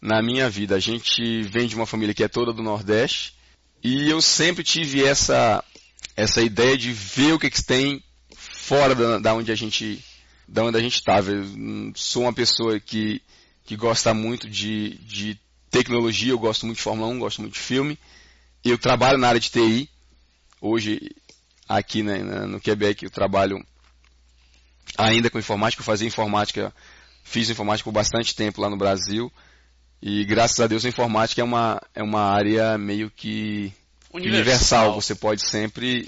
na 0.02 0.22
minha 0.22 0.50
vida. 0.50 0.76
A 0.76 0.80
gente 0.80 1.44
vem 1.44 1.68
de 1.68 1.76
uma 1.76 1.86
família 1.86 2.14
que 2.14 2.24
é 2.24 2.28
toda 2.28 2.54
do 2.54 2.64
Nordeste. 2.64 3.35
E 3.88 4.10
eu 4.10 4.20
sempre 4.20 4.64
tive 4.64 5.04
essa, 5.04 5.64
essa 6.16 6.42
ideia 6.42 6.76
de 6.76 6.92
ver 6.92 7.34
o 7.34 7.40
que, 7.40 7.52
que 7.52 7.64
tem 7.64 8.04
fora 8.36 8.96
da, 8.96 9.20
da 9.20 9.34
onde 9.36 9.52
a 9.52 9.56
gente 9.56 10.04
da 10.48 10.64
onde 10.64 10.76
a 10.76 10.82
gente 10.82 10.96
estava. 10.96 11.30
Eu 11.30 11.46
sou 11.94 12.24
uma 12.24 12.34
pessoa 12.34 12.80
que, 12.80 13.22
que 13.64 13.76
gosta 13.76 14.12
muito 14.12 14.50
de, 14.50 14.96
de 15.04 15.40
tecnologia, 15.70 16.32
eu 16.32 16.40
gosto 16.40 16.66
muito 16.66 16.78
de 16.78 16.84
Fórmula 16.84 17.10
1, 17.10 17.20
gosto 17.20 17.42
muito 17.42 17.54
de 17.54 17.60
filme. 17.60 18.00
Eu 18.64 18.76
trabalho 18.76 19.20
na 19.20 19.28
área 19.28 19.40
de 19.40 19.52
TI. 19.52 19.88
Hoje, 20.60 21.00
aqui 21.70 22.02
né, 22.02 22.18
no 22.24 22.60
Quebec, 22.60 23.06
eu 23.06 23.12
trabalho 23.12 23.64
ainda 24.98 25.30
com 25.30 25.38
informática. 25.38 25.82
Eu 25.82 25.86
fazia 25.86 26.08
informática, 26.08 26.74
fiz 27.24 27.52
informática 27.52 27.84
por 27.84 27.94
bastante 27.94 28.34
tempo 28.34 28.62
lá 28.62 28.68
no 28.68 28.78
Brasil. 28.78 29.32
E 30.08 30.24
graças 30.24 30.60
a 30.60 30.68
Deus 30.68 30.86
a 30.86 30.90
informática 30.90 31.42
é 31.42 31.44
uma, 31.44 31.82
é 31.96 32.04
uma 32.04 32.22
área 32.22 32.78
meio 32.78 33.10
que 33.10 33.74
universal. 34.14 34.92
universal. 34.92 35.02
Você 35.02 35.16
pode 35.16 35.42
sempre 35.42 36.08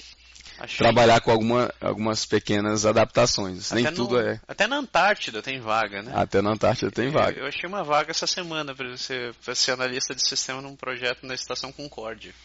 Achei. 0.59 0.77
trabalhar 0.77 1.19
com 1.19 1.31
alguma, 1.31 1.73
algumas 1.81 2.23
pequenas 2.23 2.85
adaptações. 2.85 3.71
Até 3.71 3.81
Nem 3.81 3.85
no, 3.85 3.97
tudo 3.97 4.19
é. 4.19 4.39
Até 4.47 4.67
na 4.67 4.75
Antártida 4.75 5.41
tem 5.41 5.59
vaga, 5.59 6.03
né? 6.03 6.11
Até 6.13 6.43
na 6.43 6.51
Antártida 6.51 6.91
tem 6.91 7.09
vaga. 7.09 7.39
Eu, 7.39 7.45
eu 7.45 7.47
achei 7.47 7.67
uma 7.67 7.83
vaga 7.83 8.11
essa 8.11 8.27
semana 8.27 8.75
para 8.75 8.87
você 8.87 9.31
pra 9.43 9.55
ser 9.55 9.71
analista 9.71 10.13
de 10.13 10.21
sistema 10.21 10.61
num 10.61 10.75
projeto 10.75 11.25
na 11.25 11.33
Estação 11.33 11.71
Concórdia. 11.71 12.35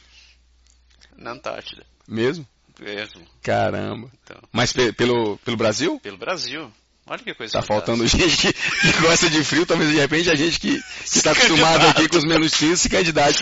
Na 1.18 1.32
Antártida. 1.32 1.84
Mesmo? 2.08 2.48
Mesmo. 2.80 3.26
Caramba. 3.42 4.10
Então. 4.24 4.40
Mas 4.50 4.72
pe 4.72 4.90
pelo, 4.94 5.36
pelo 5.44 5.58
Brasil? 5.58 6.00
Pelo 6.00 6.16
Brasil. 6.16 6.72
Olha 7.06 7.18
que 7.18 7.34
coisa 7.34 7.52
Tá 7.52 7.62
faltando 7.62 8.06
gente 8.06 8.36
que, 8.36 8.52
que, 8.52 9.00
gosta 9.00 9.28
de 9.28 9.42
frio, 9.42 9.66
talvez 9.66 9.90
de 9.90 9.96
repente 9.96 10.30
a 10.30 10.36
gente 10.36 10.60
que 10.60 10.80
está 11.04 11.32
acostumado 11.32 11.86
aqui 11.88 12.08
com 12.08 12.16
os 12.16 12.24
menos 12.24 12.54
frios 12.54 12.80
se 12.80 12.88
candidate 12.88 13.40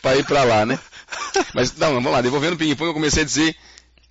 para 0.00 0.16
ir 0.16 0.24
para 0.24 0.44
lá, 0.44 0.64
né? 0.64 0.78
Mas 1.54 1.74
não, 1.76 1.94
vamos 1.94 2.12
lá, 2.12 2.20
devolvendo 2.20 2.54
o 2.54 2.58
ping-pong, 2.58 2.88
eu 2.88 2.94
comecei 2.94 3.22
a 3.22 3.26
dizer 3.26 3.56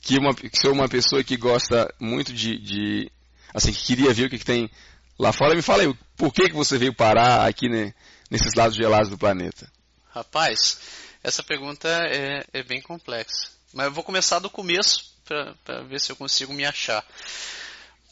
que, 0.02 0.18
uma, 0.18 0.34
que 0.34 0.50
sou 0.62 0.72
uma 0.72 0.88
pessoa 0.88 1.24
que 1.24 1.36
gosta 1.36 1.92
muito 2.00 2.32
de, 2.32 2.58
de 2.60 3.12
assim, 3.54 3.72
que 3.72 3.84
queria 3.84 4.14
ver 4.14 4.26
o 4.26 4.30
que, 4.30 4.38
que, 4.38 4.46
tem 4.46 4.70
lá 5.18 5.32
fora. 5.32 5.56
Me 5.56 5.62
fala 5.62 5.84
aí, 5.84 5.94
por 6.16 6.34
que, 6.34 6.50
que 6.50 6.56
você 6.56 6.78
veio 6.78 6.94
parar 6.94 7.48
aqui 7.48 7.68
né, 7.68 7.94
nesses 8.30 8.54
lados 8.54 8.76
gelados 8.76 9.10
do 9.10 9.18
planeta? 9.18 9.72
Rapaz, 10.14 10.80
essa 11.24 11.42
pergunta 11.42 11.88
é, 11.90 12.46
é 12.54 12.64
bem 12.64 12.82
complexa. 12.82 13.50
Mas 13.74 13.88
eu 13.88 13.92
vou 13.92 14.04
começar 14.04 14.40
do 14.40 14.50
começo 14.50 15.16
para 15.26 15.82
ver 15.84 16.00
se 16.00 16.12
eu 16.12 16.16
consigo 16.16 16.54
me 16.54 16.66
achar. 16.66 17.04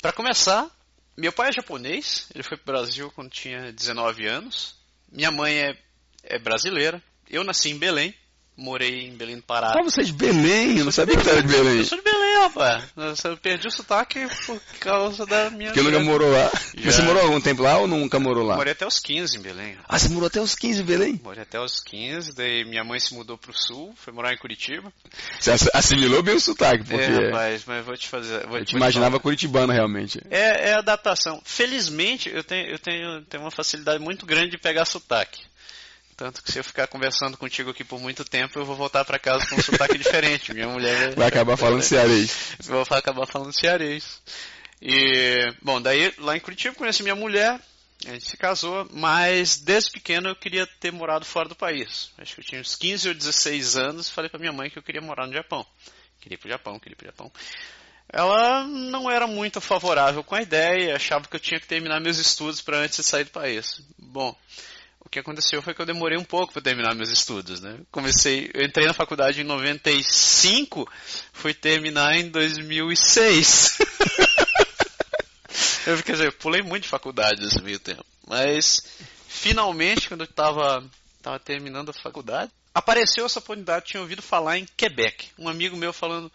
Para 0.04 0.12
começar, 0.12 0.70
meu 1.16 1.32
pai 1.32 1.48
é 1.48 1.54
japonês, 1.54 2.28
ele 2.36 2.44
foi 2.44 2.58
para 2.58 2.64
o 2.64 2.76
Brasil 2.76 3.10
quando 3.12 3.30
tinha 3.30 3.72
19 3.72 4.28
anos. 4.28 4.76
Minha 5.10 5.32
mãe 5.32 5.58
é, 5.58 5.78
é 6.24 6.38
brasileira. 6.38 7.02
Eu 7.30 7.42
nasci 7.42 7.70
em 7.70 7.78
Belém, 7.78 8.14
morei 8.56 9.08
em 9.08 9.16
Belém 9.16 9.38
do 9.38 9.44
Pará. 9.44 9.74
Ah, 9.78 9.84
você 9.84 10.02
é 10.02 10.04
de 10.04 10.14
Belém? 10.14 10.78
Eu 10.78 10.86
não 10.86 10.92
sabia 10.92 11.18
que 11.18 11.24
você 11.24 11.30
era 11.32 11.42
de 11.42 11.48
Belém. 11.48 11.78
Eu 11.80 11.86
sou 11.86 11.98
de 11.98 12.04
Belém, 12.04 12.38
rapaz. 12.42 12.84
Eu 13.24 13.38
perdi 13.38 13.68
o 13.68 13.72
sotaque 13.72 14.28
por 14.46 14.60
causa 14.80 15.26
da 15.26 15.50
minha. 15.50 15.72
Porque 15.72 15.82
nunca 15.82 16.00
morou 16.00 16.32
lá. 16.32 16.52
Já. 16.78 16.92
Você 16.92 17.02
morou 17.02 17.24
algum 17.24 17.42
tempo 17.42 17.64
lá 17.64 17.78
ou 17.78 17.88
nunca 17.88 18.20
morou 18.20 18.46
lá? 18.46 18.56
Morei 18.56 18.74
até 18.74 18.86
os 18.86 19.00
15 19.00 19.38
em 19.38 19.42
Belém. 19.42 19.78
Ah, 19.88 19.98
você 19.98 20.10
morou 20.10 20.28
até 20.28 20.40
os 20.40 20.56
15 20.56 20.82
em 20.82 20.86
Belém? 20.86 21.22
Morei 21.24 21.42
até 21.42 21.60
os 21.60 21.80
15, 21.80 22.34
daí 22.34 22.64
minha 22.66 22.84
mãe 22.84 23.00
se 23.00 23.14
mudou 23.14 23.38
pro 23.38 23.54
sul, 23.54 23.94
foi 23.98 24.14
morar 24.14 24.34
em 24.34 24.38
Curitiba. 24.38 24.92
Você 25.40 25.52
assimilou 25.74 26.22
bem 26.22 26.36
o 26.36 26.40
sotaque, 26.40 26.84
porque. 26.84 27.04
É, 27.04 27.26
rapaz, 27.28 27.64
mas 27.66 27.86
vou 27.86 27.98
te 27.98 28.08
fazer. 28.08 28.46
Vou, 28.48 28.58
eu 28.60 28.66
te 28.66 28.76
imaginava 28.76 29.18
te 29.18 29.24
curitibano 29.24 29.74
realmente. 29.74 30.22
É, 30.30 30.70
é 30.70 30.74
adaptação. 30.74 31.42
Felizmente, 31.44 32.30
eu 32.30 32.44
tenho, 32.44 32.68
eu 32.68 32.80
tenho, 32.80 33.22
tenho 33.24 33.44
uma 33.44 33.52
facilidade 33.52 34.04
muito 34.04 34.26
grande 34.26 34.52
de 34.52 34.58
pegar 34.58 34.86
sotaque. 34.86 35.42
Tanto 36.16 36.44
que 36.44 36.52
se 36.52 36.60
eu 36.60 36.64
ficar 36.64 36.88
conversando 36.88 37.38
contigo 37.38 37.72
aqui 37.72 37.84
por 37.84 38.00
muito 38.00 38.24
tempo, 38.24 38.60
eu 38.60 38.66
vou 38.66 38.76
voltar 38.76 39.04
para 39.04 39.20
casa 39.20 39.48
com 39.48 39.56
um 39.56 39.62
sotaque 39.62 39.98
diferente. 39.98 40.54
Minha 40.54 40.68
mulher 40.68 41.16
vai 41.16 41.28
acabar 41.28 41.58
falando 41.58 41.82
cearês. 41.82 42.56
Vou 42.60 42.82
acabar 42.90 43.26
falando 43.26 43.54
cearês. 43.54 44.22
E, 44.82 45.54
bom, 45.62 45.82
daí 45.82 46.14
lá 46.18 46.36
em 46.36 46.40
Curitiba 46.40 46.76
conheci 46.76 47.04
minha 47.04 47.16
mulher, 47.16 47.60
a 48.06 48.12
gente 48.12 48.30
se 48.30 48.36
casou, 48.36 48.86
mas 48.92 49.58
desde 49.58 49.92
pequeno 49.92 50.30
eu 50.30 50.36
queria 50.36 50.68
ter 50.68 50.92
morado 50.92 51.26
fora 51.26 51.48
do 51.48 51.56
país. 51.56 52.12
Acho 52.18 52.36
que 52.36 52.42
eu 52.42 52.46
tinha 52.46 52.62
uns 52.62 52.76
15 52.76 53.08
ou 53.08 53.14
16 53.16 53.78
anos, 53.78 54.10
falei 54.10 54.30
para 54.30 54.40
minha 54.40 54.52
mãe 54.52 54.70
que 54.70 54.78
eu 54.78 54.84
queria 54.84 55.02
morar 55.02 55.26
no 55.26 55.34
Japão. 55.34 55.66
Queria 56.20 56.36
ir 56.36 56.38
pro 56.38 56.50
Japão, 56.50 56.80
queria 56.80 56.94
ir 56.94 56.98
pro 56.98 57.06
Japão. 57.06 57.32
Ela 58.10 58.66
não 58.66 59.10
era 59.10 59.26
muito 59.26 59.62
favorável 59.62 60.24
com 60.24 60.36
a 60.36 60.42
ideia, 60.42 60.96
achava 60.96 61.28
que 61.28 61.36
eu 61.36 61.40
tinha 61.40 61.60
que 61.60 61.68
terminar 61.68 62.02
meus 62.02 62.18
estudos 62.18 62.62
para 62.62 62.78
antes 62.78 62.98
de 62.98 63.04
sair 63.04 63.24
do 63.24 63.32
país. 63.32 63.82
Bom, 63.98 64.36
o 65.06 65.10
que 65.10 65.20
aconteceu 65.20 65.62
foi 65.62 65.74
que 65.74 65.82
eu 65.82 65.86
demorei 65.86 66.18
um 66.18 66.24
pouco 66.24 66.54
para 66.54 66.62
terminar 66.62 66.96
meus 66.96 67.10
estudos, 67.10 67.62
né? 67.62 67.80
Comecei, 67.92 68.50
eu 68.54 68.66
entrei 68.66 68.88
na 68.88 68.94
faculdade 68.94 69.42
em 69.42 69.44
95, 69.44 70.90
fui 71.32 71.54
terminar 71.54 72.16
em 72.16 72.30
2006. 72.30 73.80
eu, 75.88 76.04
quer 76.04 76.14
dizer, 76.14 76.28
eu 76.28 76.34
pulei 76.34 76.62
muito 76.62 76.84
de 76.84 76.90
faculdade 76.90 77.42
nesse 77.42 77.62
meio 77.62 77.80
tempo. 77.80 78.06
Mas, 78.28 78.82
finalmente, 79.28 80.08
quando 80.08 80.22
eu 80.22 80.30
estava 80.30 80.84
estava 81.24 81.40
terminando 81.40 81.90
a 81.90 81.94
faculdade. 81.94 82.52
Apareceu 82.76 83.26
essa 83.26 83.40
oportunidade, 83.40 83.86
tinha 83.86 84.02
ouvido 84.02 84.22
falar 84.22 84.58
em 84.58 84.68
Quebec. 84.76 85.30
Um 85.40 85.48
amigo 85.48 85.78
meu 85.78 85.94
falando, 85.94 86.30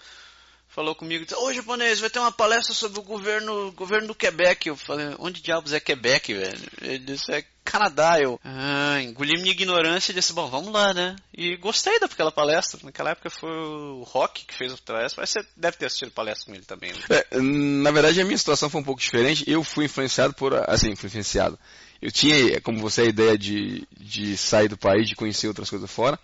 falou 0.79 0.95
comigo, 0.95 1.27
ô 1.39 1.53
japonês, 1.53 1.99
vai 1.99 2.09
ter 2.09 2.21
uma 2.21 2.31
palestra 2.31 2.73
sobre 2.73 3.01
o 3.01 3.03
governo, 3.03 3.73
governo 3.73 4.07
do 4.07 4.15
Quebec. 4.15 4.69
Eu 4.69 4.77
falei, 4.77 5.09
onde 5.19 5.43
diabos 5.43 5.73
é 5.73 5.81
Quebec, 5.81 6.33
velho? 6.33 6.71
Ele 6.81 7.01
disse, 7.01 7.33
é 7.33 7.45
Canadá. 7.65 8.21
Eu, 8.21 8.39
ah, 8.45 9.03
engoli 9.03 9.33
minha 9.41 9.51
ignorância 9.51 10.13
e 10.13 10.15
disse, 10.15 10.33
bom, 10.33 10.49
vamos 10.49 10.73
lá, 10.73 10.95
né? 10.95 11.17
E 11.37 11.57
gostei 11.57 11.99
daquela 11.99 12.31
palestra. 12.31 12.79
Naquela 12.85 13.11
época 13.11 13.29
foi 13.29 13.51
o 13.51 14.05
Rock 14.05 14.45
que 14.45 14.55
fez 14.55 14.73
a 14.73 14.77
palestra, 14.77 15.21
mas 15.21 15.31
você 15.31 15.41
deve 15.57 15.79
ter 15.79 15.87
assistido 15.87 16.13
palestra 16.13 16.47
com 16.47 16.55
ele 16.55 16.65
também. 16.65 16.93
Né? 16.93 17.01
É, 17.11 17.41
na 17.41 17.91
verdade, 17.91 18.21
a 18.21 18.25
minha 18.25 18.39
situação 18.39 18.71
foi 18.71 18.81
um 18.81 18.85
pouco 18.85 19.01
diferente. 19.01 19.43
Eu 19.51 19.65
fui 19.65 19.87
influenciado 19.87 20.33
por, 20.33 20.55
assim, 20.71 20.95
fui 20.95 21.09
influenciado. 21.09 21.59
Eu 22.01 22.13
tinha, 22.13 22.61
como 22.61 22.79
você, 22.79 23.03
a 23.03 23.07
ideia 23.07 23.37
de, 23.37 23.85
de 23.99 24.37
sair 24.37 24.69
do 24.69 24.79
país, 24.79 25.09
de 25.09 25.17
conhecer 25.17 25.49
outras 25.49 25.69
coisas 25.69 25.91
fora. 25.91 26.17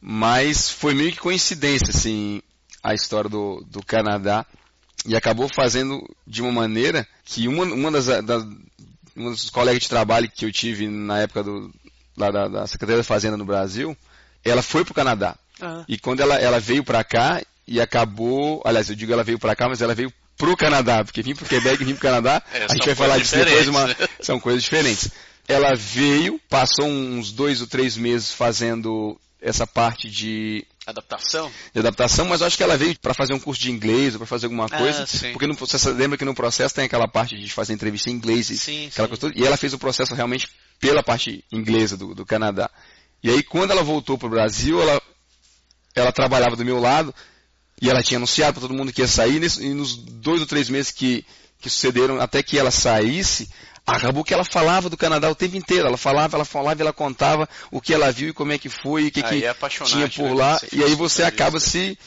Mas 0.00 0.70
foi 0.70 0.94
meio 0.94 1.10
que 1.10 1.18
coincidência, 1.18 1.90
assim, 1.90 2.40
a 2.82 2.94
história 2.94 3.28
do, 3.28 3.64
do 3.68 3.84
Canadá 3.84 4.44
e 5.06 5.16
acabou 5.16 5.48
fazendo 5.54 6.02
de 6.26 6.42
uma 6.42 6.52
maneira 6.52 7.06
que 7.24 7.48
uma, 7.48 7.64
uma 7.64 7.90
das, 7.90 8.06
das 8.24 8.44
um 9.16 9.30
dos 9.30 9.50
colegas 9.50 9.82
de 9.82 9.88
trabalho 9.88 10.30
que 10.30 10.44
eu 10.44 10.52
tive 10.52 10.88
na 10.88 11.20
época 11.20 11.42
do, 11.42 11.72
lá 12.16 12.30
da, 12.30 12.48
da 12.48 12.66
Secretaria 12.66 12.98
da 12.98 13.04
Fazenda 13.04 13.36
no 13.36 13.44
Brasil, 13.44 13.96
ela 14.44 14.62
foi 14.62 14.84
para 14.84 14.92
o 14.92 14.94
Canadá. 14.94 15.36
Ah. 15.60 15.84
E 15.88 15.98
quando 15.98 16.20
ela, 16.20 16.36
ela 16.36 16.60
veio 16.60 16.84
para 16.84 17.04
cá 17.04 17.42
e 17.66 17.80
acabou, 17.80 18.62
aliás, 18.64 18.88
eu 18.88 18.96
digo 18.96 19.12
ela 19.12 19.24
veio 19.24 19.38
para 19.38 19.54
cá, 19.54 19.68
mas 19.68 19.82
ela 19.82 19.94
veio 19.94 20.12
para 20.36 20.50
o 20.50 20.56
Canadá, 20.56 21.04
porque 21.04 21.22
vim 21.22 21.34
para 21.34 21.44
o 21.44 21.48
Quebec 21.48 21.82
e 21.82 21.84
vim 21.84 21.94
para 21.94 21.98
o 21.98 22.02
Canadá, 22.02 22.42
é, 22.52 22.64
a 22.64 22.68
gente 22.68 22.86
vai 22.86 22.94
falar 22.94 23.18
disso 23.18 23.36
depois, 23.36 23.68
uma, 23.68 23.86
né? 23.86 23.96
são 24.20 24.40
coisas 24.40 24.62
diferentes. 24.62 25.10
Ela 25.46 25.74
veio, 25.74 26.40
passou 26.48 26.86
uns 26.86 27.32
dois 27.32 27.60
ou 27.60 27.66
três 27.66 27.96
meses 27.96 28.32
fazendo 28.32 29.20
essa 29.40 29.66
parte 29.66 30.08
de 30.08 30.64
adaptação? 30.90 31.50
De 31.72 31.80
adaptação 31.80 32.26
mas 32.26 32.40
eu 32.40 32.46
acho 32.46 32.56
que 32.56 32.62
ela 32.62 32.76
veio 32.76 32.98
para 32.98 33.14
fazer 33.14 33.32
um 33.34 33.38
curso 33.38 33.60
de 33.60 33.70
inglês 33.70 34.14
ou 34.14 34.18
para 34.18 34.26
fazer 34.26 34.46
alguma 34.46 34.66
ah, 34.66 34.78
coisa 34.78 35.04
ah, 35.04 35.32
porque 35.32 35.46
no, 35.46 35.54
você 35.54 35.90
lembra 35.90 36.18
que 36.18 36.24
no 36.24 36.34
processo 36.34 36.74
tem 36.74 36.84
aquela 36.84 37.08
parte 37.08 37.38
de 37.38 37.50
fazer 37.50 37.72
entrevista 37.72 38.10
em 38.10 38.14
inglês 38.14 38.50
e 38.50 38.58
sim, 38.58 38.86
aquela 38.88 39.08
sim. 39.08 39.16
coisa 39.16 39.38
e 39.38 39.44
ela 39.44 39.56
fez 39.56 39.72
o 39.72 39.78
processo 39.78 40.14
realmente 40.14 40.48
pela 40.78 41.02
parte 41.02 41.44
inglesa 41.52 41.96
do, 41.96 42.14
do 42.14 42.24
Canadá. 42.24 42.70
E 43.22 43.30
aí 43.30 43.42
quando 43.42 43.70
ela 43.70 43.82
voltou 43.82 44.18
para 44.18 44.26
o 44.26 44.30
Brasil 44.30 44.80
ela 44.80 45.00
ela 45.94 46.12
trabalhava 46.12 46.56
do 46.56 46.64
meu 46.64 46.78
lado 46.78 47.14
e 47.80 47.88
ela 47.88 48.02
tinha 48.02 48.18
anunciado 48.18 48.54
para 48.54 48.68
todo 48.68 48.74
mundo 48.74 48.92
que 48.92 49.00
ia 49.00 49.08
sair 49.08 49.42
e 49.60 49.74
nos 49.74 49.96
dois 49.96 50.40
ou 50.40 50.46
três 50.46 50.68
meses 50.68 50.90
que 50.90 51.24
que 51.60 51.68
sucederam 51.68 52.20
até 52.20 52.42
que 52.42 52.58
ela 52.58 52.70
saísse 52.70 53.48
Acabou 53.96 54.24
que 54.24 54.34
ela 54.34 54.44
falava 54.44 54.88
do 54.88 54.96
Canadá 54.96 55.30
o 55.30 55.34
tempo 55.34 55.56
inteiro. 55.56 55.86
Ela 55.86 55.96
falava, 55.96 56.36
ela 56.36 56.44
falava, 56.44 56.82
ela 56.82 56.92
contava 56.92 57.48
o 57.70 57.80
que 57.80 57.92
ela 57.92 58.10
viu 58.10 58.28
e 58.28 58.32
como 58.32 58.52
é 58.52 58.58
que 58.58 58.68
foi, 58.68 59.08
o 59.08 59.10
que, 59.10 59.22
que 59.22 59.44
é 59.44 59.54
tinha 59.84 60.08
por 60.08 60.30
né, 60.30 60.34
lá. 60.34 60.60
E 60.72 60.82
aí 60.82 60.94
você 60.94 61.22
acaba 61.22 61.58
isso. 61.58 61.70
se. 61.70 61.98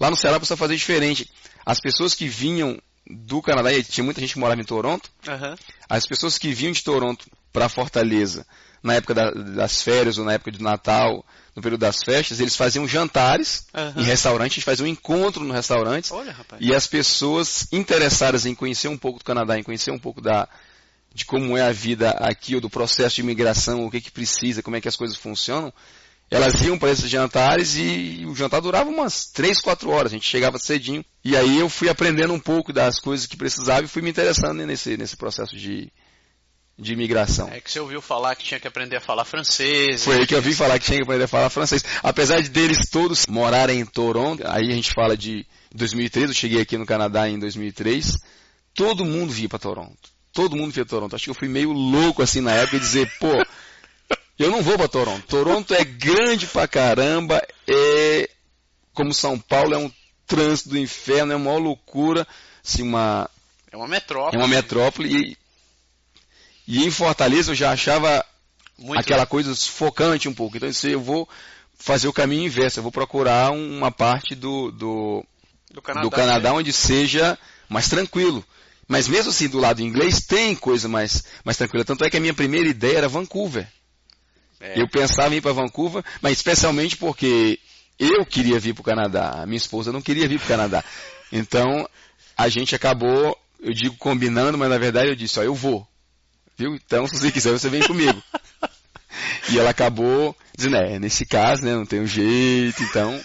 Lá 0.00 0.10
no 0.10 0.16
Ceará 0.16 0.38
precisa 0.38 0.56
fazer 0.56 0.76
diferente. 0.76 1.30
As 1.64 1.80
pessoas 1.80 2.14
que 2.14 2.28
vinham 2.28 2.80
do 3.10 3.40
Canadá, 3.40 3.72
e 3.72 3.82
tinha 3.82 4.04
muita 4.04 4.20
gente 4.20 4.34
que 4.34 4.38
morava 4.38 4.60
em 4.60 4.64
Toronto, 4.64 5.10
uhum. 5.26 5.56
as 5.88 6.06
pessoas 6.06 6.38
que 6.38 6.52
vinham 6.52 6.72
de 6.72 6.82
Toronto 6.82 7.26
para 7.52 7.68
Fortaleza, 7.68 8.46
na 8.82 8.94
época 8.94 9.14
da, 9.14 9.30
das 9.30 9.82
férias 9.82 10.18
ou 10.18 10.24
na 10.24 10.34
época 10.34 10.52
de 10.52 10.62
Natal, 10.62 11.24
no 11.56 11.62
período 11.62 11.80
das 11.80 12.02
festas, 12.02 12.38
eles 12.38 12.54
faziam 12.54 12.86
jantares 12.86 13.66
uhum. 13.74 14.02
em 14.02 14.04
restaurantes, 14.04 14.52
a 14.52 14.56
gente 14.56 14.64
fazia 14.64 14.84
um 14.84 14.88
encontro 14.88 15.42
no 15.42 15.52
restaurante. 15.52 16.12
Olha, 16.12 16.36
e 16.60 16.74
as 16.74 16.86
pessoas 16.86 17.66
interessadas 17.72 18.46
em 18.46 18.54
conhecer 18.54 18.88
um 18.88 18.98
pouco 18.98 19.18
do 19.18 19.24
Canadá, 19.24 19.58
em 19.58 19.62
conhecer 19.62 19.90
um 19.90 19.98
pouco 19.98 20.20
da, 20.20 20.48
de 21.18 21.24
como 21.24 21.56
é 21.56 21.62
a 21.62 21.72
vida 21.72 22.10
aqui, 22.10 22.54
ou 22.54 22.60
do 22.60 22.70
processo 22.70 23.16
de 23.16 23.22
imigração, 23.22 23.84
o 23.84 23.90
que, 23.90 24.00
que 24.00 24.10
precisa, 24.10 24.62
como 24.62 24.76
é 24.76 24.80
que 24.80 24.88
as 24.88 24.96
coisas 24.96 25.16
funcionam, 25.16 25.72
elas 26.30 26.60
iam 26.60 26.78
para 26.78 26.90
esses 26.90 27.10
jantares 27.10 27.74
e 27.76 28.24
o 28.26 28.34
jantar 28.34 28.60
durava 28.60 28.88
umas 28.88 29.26
3, 29.26 29.60
4 29.60 29.90
horas, 29.90 30.12
a 30.12 30.14
gente 30.14 30.28
chegava 30.28 30.58
cedinho. 30.58 31.04
E 31.24 31.36
aí 31.36 31.58
eu 31.58 31.68
fui 31.68 31.88
aprendendo 31.88 32.32
um 32.32 32.38
pouco 32.38 32.72
das 32.72 33.00
coisas 33.00 33.26
que 33.26 33.36
precisava 33.36 33.84
e 33.84 33.88
fui 33.88 34.02
me 34.02 34.10
interessando 34.10 34.64
nesse, 34.64 34.96
nesse 34.96 35.16
processo 35.16 35.56
de, 35.56 35.90
de 36.78 36.92
imigração. 36.92 37.48
É 37.48 37.60
que 37.60 37.72
você 37.72 37.80
ouviu 37.80 38.00
falar 38.00 38.36
que 38.36 38.44
tinha 38.44 38.60
que 38.60 38.68
aprender 38.68 38.96
a 38.96 39.00
falar 39.00 39.24
francês. 39.24 40.04
Foi 40.04 40.18
aí 40.18 40.26
que 40.26 40.34
eu 40.34 40.38
ouvi 40.38 40.54
falar 40.54 40.78
que 40.78 40.84
tinha 40.84 40.98
que 40.98 41.04
aprender 41.04 41.24
a 41.24 41.28
falar 41.28 41.50
francês. 41.50 41.82
Apesar 42.02 42.40
de 42.40 42.50
deles 42.50 42.88
todos 42.90 43.26
morarem 43.26 43.80
em 43.80 43.86
Toronto, 43.86 44.46
aí 44.46 44.70
a 44.70 44.74
gente 44.74 44.92
fala 44.92 45.16
de 45.16 45.46
2003, 45.74 46.28
eu 46.28 46.34
cheguei 46.34 46.60
aqui 46.60 46.76
no 46.76 46.86
Canadá 46.86 47.28
em 47.28 47.38
2003, 47.38 48.12
todo 48.74 49.04
mundo 49.04 49.32
vinha 49.32 49.48
para 49.48 49.58
Toronto 49.58 50.17
todo 50.38 50.56
mundo 50.56 50.70
via 50.70 50.84
Toronto. 50.84 51.16
Acho 51.16 51.24
que 51.24 51.30
eu 51.30 51.34
fui 51.34 51.48
meio 51.48 51.72
louco 51.72 52.22
assim 52.22 52.40
na 52.40 52.52
época 52.52 52.78
de 52.78 52.84
dizer, 52.84 53.12
pô, 53.18 53.44
eu 54.38 54.52
não 54.52 54.62
vou 54.62 54.78
para 54.78 54.86
Toronto. 54.86 55.26
Toronto 55.26 55.74
é 55.74 55.84
grande 55.84 56.46
pra 56.46 56.68
caramba, 56.68 57.42
é 57.66 58.30
como 58.94 59.12
São 59.12 59.36
Paulo, 59.36 59.74
é 59.74 59.78
um 59.78 59.90
trânsito 60.28 60.68
do 60.68 60.78
inferno, 60.78 61.32
é 61.32 61.36
uma 61.36 61.56
loucura, 61.56 62.24
assim, 62.64 62.84
uma 62.84 63.28
é 63.72 63.76
uma 63.76 63.88
metrópole. 63.88 64.36
É 64.36 64.38
uma 64.38 64.46
metrópole 64.46 65.12
e, 65.12 65.36
e 66.68 66.84
em 66.84 66.90
Fortaleza 66.92 67.50
eu 67.50 67.56
já 67.56 67.72
achava 67.72 68.24
Muito 68.78 69.00
aquela 69.00 69.26
coisa 69.26 69.52
sufocante 69.56 70.28
um 70.28 70.34
pouco. 70.34 70.56
Então 70.56 70.70
eu 70.84 71.00
vou 71.00 71.28
fazer 71.76 72.06
o 72.06 72.12
caminho 72.12 72.44
inverso, 72.44 72.78
eu 72.78 72.84
vou 72.84 72.92
procurar 72.92 73.50
uma 73.50 73.90
parte 73.90 74.36
do 74.36 74.70
do, 74.70 75.26
do 75.72 75.82
Canadá, 75.82 76.02
do 76.04 76.10
Canadá 76.12 76.52
onde 76.52 76.72
seja 76.72 77.36
mais 77.68 77.88
tranquilo. 77.88 78.44
Mas 78.88 79.06
mesmo 79.06 79.30
assim, 79.30 79.48
do 79.48 79.58
lado 79.58 79.82
inglês, 79.82 80.24
tem 80.24 80.54
coisa 80.54 80.88
mais, 80.88 81.22
mais 81.44 81.58
tranquila. 81.58 81.84
Tanto 81.84 82.04
é 82.04 82.10
que 82.10 82.16
a 82.16 82.20
minha 82.20 82.32
primeira 82.32 82.66
ideia 82.66 82.98
era 82.98 83.08
Vancouver. 83.08 83.68
É. 84.58 84.80
Eu 84.80 84.88
pensava 84.88 85.34
em 85.34 85.38
ir 85.38 85.40
para 85.42 85.52
Vancouver, 85.52 86.02
mas 86.22 86.32
especialmente 86.32 86.96
porque 86.96 87.60
eu 87.98 88.24
queria 88.24 88.58
vir 88.58 88.72
para 88.72 88.80
o 88.80 88.84
Canadá. 88.84 89.42
A 89.42 89.46
minha 89.46 89.58
esposa 89.58 89.92
não 89.92 90.00
queria 90.00 90.26
vir 90.26 90.38
para 90.38 90.46
o 90.46 90.48
Canadá. 90.48 90.84
Então, 91.30 91.88
a 92.36 92.48
gente 92.48 92.74
acabou, 92.74 93.36
eu 93.60 93.74
digo 93.74 93.96
combinando, 93.96 94.56
mas 94.56 94.70
na 94.70 94.78
verdade 94.78 95.10
eu 95.10 95.16
disse, 95.16 95.38
ó, 95.38 95.42
eu 95.42 95.54
vou. 95.54 95.86
Viu? 96.56 96.74
Então, 96.74 97.06
se 97.06 97.18
você 97.18 97.30
quiser, 97.30 97.52
você 97.52 97.68
vem 97.68 97.82
comigo. 97.82 98.22
e 99.50 99.58
ela 99.58 99.70
acabou 99.70 100.34
dizendo, 100.56 100.76
é, 100.76 100.98
nesse 100.98 101.26
caso, 101.26 101.62
né, 101.62 101.74
não 101.74 101.86
tem 101.86 102.00
um 102.00 102.06
jeito, 102.06 102.82
então 102.82 103.20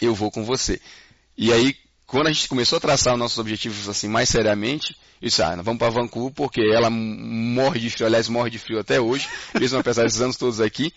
eu 0.00 0.14
vou 0.14 0.30
com 0.30 0.44
você. 0.44 0.80
E 1.36 1.52
aí, 1.52 1.76
quando 2.10 2.26
a 2.26 2.32
gente 2.32 2.48
começou 2.48 2.76
a 2.76 2.80
traçar 2.80 3.16
nossos 3.16 3.38
objetivos 3.38 3.88
assim 3.88 4.08
mais 4.08 4.28
seriamente, 4.28 4.96
disse, 5.22 5.40
ah, 5.42 5.54
vamos 5.62 5.78
para 5.78 5.90
Vancouver 5.90 6.32
porque 6.34 6.60
ela 6.60 6.90
morre 6.90 7.78
de 7.78 7.88
frio, 7.88 8.04
aliás, 8.04 8.28
morre 8.28 8.50
de 8.50 8.58
frio 8.58 8.80
até 8.80 9.00
hoje, 9.00 9.28
mesmo 9.54 9.78
apesar 9.78 10.02
desses 10.02 10.20
anos 10.20 10.36
todos 10.36 10.60
aqui. 10.60 10.92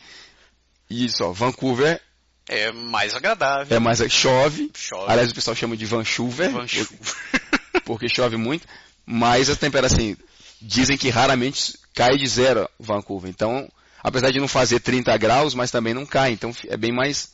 E 0.89 1.07
só, 1.09 1.31
Vancouver 1.31 2.01
é 2.49 2.71
mais 2.71 3.13
agradável. 3.13 3.77
É 3.77 3.79
mais 3.79 3.99
chove. 4.11 4.71
chove. 4.73 5.05
Aliás, 5.07 5.29
o 5.29 5.35
pessoal 5.35 5.55
chama 5.55 5.77
de 5.77 5.85
Vancouver, 5.85 6.49
Vancouver. 6.49 7.15
porque 7.85 8.09
chove 8.09 8.35
muito, 8.35 8.67
mas 9.05 9.51
a 9.51 9.55
temperatura 9.55 9.95
assim, 9.95 10.17
dizem 10.59 10.97
que 10.97 11.09
raramente 11.09 11.77
cai 11.93 12.17
de 12.17 12.27
zero 12.27 12.67
Vancouver. 12.79 13.29
Então, 13.29 13.71
apesar 14.03 14.31
de 14.31 14.39
não 14.39 14.47
fazer 14.47 14.79
30 14.79 15.15
graus, 15.17 15.53
mas 15.53 15.69
também 15.69 15.93
não 15.93 16.07
cai, 16.07 16.31
então 16.31 16.51
é 16.67 16.75
bem 16.75 16.91
mais 16.91 17.31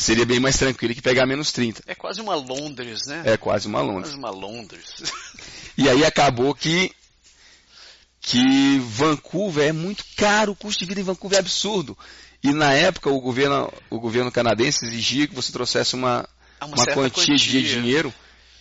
seria 0.00 0.24
bem 0.24 0.40
mais 0.40 0.56
tranquilo 0.56 0.94
que 0.94 1.02
pegar 1.02 1.26
menos 1.26 1.52
30. 1.52 1.82
É 1.86 1.94
quase 1.94 2.20
uma 2.20 2.34
Londres, 2.34 3.06
né? 3.06 3.22
É 3.26 3.36
quase 3.36 3.68
uma 3.68 3.80
Londres. 3.80 4.14
Quase 4.14 4.18
uma 4.18 4.30
Londres. 4.30 4.84
e 5.76 5.88
aí 5.88 6.04
acabou 6.04 6.54
que 6.54 6.90
que 8.22 8.78
Vancouver 8.80 9.68
é 9.68 9.72
muito 9.72 10.04
caro, 10.16 10.52
o 10.52 10.56
custo 10.56 10.80
de 10.80 10.88
vida 10.88 11.00
em 11.00 11.04
Vancouver 11.04 11.38
é 11.38 11.40
absurdo. 11.40 11.96
E 12.42 12.52
na 12.52 12.72
época 12.72 13.10
o 13.10 13.20
governo, 13.20 13.72
o 13.88 13.98
governo 13.98 14.30
canadense 14.30 14.84
exigia 14.84 15.26
que 15.26 15.34
você 15.34 15.52
trouxesse 15.52 15.94
uma, 15.94 16.28
ah, 16.60 16.66
uma, 16.66 16.76
uma 16.76 16.86
quantia, 16.86 17.34
quantia, 17.34 17.36
de 17.36 17.62
dinheiro. 17.62 18.12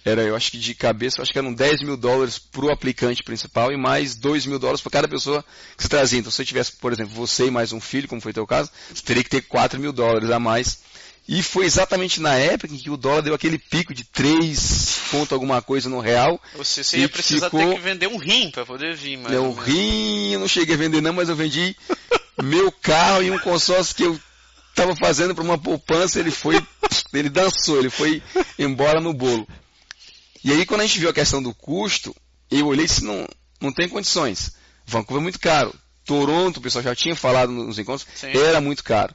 Era, 0.04 0.22
eu 0.22 0.36
acho 0.36 0.52
que 0.52 0.58
de 0.58 0.74
cabeça, 0.74 1.22
acho 1.22 1.32
que 1.32 1.38
eram 1.38 1.54
10 1.54 1.84
mil 1.84 1.98
dólares 1.98 2.40
para 2.40 2.66
o 2.66 2.72
aplicante 2.72 3.22
principal 3.22 3.70
e 3.70 3.78
mais 3.78 4.16
2 4.16 4.46
mil 4.46 4.58
dólares 4.58 4.82
para 4.82 4.92
cada 4.92 5.08
pessoa 5.10 5.44
que 5.76 5.84
você 5.84 5.90
trazia. 5.90 6.20
Então, 6.20 6.32
se 6.32 6.38
você 6.38 6.46
tivesse, 6.46 6.72
por 6.78 6.94
exemplo, 6.94 7.14
você 7.14 7.48
e 7.48 7.52
mais 7.52 7.74
um 7.74 7.82
filho, 7.82 8.08
como 8.08 8.22
foi 8.22 8.32
o 8.32 8.34
teu 8.34 8.48
caso, 8.48 8.72
você 8.94 9.04
teria 9.04 9.24
que 9.24 9.30
ter 9.30 9.42
4 9.42 9.78
mil 9.78 9.92
dólares 9.92 10.32
a 10.32 10.40
mais 10.40 10.80
e 11.32 11.44
foi 11.44 11.66
exatamente 11.66 12.20
na 12.20 12.34
época 12.34 12.74
em 12.74 12.78
que 12.78 12.90
o 12.90 12.98
dólar 12.98 13.22
deu 13.22 13.36
aquele 13.36 13.60
pico 13.60 13.94
de 13.94 14.04
3 14.04 14.98
ponto 15.12 15.32
alguma 15.32 15.62
coisa 15.62 15.88
no 15.88 16.00
real. 16.00 16.42
Você, 16.56 16.84
você 16.84 16.98
ia 16.98 17.08
precisar 17.08 17.52
ficou... 17.52 17.60
ter 17.60 17.76
que 17.76 17.82
vender 17.82 18.08
um 18.08 18.18
rim 18.18 18.50
para 18.50 18.66
poder 18.66 18.96
vir. 18.96 19.16
Mais 19.16 19.36
não, 19.36 19.54
rim 19.54 20.32
eu 20.32 20.40
não 20.40 20.48
cheguei 20.48 20.74
a 20.74 20.78
vender 20.80 21.02
não, 21.02 21.14
mas 21.14 21.30
eu 21.30 21.36
vendi 21.36 21.76
meu 22.42 22.72
carro 22.72 23.22
e 23.22 23.30
um 23.30 23.38
consórcio 23.38 23.96
que 23.96 24.04
eu 24.04 24.20
estava 24.72 24.96
fazendo 24.96 25.36
para 25.36 25.44
uma 25.44 25.58
poupança, 25.58 26.20
ele 26.20 26.32
foi, 26.32 26.60
ele 27.14 27.30
dançou, 27.30 27.78
ele 27.78 27.92
foi 27.92 28.24
embora 28.58 29.00
no 29.00 29.14
bolo. 29.14 29.48
E 30.44 30.52
aí 30.52 30.66
quando 30.66 30.82
a 30.82 30.88
gente 30.88 30.98
viu 30.98 31.12
a 31.12 31.14
questão 31.14 31.44
do 31.44 31.54
custo, 31.54 32.16
eu 32.50 32.66
olhei 32.66 32.86
e 32.86 32.88
disse, 32.88 33.04
não, 33.04 33.28
não 33.62 33.72
tem 33.72 33.88
condições. 33.88 34.54
Vancouver 34.84 35.22
é 35.22 35.24
muito 35.24 35.40
caro. 35.40 35.76
Toronto, 36.06 36.58
o 36.58 36.62
pessoal 36.62 36.84
já 36.84 36.96
tinha 36.96 37.16
falado 37.16 37.52
nos 37.52 37.78
encontros, 37.78 38.08
Sim. 38.16 38.36
era 38.36 38.60
muito 38.60 38.84
caro. 38.84 39.14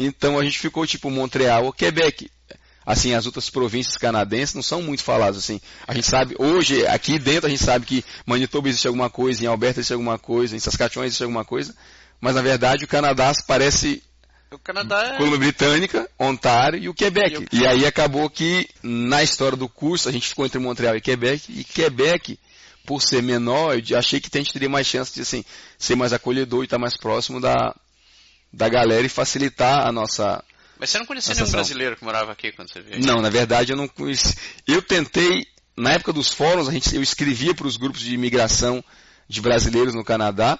Então 0.00 0.38
a 0.38 0.44
gente 0.44 0.58
ficou 0.58 0.86
tipo 0.86 1.10
Montreal 1.10 1.66
ou 1.66 1.72
Quebec. 1.72 2.30
Assim, 2.84 3.14
as 3.14 3.26
outras 3.26 3.50
províncias 3.50 3.96
canadenses 3.96 4.54
não 4.54 4.62
são 4.62 4.82
muito 4.82 5.02
faladas 5.02 5.36
assim. 5.36 5.60
A 5.86 5.94
gente 5.94 6.06
sabe, 6.06 6.34
hoje, 6.38 6.86
aqui 6.86 7.18
dentro, 7.18 7.46
a 7.46 7.50
gente 7.50 7.62
sabe 7.62 7.84
que 7.84 8.04
Manitoba 8.24 8.68
existe 8.68 8.86
alguma 8.86 9.10
coisa, 9.10 9.44
em 9.44 9.46
Alberta 9.46 9.80
existe 9.80 9.92
alguma 9.92 10.18
coisa, 10.18 10.56
em 10.56 10.58
Saskatchewan 10.58 11.06
existe 11.06 11.22
alguma 11.22 11.44
coisa, 11.44 11.74
mas 12.20 12.34
na 12.34 12.42
verdade 12.42 12.84
o 12.84 12.88
Canadá 12.88 13.32
parece 13.46 14.02
o 14.50 14.58
Canadá 14.58 15.14
é... 15.14 15.16
Colômbia 15.16 15.38
Britânica, 15.38 16.10
Ontário 16.18 16.80
e 16.80 16.88
o 16.88 16.94
Quebec. 16.94 17.34
E, 17.52 17.58
o... 17.58 17.62
e, 17.62 17.66
aí 17.66 17.86
acabou 17.86 18.28
que, 18.28 18.68
na 18.82 19.22
história 19.22 19.56
do 19.56 19.68
curso, 19.68 20.08
a 20.08 20.12
gente 20.12 20.28
ficou 20.28 20.44
entre 20.44 20.58
Montreal 20.58 20.96
e 20.96 21.00
Quebec, 21.00 21.52
e 21.52 21.62
Quebec, 21.62 22.36
por 22.84 23.00
ser 23.00 23.22
menor, 23.22 23.78
eu 23.78 23.98
achei 23.98 24.18
que 24.18 24.28
a 24.32 24.38
gente 24.38 24.52
teria 24.52 24.68
mais 24.68 24.86
chance 24.86 25.14
de 25.14 25.20
assim, 25.20 25.44
ser 25.78 25.94
mais 25.94 26.12
acolhedor 26.12 26.62
e 26.62 26.64
estar 26.64 26.78
mais 26.78 26.96
próximo 26.96 27.40
da, 27.40 27.72
da 28.52 28.68
galera 28.68 29.06
e 29.06 29.08
facilitar 29.08 29.86
a 29.86 29.92
nossa. 29.92 30.42
Mas 30.78 30.90
você 30.90 30.98
não 30.98 31.06
conhecia 31.06 31.34
nenhum 31.34 31.50
brasileiro 31.50 31.96
que 31.96 32.04
morava 32.04 32.32
aqui 32.32 32.52
quando 32.52 32.70
você 32.70 32.80
veio? 32.80 33.04
Não, 33.04 33.20
na 33.20 33.30
verdade 33.30 33.72
eu 33.72 33.76
não 33.76 33.86
conheci. 33.86 34.34
Eu 34.66 34.82
tentei, 34.82 35.46
na 35.76 35.92
época 35.92 36.12
dos 36.12 36.32
fóruns, 36.32 36.68
a 36.68 36.72
gente, 36.72 36.94
eu 36.94 37.02
escrevia 37.02 37.54
para 37.54 37.66
os 37.66 37.76
grupos 37.76 38.00
de 38.00 38.14
imigração 38.14 38.82
de 39.28 39.40
brasileiros 39.40 39.94
no 39.94 40.04
Canadá, 40.04 40.58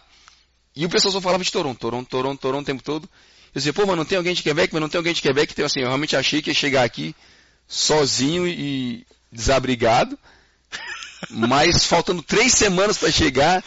e 0.74 0.86
o 0.86 0.88
pessoal 0.88 1.12
só 1.12 1.20
falava 1.20 1.42
de 1.42 1.50
Toronto, 1.50 1.78
Toronto, 1.78 2.08
Toronto, 2.08 2.40
Toronto 2.40 2.62
o 2.62 2.66
tempo 2.66 2.82
todo. 2.82 3.08
Eu 3.54 3.58
dizia, 3.58 3.72
pô, 3.72 3.84
mas 3.84 3.96
não 3.96 4.04
tem 4.04 4.16
alguém 4.16 4.34
de 4.34 4.42
Quebec, 4.42 4.72
mas 4.72 4.80
não 4.80 4.88
tem 4.88 4.98
alguém 4.98 5.12
de 5.12 5.20
Quebec. 5.20 5.52
Então, 5.52 5.66
assim, 5.66 5.80
eu 5.80 5.86
realmente 5.86 6.14
achei 6.14 6.40
que 6.40 6.50
ia 6.50 6.54
chegar 6.54 6.84
aqui 6.84 7.14
sozinho 7.66 8.46
e 8.46 9.04
desabrigado. 9.32 10.18
Mas 11.28 11.84
faltando 11.84 12.22
três 12.22 12.52
semanas 12.52 12.96
para 12.96 13.10
chegar, 13.10 13.62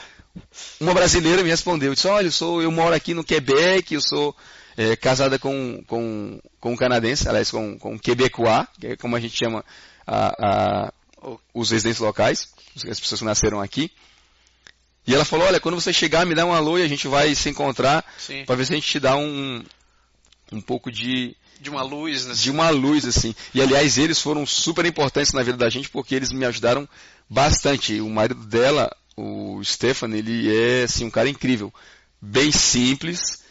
uma 0.80 0.94
brasileira 0.94 1.44
me 1.44 1.50
respondeu. 1.50 1.92
Eu 1.92 1.96
disse, 1.96 2.08
olha, 2.08 2.28
eu, 2.28 2.32
sou, 2.32 2.62
eu 2.62 2.72
moro 2.72 2.96
aqui 2.96 3.14
no 3.14 3.24
Quebec, 3.24 3.94
eu 3.94 4.02
sou 4.02 4.36
é, 4.76 4.96
casada 4.96 5.38
com, 5.38 5.84
com, 5.88 6.40
com 6.60 6.74
um 6.74 6.76
canadense, 6.76 7.28
aliás, 7.28 7.52
com, 7.52 7.78
com 7.78 7.94
um 7.94 7.98
quebecois, 7.98 8.68
que 8.80 8.88
é 8.88 8.96
como 8.96 9.16
a 9.16 9.20
gente 9.20 9.38
chama 9.38 9.64
a, 10.06 10.88
a, 10.88 10.94
os 11.54 11.72
residentes 11.72 12.00
locais, 12.00 12.50
as 12.90 13.00
pessoas 13.00 13.20
que 13.20 13.26
nasceram 13.26 13.62
aqui. 13.62 13.92
E 15.06 15.14
ela 15.14 15.26
falou, 15.26 15.46
olha, 15.46 15.60
quando 15.60 15.76
você 15.76 15.92
chegar, 15.92 16.26
me 16.26 16.34
dá 16.34 16.46
um 16.46 16.54
alô 16.54 16.78
e 16.78 16.82
a 16.82 16.88
gente 16.88 17.08
vai 17.08 17.36
se 17.36 17.50
encontrar 17.50 18.06
para 18.46 18.56
ver 18.56 18.66
se 18.66 18.72
a 18.72 18.76
gente 18.76 18.88
te 18.88 19.00
dá 19.00 19.18
um, 19.18 19.64
um 20.52 20.62
pouco 20.62 20.92
de... 20.92 21.36
De 21.60 21.70
uma 21.70 21.84
luz, 21.84 22.26
né? 22.26 22.34
De 22.34 22.50
uma 22.50 22.70
luz, 22.70 23.06
assim. 23.06 23.36
E, 23.54 23.62
aliás, 23.62 23.98
eles 23.98 24.22
foram 24.22 24.46
super 24.46 24.86
importantes 24.86 25.34
na 25.34 25.44
vida 25.44 25.58
da 25.58 25.70
gente 25.70 25.90
porque 25.90 26.16
eles 26.16 26.32
me 26.32 26.46
ajudaram 26.46 26.88
bastante. 27.30 28.02
O 28.02 28.10
marido 28.10 28.46
dela, 28.46 28.94
o 29.16 29.64
Stefan, 29.64 30.10
ele 30.16 30.56
é, 30.56 30.84
assim, 30.84 31.06
um 31.06 31.12
cara 31.12 31.30
incrível. 31.30 31.74
Bem 32.22 32.52
simples. 32.52 33.44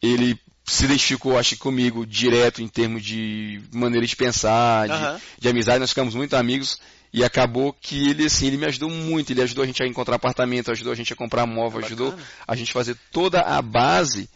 Ele 0.00 0.38
se 0.66 0.84
identificou, 0.84 1.38
acho 1.38 1.56
comigo, 1.58 2.06
direto 2.06 2.62
em 2.62 2.68
termos 2.68 3.04
de 3.04 3.60
maneira 3.72 4.06
de 4.06 4.16
pensar, 4.16 4.88
de, 4.88 5.22
de 5.40 5.48
amizade. 5.48 5.78
Nós 5.78 5.90
ficamos 5.90 6.14
muito 6.14 6.34
amigos. 6.34 6.78
E 7.12 7.22
acabou 7.22 7.72
que 7.72 8.10
ele, 8.10 8.24
assim, 8.24 8.48
ele 8.48 8.56
me 8.56 8.66
ajudou 8.66 8.90
muito. 8.90 9.30
Ele 9.30 9.42
ajudou 9.42 9.62
a 9.62 9.66
gente 9.66 9.82
a 9.82 9.86
encontrar 9.86 10.16
apartamento, 10.16 10.70
ajudou 10.70 10.92
a 10.92 10.96
gente 10.96 11.12
a 11.12 11.16
comprar 11.16 11.46
móvel, 11.46 11.80
é 11.80 11.84
ajudou 11.84 12.14
a 12.46 12.56
gente 12.56 12.70
a 12.70 12.72
fazer 12.72 12.96
toda 13.12 13.40
a 13.40 13.62
base 13.62 14.28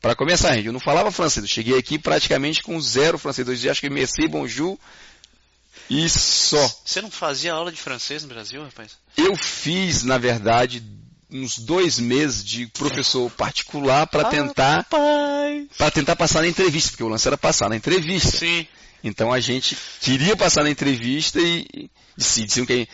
para 0.00 0.16
começar. 0.16 0.54
Gente, 0.54 0.66
eu 0.66 0.72
não 0.72 0.80
falava 0.80 1.12
francês. 1.12 1.44
Eu 1.44 1.48
cheguei 1.48 1.78
aqui 1.78 1.98
praticamente 1.98 2.62
com 2.62 2.80
zero 2.80 3.18
francês. 3.18 3.46
Eu 3.46 3.54
dizia, 3.54 3.70
acho 3.70 3.80
que 3.80 3.90
merci, 3.90 4.26
bonjour 4.26 4.76
só. 6.08 6.70
Você 6.84 7.00
não 7.00 7.10
fazia 7.10 7.52
aula 7.52 7.70
de 7.70 7.80
francês 7.80 8.22
no 8.22 8.28
Brasil, 8.28 8.62
rapaz? 8.62 8.92
Eu 9.16 9.36
fiz, 9.36 10.02
na 10.02 10.18
verdade, 10.18 10.82
uns 11.30 11.58
dois 11.58 11.98
meses 11.98 12.44
de 12.44 12.66
professor 12.68 13.30
particular 13.30 14.06
para 14.06 14.22
ah, 14.22 14.30
tentar 14.30 14.84
para 14.84 15.90
tentar 15.90 16.16
passar 16.16 16.42
na 16.42 16.48
entrevista, 16.48 16.90
porque 16.90 17.04
o 17.04 17.08
lance 17.08 17.26
era 17.26 17.36
passar 17.36 17.68
na 17.68 17.76
entrevista. 17.76 18.38
Sim. 18.38 18.66
Então 19.02 19.32
a 19.32 19.40
gente 19.40 19.76
queria 20.00 20.36
passar 20.36 20.64
na 20.64 20.70
entrevista 20.70 21.38
e, 21.40 21.90
e 22.18 22.22
se 22.22 22.44
diziam 22.44 22.66
que 22.66 22.88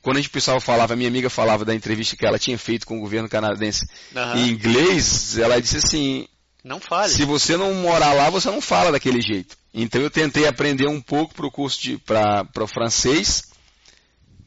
quando 0.00 0.16
a 0.16 0.20
gente 0.20 0.30
pessoal 0.30 0.60
falava, 0.60 0.96
minha 0.96 1.08
amiga 1.08 1.28
falava 1.28 1.64
da 1.64 1.74
entrevista 1.74 2.16
que 2.16 2.24
ela 2.24 2.38
tinha 2.38 2.56
feito 2.58 2.86
com 2.86 2.96
o 2.96 3.00
governo 3.00 3.28
canadense 3.28 3.86
uhum. 4.14 4.36
em 4.36 4.48
inglês, 4.48 5.36
ela 5.36 5.60
disse 5.60 5.78
assim: 5.78 6.26
não 6.64 6.80
fale. 6.80 7.12
Se 7.12 7.24
você 7.24 7.56
não 7.56 7.74
morar 7.74 8.12
lá, 8.12 8.30
você 8.30 8.50
não 8.50 8.60
fala 8.60 8.92
daquele 8.92 9.20
jeito. 9.20 9.56
Então 9.80 10.00
eu 10.00 10.10
tentei 10.10 10.44
aprender 10.44 10.88
um 10.88 11.00
pouco 11.00 11.32
para 11.32 11.46
o 11.46 11.50
curso 11.52 11.78
para 12.00 12.64
o 12.64 12.66
francês, 12.66 13.44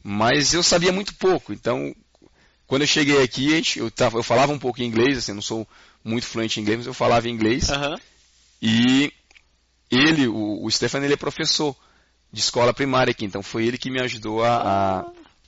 mas 0.02 0.52
eu 0.52 0.62
sabia 0.62 0.92
muito 0.92 1.14
pouco. 1.14 1.54
Então, 1.54 1.94
quando 2.66 2.82
eu 2.82 2.86
cheguei 2.86 3.22
aqui, 3.22 3.62
eu, 3.76 3.90
tava, 3.90 4.18
eu 4.18 4.22
falava 4.22 4.52
um 4.52 4.58
pouco 4.58 4.82
inglês, 4.82 5.16
assim, 5.16 5.32
não 5.32 5.40
sou 5.40 5.66
muito 6.04 6.26
fluente 6.26 6.60
em 6.60 6.62
inglês, 6.62 6.80
mas 6.80 6.86
eu 6.86 6.92
falava 6.92 7.30
inglês. 7.30 7.70
Uhum. 7.70 7.96
E 8.60 9.12
ele, 9.90 10.28
o, 10.28 10.64
o 10.64 10.70
Stefano, 10.70 11.06
ele 11.06 11.14
é 11.14 11.16
professor 11.16 11.74
de 12.30 12.40
escola 12.40 12.74
primária 12.74 13.10
aqui, 13.10 13.24
então 13.24 13.42
foi 13.42 13.66
ele 13.66 13.78
que 13.78 13.90
me 13.90 14.02
ajudou 14.02 14.44
a, 14.44 14.56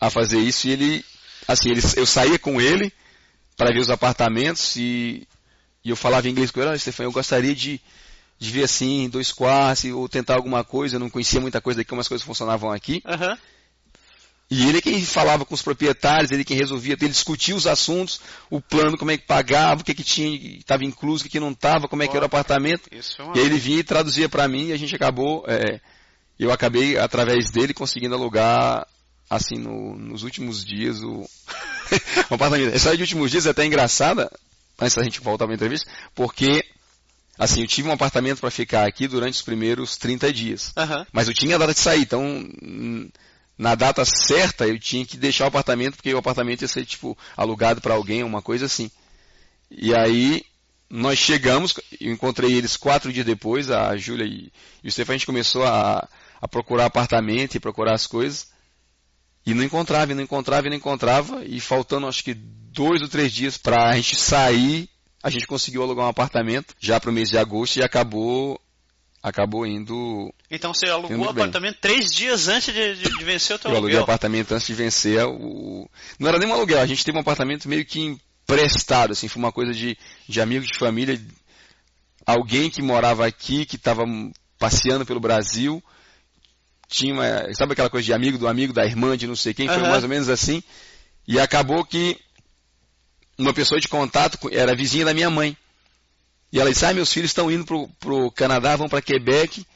a, 0.01 0.07
a 0.07 0.11
fazer 0.11 0.39
isso. 0.39 0.66
E 0.66 0.70
ele, 0.70 1.05
assim, 1.47 1.70
ele, 1.70 1.82
eu 1.97 2.07
saía 2.07 2.39
com 2.39 2.59
ele 2.59 2.91
para 3.55 3.70
ver 3.70 3.80
os 3.80 3.91
apartamentos 3.91 4.76
e, 4.76 5.28
e 5.85 5.91
eu 5.91 5.97
falava 5.97 6.26
inglês 6.26 6.51
com 6.51 6.61
ele, 6.61 6.70
olha, 6.70 6.78
Stefano, 6.78 7.09
eu 7.09 7.12
gostaria 7.12 7.55
de, 7.55 7.80
de 8.39 8.51
ver 8.51 8.64
assim, 8.64 9.09
dois 9.09 9.32
quartos, 9.32 9.85
ou 9.85 10.09
tentar 10.09 10.35
alguma 10.35 10.64
coisa, 10.64 10.97
eu 10.97 11.01
não 11.01 11.11
conhecia 11.11 11.41
muita 11.41 11.61
coisa 11.61 11.78
daqui, 11.78 11.89
como 11.89 12.01
as 12.01 12.09
coisas 12.09 12.26
funcionavam 12.26 12.70
aqui. 12.70 13.03
Uhum. 13.07 13.37
E 14.51 14.68
ele 14.68 14.78
é 14.78 14.80
quem 14.80 15.05
falava 15.05 15.45
com 15.45 15.55
os 15.55 15.62
proprietários, 15.62 16.30
ele 16.30 16.43
é 16.43 16.45
quem 16.45 16.57
resolvia, 16.57 16.97
ele 17.01 17.09
discutia 17.09 17.57
os 17.57 17.66
assuntos, 17.66 18.20
o 18.51 18.61
plano, 18.61 18.99
como 18.99 19.11
é 19.11 19.16
que 19.16 19.26
pagava, 19.26 19.80
o 19.80 19.85
que, 19.85 19.95
que 19.95 20.05
tinha, 20.05 20.59
estava 20.59 20.85
incluso, 20.85 21.22
o 21.22 21.24
que, 21.24 21.30
que 21.30 21.41
não 21.41 21.51
estava, 21.51 21.89
como 21.89 22.03
é 22.03 22.09
que 22.09 22.16
era 22.16 22.24
o 22.24 22.26
apartamento. 22.26 22.89
É 22.93 22.99
e 23.35 23.41
aí 23.41 23.47
ele 23.47 23.59
vinha 23.59 23.78
e 23.78 23.85
traduzia 23.85 24.28
para 24.28 24.47
mim 24.47 24.66
e 24.66 24.72
a 24.72 24.76
gente 24.76 24.95
acabou, 24.95 25.45
é, 25.49 25.80
eu 26.39 26.53
acabei 26.53 26.99
através 26.99 27.51
dele 27.51 27.72
conseguindo 27.72 28.14
alugar 28.14 28.87
assim 29.30 29.57
no, 29.57 29.97
nos 29.97 30.22
últimos 30.22 30.64
dias 30.64 31.03
o, 31.03 31.22
o 32.30 32.35
apartamento. 32.35 32.68
Essa 32.68 32.76
história 32.76 32.99
de 32.99 33.03
últimos 33.03 33.30
dias 33.30 33.47
é 33.47 33.51
até 33.51 33.64
engraçada, 33.64 34.30
antes 34.78 34.95
da 34.95 35.03
gente 35.03 35.20
voltar 35.20 35.47
para 35.47 35.55
a 35.55 35.57
entrevista, 35.57 35.91
porque 36.14 36.64
assim, 37.39 37.61
eu 37.62 37.66
tive 37.66 37.89
um 37.89 37.93
apartamento 37.93 38.41
para 38.41 38.51
ficar 38.51 38.87
aqui 38.87 39.09
durante 39.09 39.35
os 39.35 39.43
primeiros 39.43 39.97
30 39.97 40.32
dias. 40.32 40.72
Uhum. 40.76 41.07
Mas 41.12 41.28
eu 41.28 41.35
tinha 41.35 41.57
a 41.57 41.59
data 41.59 41.74
de 41.74 41.80
sair, 41.80 42.03
então 42.03 42.49
na 43.57 43.74
data 43.74 44.05
certa 44.05 44.66
eu 44.66 44.78
tinha 44.78 45.05
que 45.07 45.16
deixar 45.16 45.45
o 45.45 45.49
apartamento, 45.49 45.97
porque 45.97 46.12
o 46.12 46.18
apartamento 46.18 46.62
ia 46.62 46.68
ser 46.68 46.85
tipo 46.85 47.16
alugado 47.37 47.80
para 47.80 47.95
alguém, 47.95 48.22
uma 48.22 48.43
coisa 48.43 48.66
assim. 48.66 48.91
E 49.70 49.95
aí 49.95 50.45
nós 50.91 51.18
chegamos, 51.18 51.74
eu 52.01 52.12
encontrei 52.12 52.53
eles 52.53 52.76
quatro 52.76 53.12
dias 53.12 53.26
depois, 53.26 53.70
a 53.70 53.97
Júlia 53.97 54.24
e, 54.24 54.53
e 54.82 54.89
o 54.89 54.93
Stefan, 54.93 55.12
a 55.12 55.16
gente 55.16 55.26
começou 55.26 55.64
a, 55.64 56.09
a 56.41 56.49
procurar 56.49 56.87
apartamento 56.87 57.55
e 57.55 57.61
procurar 57.61 57.95
as 57.95 58.07
coisas. 58.07 58.53
E 59.47 59.53
não 59.53 59.62
encontrava, 59.62 60.12
e 60.12 60.14
não 60.14 60.22
encontrava, 60.22 60.66
e 60.66 60.70
não 60.70 60.76
encontrava. 60.76 61.45
E 61.45 61.61
faltando 61.61 62.07
acho 62.07 62.24
que 62.24 62.32
dois 62.35 63.03
ou 63.03 63.09
três 63.09 63.32
dias 63.32 63.59
para 63.59 63.91
a 63.91 63.97
gente 63.97 64.16
sair, 64.16 64.89
a 65.25 65.31
gente 65.31 65.47
conseguiu 65.47 65.83
alugar 65.83 66.05
um 66.05 66.09
apartamento 66.11 66.75
já 66.79 67.01
para 67.01 67.09
o 67.09 67.12
mês 67.12 67.31
de 67.31 67.39
agosto 67.39 67.79
e 67.79 67.83
acabou 67.83 68.61
acabou 69.22 69.66
indo. 69.66 70.31
Então 70.51 70.75
você 70.75 70.85
alugou 70.85 71.16
o 71.16 71.31
apartamento 71.31 71.79
três 71.81 72.12
dias 72.12 72.47
antes 72.47 72.75
de, 72.75 72.97
de, 72.97 73.05
de 73.05 73.25
vencer 73.25 73.57
o 73.57 73.59
teu 73.59 73.70
Eu 73.70 73.77
aluguel? 73.79 73.79
aluguei 73.79 73.99
o 73.99 74.03
apartamento 74.03 74.53
antes 74.53 74.66
de 74.66 74.75
vencer 74.75 75.25
o. 75.25 75.89
Não 76.18 76.29
era 76.29 76.39
nem 76.39 76.47
um 76.47 76.53
aluguel, 76.53 76.79
a 76.79 76.87
gente 76.87 77.03
teve 77.03 77.16
um 77.16 77.22
apartamento 77.22 77.66
meio 77.66 77.87
que 77.87 78.01
emprestado, 78.01 79.12
assim, 79.12 79.27
foi 79.27 79.41
uma 79.41 79.51
coisa 79.51 79.72
de, 79.72 79.97
de 80.29 80.41
amigo 80.43 80.66
de 80.66 80.79
família, 80.79 81.18
alguém 82.27 82.68
que 82.68 82.83
morava 82.83 83.27
aqui, 83.27 83.64
que 83.64 83.77
estava 83.77 84.05
passeando 84.59 85.07
pelo 85.07 85.20
Brasil, 85.20 85.83
tinha 86.87 87.14
uma, 87.14 87.55
sabe 87.55 87.72
aquela 87.72 87.89
coisa 87.89 88.05
de 88.05 88.12
amigo 88.12 88.37
do 88.37 88.47
amigo 88.47 88.75
da 88.75 88.85
irmã, 88.85 89.16
de 89.16 89.27
não 89.27 89.37
sei 89.37 89.55
quem, 89.55 89.68
foi 89.68 89.79
mais 89.79 90.03
ou 90.03 90.09
menos 90.11 90.29
assim, 90.29 90.62
e 91.27 91.41
acabou 91.41 91.83
que 91.83 92.20
uma 93.39 93.53
pessoa 93.53 93.80
de 93.80 93.89
contato 93.89 94.39
era 94.53 94.74
vizinha 94.74 95.05
da 95.05 95.14
minha 95.14 95.30
mãe. 95.30 95.57
E 96.53 96.61
ela 96.61 96.70
disse, 96.70 96.87
ah, 96.87 96.95
meus 96.95 97.12
filhos 97.12 97.30
estão 97.30 97.51
indo 97.51 97.64
para 97.64 98.14
o 98.14 98.30
Canadá, 98.30 98.76
vão 98.76 98.89
para 98.89 99.03
Quebec 99.03 99.66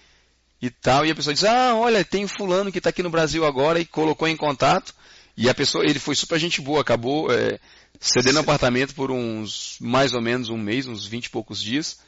e 0.62 0.70
tal. 0.70 1.04
E 1.04 1.10
a 1.10 1.14
pessoa 1.14 1.34
disse, 1.34 1.46
ah, 1.46 1.74
olha, 1.74 2.04
tem 2.04 2.26
fulano 2.28 2.70
que 2.70 2.78
está 2.78 2.90
aqui 2.90 3.02
no 3.02 3.10
Brasil 3.10 3.44
agora 3.44 3.80
e 3.80 3.84
colocou 3.84 4.28
em 4.28 4.36
contato. 4.36 4.94
E 5.36 5.48
a 5.48 5.54
pessoa, 5.54 5.84
ele 5.84 5.98
foi 5.98 6.14
super 6.14 6.38
gente 6.38 6.60
boa, 6.60 6.80
acabou 6.80 7.32
é, 7.32 7.58
cedendo 7.98 8.36
o 8.36 8.40
apartamento 8.40 8.94
por 8.94 9.10
uns, 9.10 9.76
mais 9.80 10.14
ou 10.14 10.20
menos 10.20 10.50
um 10.50 10.56
mês, 10.56 10.86
uns 10.86 11.04
vinte 11.04 11.26
e 11.26 11.30
poucos 11.30 11.60
dias. 11.60 11.98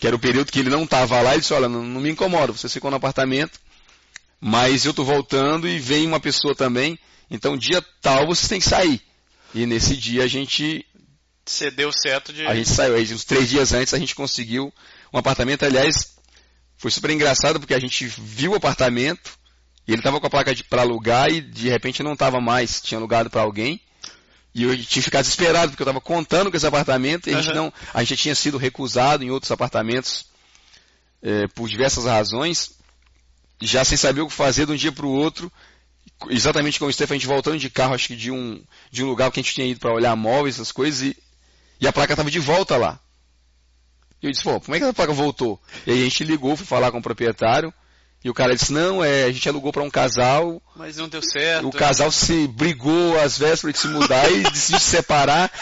Que 0.00 0.06
era 0.06 0.16
o 0.16 0.18
período 0.18 0.50
que 0.50 0.58
ele 0.58 0.70
não 0.70 0.84
estava 0.84 1.20
lá. 1.20 1.32
Ele 1.32 1.40
disse, 1.40 1.52
olha, 1.52 1.68
não, 1.68 1.82
não 1.82 2.00
me 2.00 2.10
incomoda, 2.10 2.52
você 2.52 2.68
ficou 2.68 2.90
no 2.90 2.96
apartamento, 2.96 3.60
mas 4.40 4.84
eu 4.84 4.90
estou 4.90 5.04
voltando 5.04 5.68
e 5.68 5.78
vem 5.78 6.06
uma 6.06 6.20
pessoa 6.20 6.54
também. 6.54 6.98
Então 7.30 7.56
dia 7.56 7.82
tal 8.00 8.26
você 8.26 8.48
tem 8.48 8.60
que 8.60 8.68
sair. 8.68 9.02
E 9.54 9.66
nesse 9.66 9.96
dia 9.96 10.24
a 10.24 10.26
gente 10.26 10.84
você 11.46 11.70
deu 11.70 11.92
certo 11.92 12.32
de. 12.32 12.46
A 12.46 12.54
gente 12.54 12.70
saiu 12.70 12.94
aí, 12.94 13.12
uns 13.12 13.24
três 13.24 13.48
dias 13.48 13.72
antes 13.72 13.92
a 13.92 13.98
gente 13.98 14.14
conseguiu 14.14 14.72
um 15.12 15.18
apartamento. 15.18 15.64
Aliás, 15.64 16.14
foi 16.76 16.90
super 16.90 17.10
engraçado 17.10 17.60
porque 17.60 17.74
a 17.74 17.80
gente 17.80 18.06
viu 18.06 18.52
o 18.52 18.56
apartamento 18.56 19.38
e 19.86 19.92
ele 19.92 20.00
estava 20.00 20.20
com 20.20 20.26
a 20.26 20.30
placa 20.30 20.54
para 20.68 20.82
alugar 20.82 21.30
e 21.30 21.40
de 21.40 21.68
repente 21.68 22.02
não 22.02 22.14
estava 22.14 22.40
mais, 22.40 22.80
tinha 22.80 22.98
alugado 22.98 23.28
para 23.28 23.42
alguém. 23.42 23.80
E 24.54 24.62
eu 24.62 24.84
tinha 24.84 25.02
ficado 25.02 25.24
desesperado 25.24 25.72
porque 25.72 25.82
eu 25.82 25.86
estava 25.86 26.00
contando 26.00 26.50
com 26.50 26.56
esse 26.56 26.66
apartamento 26.66 27.28
e 27.28 27.34
a, 27.34 27.42
gente 27.42 27.54
não, 27.54 27.72
a 27.92 28.04
gente 28.04 28.22
tinha 28.22 28.34
sido 28.34 28.56
recusado 28.56 29.24
em 29.24 29.30
outros 29.30 29.50
apartamentos 29.50 30.26
é, 31.20 31.48
por 31.48 31.68
diversas 31.68 32.04
razões, 32.04 32.72
já 33.60 33.84
sem 33.84 33.98
saber 33.98 34.20
o 34.20 34.28
que 34.28 34.32
fazer 34.32 34.66
de 34.66 34.72
um 34.72 34.76
dia 34.76 34.92
para 34.92 35.06
o 35.06 35.12
outro. 35.12 35.50
Exatamente 36.30 36.78
como 36.78 36.88
o 36.88 36.92
Stefan, 36.92 37.14
a 37.14 37.18
gente 37.18 37.26
voltando 37.26 37.58
de 37.58 37.68
carro, 37.68 37.94
acho 37.94 38.06
que 38.06 38.16
de 38.16 38.30
um, 38.30 38.62
de 38.90 39.02
um 39.02 39.08
lugar 39.08 39.30
que 39.32 39.40
a 39.40 39.42
gente 39.42 39.54
tinha 39.54 39.66
ido 39.66 39.80
para 39.80 39.92
olhar 39.92 40.14
móveis, 40.14 40.54
essas 40.54 40.70
coisas, 40.70 41.02
e 41.02 41.16
E 41.84 41.86
a 41.86 41.92
placa 41.92 42.16
tava 42.16 42.30
de 42.30 42.40
volta 42.40 42.78
lá. 42.78 42.98
E 44.22 44.26
eu 44.26 44.32
disse, 44.32 44.42
pô, 44.42 44.58
como 44.58 44.74
é 44.74 44.78
que 44.78 44.86
a 44.86 44.94
placa 44.94 45.12
voltou? 45.12 45.60
E 45.86 45.90
aí 45.90 46.00
a 46.00 46.04
gente 46.04 46.24
ligou, 46.24 46.56
fui 46.56 46.64
falar 46.64 46.90
com 46.90 46.96
o 46.96 47.02
proprietário. 47.02 47.74
E 48.24 48.30
o 48.30 48.32
cara 48.32 48.56
disse, 48.56 48.72
não, 48.72 49.04
é, 49.04 49.24
a 49.24 49.30
gente 49.30 49.46
alugou 49.50 49.70
para 49.70 49.82
um 49.82 49.90
casal. 49.90 50.62
Mas 50.74 50.96
não 50.96 51.10
deu 51.10 51.20
certo. 51.22 51.68
O 51.68 51.70
casal 51.70 52.10
se 52.10 52.48
brigou 52.48 53.20
às 53.20 53.36
vésperas 53.36 53.74
de 53.74 53.80
se 53.80 53.88
mudar 53.88 54.32
e 54.32 54.44
decidiu 54.44 54.80
se 54.80 54.86
separar. 54.86 55.52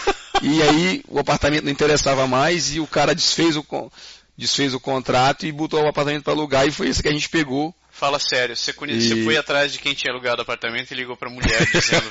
E 0.41 0.63
aí 0.63 1.03
o 1.09 1.19
apartamento 1.19 1.65
não 1.65 1.73
interessava 1.73 2.25
mais 2.29 2.73
e 2.73 2.79
o 2.79 2.87
cara 2.87 3.17
desfez 3.17 3.57
o, 3.57 3.67
desfez 4.39 4.75
o 4.75 4.79
contrato 4.79 5.45
e 5.45 5.51
botou 5.51 5.83
o 5.83 5.89
apartamento 5.89 6.23
para 6.23 6.35
alugar 6.35 6.69
e 6.69 6.71
foi 6.71 6.89
isso 6.89 7.03
que 7.03 7.09
a 7.09 7.13
gente 7.13 7.29
pegou. 7.29 7.75
Fala 8.03 8.19
sério, 8.19 8.57
você, 8.57 8.73
conhece, 8.73 9.07
e... 9.07 9.09
você 9.11 9.23
foi 9.23 9.37
atrás 9.37 9.73
de 9.73 9.79
quem 9.79 9.95
tinha 9.95 10.13
alugado 10.13 10.41
o 10.41 10.43
apartamento 10.43 10.91
e 10.91 10.95
ligou 10.97 11.17
pra 11.17 11.31
mulher 11.31 11.65
dizendo, 11.73 12.09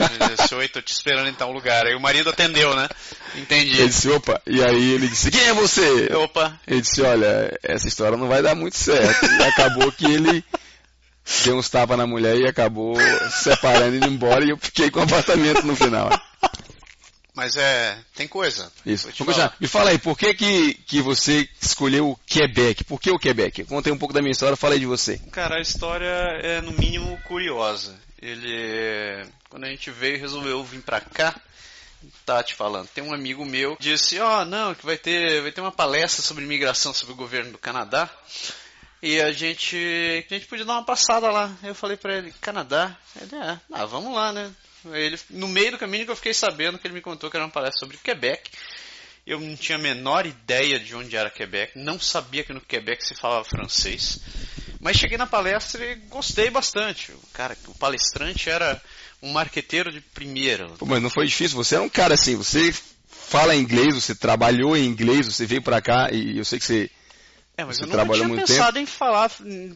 oi, 0.55 0.69
tô 0.69 0.81
te 0.81 0.93
esperando 0.93 1.27
em 1.27 1.33
tal 1.33 1.51
lugar. 1.51 1.85
Aí 1.85 1.93
o 1.93 1.99
marido 1.99 2.29
atendeu, 2.29 2.73
né? 2.73 2.87
Entendi. 3.35 3.73
Ele 3.73 3.89
disse, 3.89 4.09
opa, 4.09 4.41
e 4.47 4.63
aí 4.63 4.93
ele 4.93 5.09
disse, 5.09 5.29
quem 5.29 5.43
é 5.49 5.53
você? 5.53 6.05
Opa. 6.15 6.57
Ele 6.65 6.79
disse, 6.79 7.01
olha, 7.01 7.59
essa 7.61 7.89
história 7.89 8.17
não 8.17 8.29
vai 8.29 8.41
dar 8.41 8.55
muito 8.55 8.77
certo. 8.77 9.25
E 9.25 9.43
acabou 9.43 9.91
que 9.91 10.05
ele 10.05 10.45
deu 11.43 11.57
uns 11.57 11.67
tapas 11.67 11.97
na 11.97 12.07
mulher 12.07 12.37
e 12.37 12.47
acabou 12.47 12.95
separando 13.43 13.93
e 13.93 13.97
indo 13.97 14.07
embora 14.07 14.45
e 14.45 14.51
eu 14.51 14.57
fiquei 14.57 14.89
com 14.89 15.01
o 15.01 15.03
apartamento 15.03 15.67
no 15.67 15.75
final. 15.75 16.09
Mas 17.41 17.57
é. 17.57 17.97
Tem 18.13 18.27
coisa. 18.27 18.71
Isso. 18.85 19.09
Me 19.59 19.67
fala 19.67 19.89
aí, 19.89 19.97
por 19.97 20.15
que, 20.15 20.31
que, 20.31 20.75
que 20.75 21.01
você 21.01 21.49
escolheu 21.59 22.11
o 22.11 22.15
Quebec? 22.15 22.83
Por 22.83 23.01
que 23.01 23.09
o 23.09 23.17
Quebec? 23.17 23.63
Contei 23.63 23.91
um 23.91 23.97
pouco 23.97 24.13
da 24.13 24.21
minha 24.21 24.31
história, 24.31 24.55
falei 24.55 24.77
de 24.77 24.85
você. 24.85 25.17
Cara, 25.31 25.55
a 25.55 25.59
história 25.59 26.05
é 26.05 26.61
no 26.61 26.71
mínimo 26.71 27.19
curiosa. 27.23 27.99
Ele. 28.21 29.25
Quando 29.49 29.63
a 29.63 29.69
gente 29.69 29.89
veio 29.89 30.19
resolveu 30.19 30.63
vir 30.63 30.83
pra 30.83 31.01
cá. 31.01 31.35
Tá 32.27 32.43
te 32.43 32.53
falando. 32.53 32.87
Tem 32.89 33.03
um 33.03 33.11
amigo 33.11 33.43
meu 33.43 33.75
que 33.75 33.81
disse: 33.85 34.19
Ó, 34.19 34.41
oh, 34.41 34.45
não, 34.45 34.75
que 34.75 34.85
vai 34.85 34.97
ter, 34.97 35.41
vai 35.41 35.51
ter 35.51 35.61
uma 35.61 35.71
palestra 35.71 36.21
sobre 36.21 36.43
imigração 36.43 36.93
sobre 36.93 37.13
o 37.13 37.17
governo 37.17 37.53
do 37.53 37.57
Canadá. 37.57 38.07
E 39.01 39.19
a 39.19 39.31
gente, 39.31 39.75
a 40.29 40.33
gente 40.35 40.45
podia 40.45 40.63
dar 40.63 40.73
uma 40.73 40.85
passada 40.85 41.31
lá. 41.31 41.51
Eu 41.63 41.73
falei 41.73 41.97
pra 41.97 42.19
ele: 42.19 42.31
Canadá? 42.39 42.95
Ele 43.19 43.35
é, 43.35 43.59
ah, 43.73 43.85
vamos 43.87 44.13
lá, 44.13 44.31
né? 44.31 44.51
Ele, 44.85 45.19
no 45.29 45.47
meio 45.47 45.71
do 45.71 45.77
caminho 45.77 46.05
que 46.05 46.11
eu 46.11 46.15
fiquei 46.15 46.33
sabendo 46.33 46.77
que 46.79 46.87
ele 46.87 46.93
me 46.93 47.01
contou 47.01 47.29
que 47.29 47.37
era 47.37 47.45
uma 47.45 47.51
palestra 47.51 47.79
sobre 47.79 47.97
Quebec. 47.97 48.49
Eu 49.25 49.39
não 49.39 49.55
tinha 49.55 49.77
a 49.77 49.81
menor 49.81 50.25
ideia 50.25 50.79
de 50.79 50.95
onde 50.95 51.15
era 51.15 51.29
Quebec, 51.29 51.77
não 51.77 51.99
sabia 51.99 52.43
que 52.43 52.53
no 52.53 52.59
Quebec 52.59 53.05
se 53.05 53.13
falava 53.13 53.43
francês. 53.43 54.19
Mas 54.79 54.97
cheguei 54.97 55.17
na 55.17 55.27
palestra 55.27 55.85
e 55.85 55.95
gostei 55.95 56.49
bastante. 56.49 57.11
O 57.11 57.27
cara, 57.31 57.55
o 57.67 57.75
palestrante 57.75 58.49
era 58.49 58.81
um 59.21 59.31
marqueteiro 59.31 59.91
de 59.91 60.01
primeira. 60.01 60.67
Pô, 60.69 60.87
mas 60.87 61.03
não 61.03 61.09
foi 61.09 61.27
difícil, 61.27 61.55
você 61.55 61.75
era 61.75 61.83
um 61.83 61.89
cara 61.89 62.15
assim, 62.15 62.35
você 62.35 62.73
fala 63.07 63.55
inglês, 63.55 63.93
você 63.93 64.15
trabalhou 64.15 64.75
em 64.75 64.85
inglês, 64.85 65.27
você 65.27 65.45
veio 65.45 65.61
para 65.61 65.81
cá 65.81 66.09
e 66.11 66.39
eu 66.39 66.43
sei 66.43 66.57
que 66.57 66.65
você 66.65 66.89
é, 67.57 67.65
mas 67.65 67.77
você 67.77 67.83
eu 67.83 67.87
nunca 67.87 67.97
trabalhou 67.97 68.25
tinha 68.25 68.35
muito 68.35 68.47
pensado 68.47 68.73
tempo. 68.73 68.79
em 68.79 68.85
falar. 68.85 69.31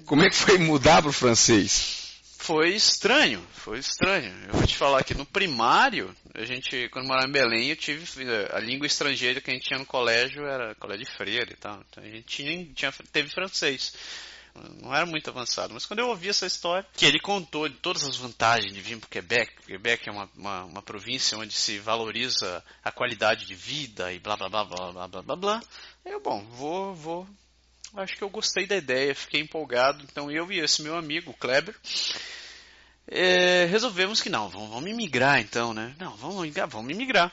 Como 0.05 0.23
é 0.23 0.29
que 0.29 0.35
foi 0.35 0.57
mudar 0.57 1.01
para 1.01 1.09
o 1.09 1.13
francês? 1.13 2.04
foi 2.37 2.75
estranho, 2.75 3.45
foi 3.53 3.79
estranho. 3.79 4.33
Eu 4.47 4.53
vou 4.53 4.67
te 4.67 4.75
falar 4.75 5.03
que 5.03 5.13
no 5.13 5.25
primário, 5.25 6.15
a 6.33 6.45
gente, 6.45 6.89
quando 6.89 7.07
morava 7.07 7.27
em 7.27 7.31
Belém, 7.31 7.69
eu 7.69 7.75
tive 7.75 8.05
eh, 8.23 8.49
a 8.51 8.59
língua 8.59 8.85
estrangeira 8.85 9.41
que 9.41 9.49
a 9.49 9.53
gente 9.53 9.65
tinha 9.65 9.79
no 9.79 9.85
colégio 9.85 10.45
era 10.45 10.75
colégio 10.75 11.05
de 11.05 11.11
freira 11.11 11.51
e 11.51 11.55
tal. 11.55 11.83
Então 11.89 12.03
a 12.03 12.07
gente 12.07 12.23
tinha, 12.23 12.65
tinha 12.73 12.93
teve 13.11 13.29
francês. 13.29 13.93
Não 14.81 14.95
era 14.95 15.05
muito 15.05 15.29
avançado, 15.29 15.73
mas 15.73 15.85
quando 15.85 15.99
eu 15.99 16.07
ouvi 16.07 16.29
essa 16.29 16.45
história, 16.45 16.87
que 16.95 17.05
ele 17.05 17.19
contou 17.19 17.67
de 17.67 17.75
todas 17.75 18.05
as 18.05 18.15
vantagens 18.15 18.73
de 18.73 18.79
vir 18.79 18.97
para 18.97 19.07
o 19.07 19.09
Quebec, 19.09 19.51
o 19.63 19.65
Quebec 19.65 20.07
é 20.07 20.11
uma, 20.11 20.29
uma, 20.33 20.63
uma, 20.63 20.81
província 20.81 21.37
onde 21.37 21.53
se 21.53 21.77
valoriza 21.77 22.63
a 22.81 22.89
qualidade 22.89 23.45
de 23.45 23.53
vida 23.53 24.13
e 24.13 24.19
blá 24.19 24.37
blá 24.37 24.47
blá 24.47 24.63
blá 24.63 24.91
blá 24.93 25.07
blá 25.07 25.21
blá, 25.21 25.35
blá. 25.35 25.63
eu, 26.05 26.21
bom, 26.21 26.41
vou, 26.51 26.95
vou 26.95 27.27
Acho 27.95 28.17
que 28.17 28.23
eu 28.23 28.29
gostei 28.29 28.67
da 28.67 28.75
ideia, 28.75 29.15
fiquei 29.15 29.41
empolgado. 29.41 30.03
Então 30.03 30.29
eu 30.29 30.51
e 30.51 30.59
esse 30.59 30.81
meu 30.81 30.97
amigo, 30.97 31.33
Kleber, 31.33 31.75
é, 33.07 33.65
resolvemos 33.65 34.21
que 34.21 34.29
não, 34.29 34.49
vamos, 34.49 34.69
vamos 34.69 34.89
imigrar 34.89 35.39
então, 35.39 35.73
né? 35.73 35.95
Não, 35.99 36.15
vamos, 36.17 36.53
vamos 36.69 36.91
imigrar. 36.91 37.31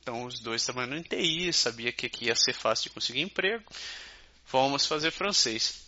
Então 0.00 0.24
os 0.24 0.40
dois 0.40 0.64
trabalhando 0.64 0.96
em 0.96 1.02
TI, 1.02 1.52
sabia 1.52 1.92
que 1.92 2.06
aqui 2.06 2.26
ia 2.26 2.34
ser 2.34 2.54
fácil 2.54 2.84
de 2.84 2.94
conseguir 2.94 3.20
emprego. 3.20 3.64
Fomos 4.44 4.86
fazer 4.86 5.10
francês. 5.10 5.82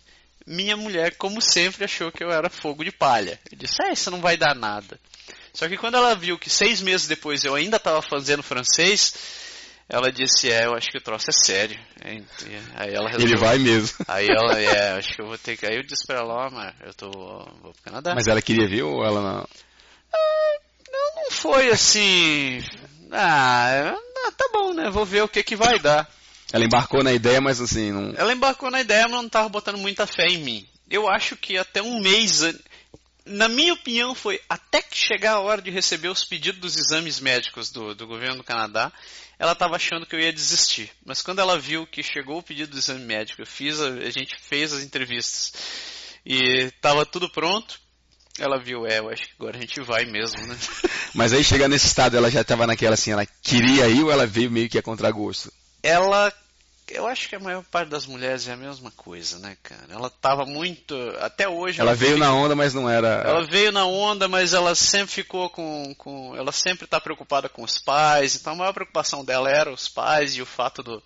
Minha 0.46 0.76
mulher, 0.76 1.16
como 1.16 1.40
sempre, 1.40 1.84
achou 1.84 2.12
que 2.12 2.22
eu 2.22 2.30
era 2.30 2.50
fogo 2.50 2.84
de 2.84 2.92
palha. 2.92 3.40
Eu 3.50 3.56
disse, 3.56 3.82
ah, 3.82 3.92
isso 3.92 4.10
não 4.10 4.20
vai 4.20 4.36
dar 4.36 4.54
nada. 4.54 5.00
Só 5.54 5.68
que 5.68 5.76
quando 5.76 5.96
ela 5.96 6.14
viu 6.14 6.38
que 6.38 6.50
seis 6.50 6.80
meses 6.80 7.06
depois 7.06 7.44
eu 7.44 7.54
ainda 7.54 7.76
estava 7.76 8.02
fazendo 8.02 8.42
francês, 8.42 9.14
ela 9.92 10.10
disse, 10.10 10.50
é, 10.50 10.64
eu 10.64 10.74
acho 10.74 10.90
que 10.90 10.96
o 10.96 11.02
troço 11.02 11.28
é 11.28 11.32
sério. 11.32 11.78
Aí 12.74 12.94
ela 12.94 13.10
resolveu, 13.10 13.28
Ele 13.28 13.36
vai 13.36 13.58
mesmo. 13.58 13.94
Aí 14.08 14.26
ela, 14.26 14.58
é, 14.58 14.92
acho 14.92 15.14
que 15.14 15.20
eu 15.20 15.26
vou 15.26 15.36
ter 15.36 15.54
que. 15.54 15.66
Aí 15.66 15.76
eu 15.76 15.82
disse 15.82 16.06
pra 16.06 16.20
ela, 16.20 16.46
ó, 16.46 16.50
mas 16.50 16.74
eu 16.80 16.94
tô. 16.94 17.10
vou 17.10 17.72
pro 17.74 17.82
Canadá. 17.84 18.14
Mas 18.14 18.26
ela 18.26 18.40
queria 18.40 18.66
vir 18.66 18.82
ou 18.84 19.04
ela 19.04 19.20
não? 19.20 19.48
Ah, 20.14 20.58
não, 20.90 21.22
não 21.22 21.30
foi 21.30 21.68
assim. 21.68 22.64
Ah, 23.12 23.94
tá 24.34 24.48
bom, 24.50 24.72
né? 24.72 24.88
Vou 24.88 25.04
ver 25.04 25.24
o 25.24 25.28
que 25.28 25.42
que 25.42 25.54
vai 25.54 25.78
dar. 25.78 26.08
Ela 26.50 26.64
embarcou 26.64 27.04
na 27.04 27.12
ideia, 27.12 27.40
mas 27.42 27.60
assim, 27.60 27.92
não. 27.92 28.14
Ela 28.16 28.32
embarcou 28.32 28.70
na 28.70 28.80
ideia, 28.80 29.02
mas 29.02 29.22
não 29.22 29.28
tava 29.28 29.50
botando 29.50 29.76
muita 29.76 30.06
fé 30.06 30.26
em 30.26 30.38
mim. 30.38 30.66
Eu 30.90 31.06
acho 31.06 31.36
que 31.36 31.58
até 31.58 31.82
um 31.82 32.00
mês. 32.00 32.40
Na 33.26 33.46
minha 33.46 33.74
opinião, 33.74 34.14
foi 34.14 34.40
até 34.48 34.80
que 34.80 34.96
chegar 34.96 35.34
a 35.34 35.40
hora 35.40 35.60
de 35.60 35.70
receber 35.70 36.08
os 36.08 36.24
pedidos 36.24 36.60
dos 36.60 36.76
exames 36.78 37.20
médicos 37.20 37.70
do, 37.70 37.94
do 37.94 38.06
governo 38.06 38.38
do 38.38 38.44
Canadá, 38.44 38.90
ela 39.42 39.54
estava 39.54 39.74
achando 39.74 40.06
que 40.06 40.14
eu 40.14 40.20
ia 40.20 40.32
desistir. 40.32 40.88
Mas 41.04 41.20
quando 41.20 41.40
ela 41.40 41.58
viu 41.58 41.84
que 41.84 42.00
chegou 42.00 42.38
o 42.38 42.42
pedido 42.44 42.70
do 42.70 42.78
exame 42.78 43.04
médico, 43.04 43.42
eu 43.42 43.46
fiz 43.46 43.80
a, 43.80 43.88
a 43.88 44.10
gente 44.10 44.36
fez 44.40 44.72
as 44.72 44.84
entrevistas 44.84 45.52
e 46.24 46.66
estava 46.66 47.04
tudo 47.04 47.28
pronto, 47.28 47.80
ela 48.38 48.56
viu, 48.56 48.86
é, 48.86 49.00
eu 49.00 49.10
acho 49.10 49.24
que 49.24 49.32
agora 49.36 49.58
a 49.58 49.60
gente 49.60 49.80
vai 49.80 50.04
mesmo, 50.04 50.40
né? 50.46 50.56
Mas 51.12 51.32
aí 51.32 51.42
chegar 51.42 51.68
nesse 51.68 51.88
estado, 51.88 52.16
ela 52.16 52.30
já 52.30 52.42
estava 52.42 52.68
naquela 52.68 52.94
assim, 52.94 53.10
ela 53.10 53.26
queria 53.42 53.88
ir 53.88 54.04
ou 54.04 54.12
ela 54.12 54.28
veio 54.28 54.48
meio 54.48 54.68
que 54.68 54.78
a 54.78 54.82
contragosto? 54.82 55.52
Ela 55.82 56.32
eu 56.88 57.06
acho 57.06 57.28
que 57.28 57.36
a 57.36 57.40
maior 57.40 57.62
parte 57.64 57.88
das 57.88 58.06
mulheres 58.06 58.46
é 58.48 58.52
a 58.52 58.56
mesma 58.56 58.90
coisa, 58.90 59.38
né, 59.38 59.56
cara? 59.62 59.86
Ela 59.88 60.10
tava 60.10 60.44
muito. 60.44 60.94
Até 61.20 61.48
hoje. 61.48 61.80
Ela, 61.80 61.94
veio 61.94 62.18
na 62.18 62.32
onda, 62.34 62.54
mas 62.54 62.74
não 62.74 62.88
era. 62.88 63.08
Ela 63.08 63.44
veio 63.46 63.72
na 63.72 63.84
onda, 63.86 64.28
mas 64.28 64.52
ela 64.52 64.74
sempre 64.74 65.12
ficou 65.12 65.48
com. 65.50 65.94
com 65.96 66.36
ela 66.36 66.52
sempre 66.52 66.84
está 66.84 67.00
preocupada 67.00 67.48
com 67.48 67.62
os 67.62 67.78
pais. 67.78 68.36
Então 68.36 68.52
a 68.52 68.56
maior 68.56 68.72
preocupação 68.72 69.24
dela 69.24 69.50
era 69.50 69.72
os 69.72 69.88
pais 69.88 70.36
e 70.36 70.42
o 70.42 70.46
fato 70.46 70.82
do 70.82 71.02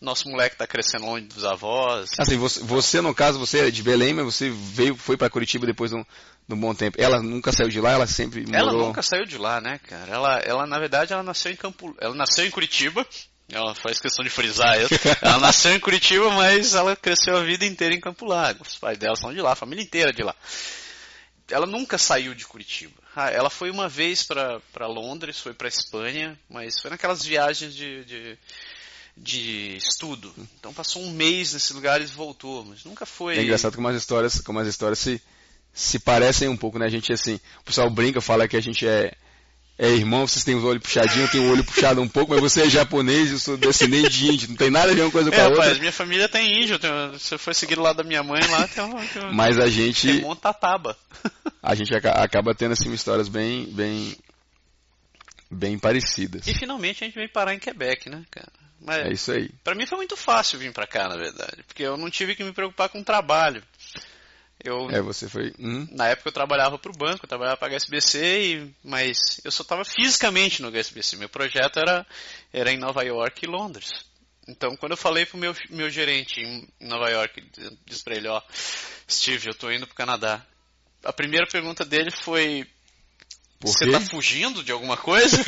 nosso 0.00 0.28
moleque 0.28 0.56
tá 0.56 0.66
crescendo 0.66 1.06
longe 1.06 1.26
dos 1.26 1.44
avós. 1.44 2.10
Assim, 2.18 2.36
você, 2.36 2.60
você, 2.60 3.00
no 3.00 3.14
caso, 3.14 3.38
você 3.38 3.68
é 3.68 3.70
de 3.70 3.82
Belém, 3.82 4.14
mas 4.14 4.24
você 4.24 4.50
veio, 4.50 4.96
foi 4.96 5.16
para 5.16 5.28
Curitiba 5.28 5.66
depois 5.66 5.90
de 5.90 5.96
um, 5.96 6.04
de 6.48 6.54
um 6.54 6.60
bom 6.60 6.74
tempo. 6.74 6.96
Ela 7.00 7.22
nunca 7.22 7.52
saiu 7.52 7.68
de 7.68 7.80
lá, 7.80 7.92
ela 7.92 8.06
sempre 8.06 8.46
morou... 8.46 8.58
Ela 8.58 8.72
nunca 8.72 9.02
saiu 9.02 9.26
de 9.26 9.36
lá, 9.36 9.60
né, 9.60 9.78
cara? 9.86 10.10
Ela, 10.10 10.38
ela 10.38 10.66
na 10.66 10.78
verdade, 10.78 11.12
ela 11.12 11.22
nasceu 11.22 11.52
em 11.52 11.56
Campo, 11.56 11.94
ela 12.00 12.14
nasceu 12.14 12.46
em 12.46 12.50
Curitiba, 12.50 13.06
ela 13.52 13.74
faz 13.74 13.98
questão 13.98 14.24
de 14.24 14.30
frisar 14.30 14.80
isso. 14.80 14.94
Ela 15.20 15.38
nasceu 15.38 15.74
em 15.74 15.80
Curitiba, 15.80 16.30
mas 16.30 16.74
ela 16.74 16.96
cresceu 16.96 17.36
a 17.36 17.42
vida 17.42 17.64
inteira 17.64 17.94
em 17.94 18.00
Campo 18.00 18.24
Largo. 18.24 18.62
Os 18.62 18.78
pais 18.78 18.98
dela 18.98 19.16
são 19.16 19.32
de 19.32 19.40
lá, 19.40 19.52
a 19.52 19.56
família 19.56 19.82
inteira 19.82 20.12
de 20.12 20.22
lá. 20.22 20.34
Ela 21.50 21.66
nunca 21.66 21.98
saiu 21.98 22.34
de 22.34 22.46
Curitiba. 22.46 22.94
Ah, 23.14 23.28
ela 23.28 23.50
foi 23.50 23.70
uma 23.70 23.88
vez 23.88 24.22
para 24.22 24.86
Londres, 24.86 25.40
foi 25.40 25.52
para 25.52 25.68
Espanha, 25.68 26.38
mas 26.48 26.80
foi 26.80 26.90
naquelas 26.90 27.24
viagens 27.24 27.74
de, 27.74 28.04
de, 28.04 28.38
de, 29.16 29.76
estudo. 29.76 30.32
Então 30.58 30.72
passou 30.72 31.02
um 31.02 31.10
mês 31.10 31.52
nesses 31.52 31.70
lugares 31.72 32.10
e 32.10 32.14
voltou, 32.14 32.64
mas 32.64 32.84
nunca 32.84 33.04
foi. 33.04 33.36
É 33.36 33.42
engraçado 33.42 33.74
como 33.74 33.88
as 33.88 33.96
histórias, 33.96 34.40
como 34.40 34.60
as 34.60 34.68
histórias 34.68 35.00
se, 35.00 35.20
se 35.72 35.98
parecem 35.98 36.48
um 36.48 36.56
pouco, 36.56 36.78
né? 36.78 36.86
A 36.86 36.90
gente 36.90 37.12
assim, 37.12 37.40
o 37.60 37.64
pessoal 37.64 37.90
brinca, 37.90 38.20
fala 38.20 38.46
que 38.46 38.56
a 38.56 38.62
gente 38.62 38.86
é 38.86 39.12
é 39.82 39.88
irmão, 39.88 40.26
vocês 40.26 40.44
têm 40.44 40.54
os 40.54 40.62
olhos 40.62 40.82
puxadinhos, 40.82 41.24
eu 41.24 41.28
tenho 41.30 41.44
o 41.44 41.52
olho 41.52 41.64
puxado 41.64 42.02
um 42.02 42.06
pouco, 42.06 42.32
mas 42.32 42.42
você 42.42 42.64
é 42.64 42.68
japonês, 42.68 43.32
eu 43.32 43.38
sou 43.38 43.56
descendente 43.56 44.10
de 44.10 44.28
índio, 44.28 44.48
não 44.50 44.56
tem 44.56 44.70
nada 44.70 44.92
a 44.92 44.94
ver 44.94 45.00
uma 45.00 45.10
coisa 45.10 45.30
com 45.30 45.36
é, 45.36 45.40
a 45.40 45.44
outra. 45.46 45.62
Rapaz, 45.62 45.78
minha 45.78 45.90
família 45.90 46.28
tem 46.28 46.62
índio, 46.62 46.78
tenho, 46.78 47.18
se 47.18 47.34
eu 47.34 47.38
for 47.38 47.54
seguir 47.54 47.78
lado 47.78 47.96
da 47.96 48.04
minha 48.04 48.22
mãe 48.22 48.42
lá, 48.46 48.68
tem 48.68 48.84
um. 48.84 49.32
mas 49.32 49.58
a 49.58 49.68
gente. 49.68 50.06
Tem 50.06 50.20
Montataba. 50.20 50.94
a 51.62 51.74
gente 51.74 51.94
acaba 51.94 52.54
tendo 52.54 52.72
assim 52.72 52.92
histórias 52.92 53.26
bem, 53.26 53.64
bem, 53.72 54.14
bem 55.50 55.78
parecidas. 55.78 56.46
E 56.46 56.52
finalmente 56.52 57.02
a 57.02 57.06
gente 57.06 57.14
veio 57.14 57.30
parar 57.30 57.54
em 57.54 57.58
Quebec, 57.58 58.10
né, 58.10 58.22
cara? 58.30 58.52
Mas, 58.82 59.06
é 59.06 59.12
isso 59.14 59.32
aí. 59.32 59.48
Para 59.64 59.74
mim 59.74 59.86
foi 59.86 59.96
muito 59.96 60.16
fácil 60.16 60.58
vir 60.58 60.74
para 60.74 60.86
cá, 60.86 61.08
na 61.08 61.16
verdade, 61.16 61.62
porque 61.66 61.82
eu 61.82 61.96
não 61.96 62.10
tive 62.10 62.34
que 62.34 62.44
me 62.44 62.52
preocupar 62.52 62.90
com 62.90 63.02
trabalho. 63.02 63.62
Eu, 64.62 64.90
é, 64.90 65.00
você 65.00 65.28
foi. 65.28 65.52
Hum. 65.58 65.86
Na 65.90 66.08
época 66.08 66.28
eu 66.28 66.32
trabalhava 66.32 66.78
para 66.78 66.90
o 66.90 66.96
banco, 66.96 67.24
eu 67.24 67.28
trabalhava 67.28 67.56
para 67.56 67.68
a 67.68 67.76
HSBC, 67.76 68.42
e, 68.42 68.74
mas 68.84 69.40
eu 69.44 69.50
só 69.50 69.62
estava 69.62 69.84
fisicamente 69.84 70.60
no 70.60 70.70
HSBC. 70.70 71.16
Meu 71.16 71.28
projeto 71.28 71.78
era, 71.78 72.06
era 72.52 72.70
em 72.70 72.78
Nova 72.78 73.02
York 73.02 73.44
e 73.44 73.48
Londres. 73.48 73.90
Então, 74.46 74.76
quando 74.76 74.92
eu 74.92 74.98
falei 74.98 75.24
para 75.24 75.36
o 75.36 75.40
meu, 75.40 75.54
meu 75.70 75.88
gerente 75.88 76.40
em 76.40 76.68
Nova 76.80 77.08
York, 77.08 77.42
disse 77.86 78.02
para 78.02 78.16
ele: 78.16 78.28
Ó, 78.28 78.42
Steve, 79.08 79.46
eu 79.46 79.52
estou 79.52 79.72
indo 79.72 79.86
para 79.86 79.94
o 79.94 79.96
Canadá. 79.96 80.44
A 81.04 81.12
primeira 81.12 81.46
pergunta 81.46 81.84
dele 81.84 82.10
foi: 82.10 82.66
Você 83.60 83.86
está 83.86 84.00
fugindo 84.00 84.62
de 84.62 84.72
alguma 84.72 84.96
coisa? 84.96 85.36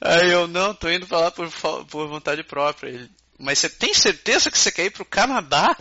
Aí 0.00 0.30
eu, 0.30 0.48
não, 0.48 0.74
tô 0.74 0.90
indo 0.90 1.06
pra 1.06 1.20
lá 1.20 1.30
por, 1.30 1.50
por 1.86 2.08
vontade 2.08 2.42
própria. 2.42 2.90
Ele, 2.90 3.10
mas 3.38 3.58
você 3.58 3.68
tem 3.68 3.94
certeza 3.94 4.50
que 4.50 4.58
você 4.58 4.70
quer 4.70 4.86
ir 4.86 4.90
pro 4.90 5.04
Canadá? 5.04 5.76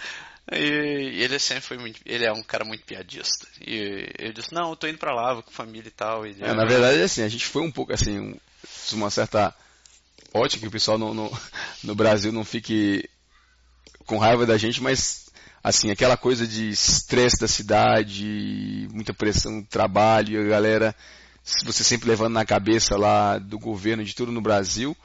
E 0.51 1.23
ele 1.23 1.39
sempre 1.39 1.63
foi 1.63 1.77
muito. 1.77 2.01
Ele 2.05 2.25
é 2.25 2.31
um 2.31 2.43
cara 2.43 2.65
muito 2.65 2.83
piadista. 2.83 3.47
E 3.65 4.09
ele 4.19 4.33
disse, 4.33 4.53
não, 4.53 4.71
eu 4.71 4.75
tô 4.75 4.87
indo 4.87 4.97
pra 4.97 5.15
lá, 5.15 5.33
vou 5.33 5.43
com 5.43 5.51
família 5.51 5.87
e 5.87 5.91
tal. 5.91 6.27
E, 6.27 6.35
é, 6.41 6.53
na 6.53 6.65
verdade, 6.65 7.01
assim, 7.01 7.21
a 7.21 7.29
gente 7.29 7.45
foi 7.45 7.61
um 7.61 7.71
pouco 7.71 7.93
assim, 7.93 8.19
um, 8.19 8.37
uma 8.93 9.09
certa 9.09 9.55
ótica 10.33 10.61
que 10.61 10.67
o 10.67 10.71
pessoal 10.71 10.97
no, 10.97 11.13
no, 11.13 11.31
no 11.83 11.95
Brasil 11.95 12.31
não 12.31 12.43
fique 12.43 13.09
com 14.05 14.17
raiva 14.17 14.45
da 14.45 14.57
gente, 14.57 14.81
mas 14.81 15.29
assim, 15.63 15.91
aquela 15.91 16.17
coisa 16.17 16.45
de 16.45 16.69
estresse 16.69 17.39
da 17.39 17.47
cidade, 17.47 18.87
muita 18.91 19.13
pressão 19.13 19.53
no 19.53 19.63
trabalho, 19.63 20.41
a 20.41 20.49
galera, 20.49 20.95
você 21.63 21.85
sempre 21.85 22.09
levando 22.09 22.33
na 22.33 22.45
cabeça 22.45 22.97
lá 22.97 23.37
do 23.37 23.57
governo, 23.57 24.03
de 24.03 24.13
tudo 24.13 24.31
no 24.31 24.41
Brasil, 24.41 24.95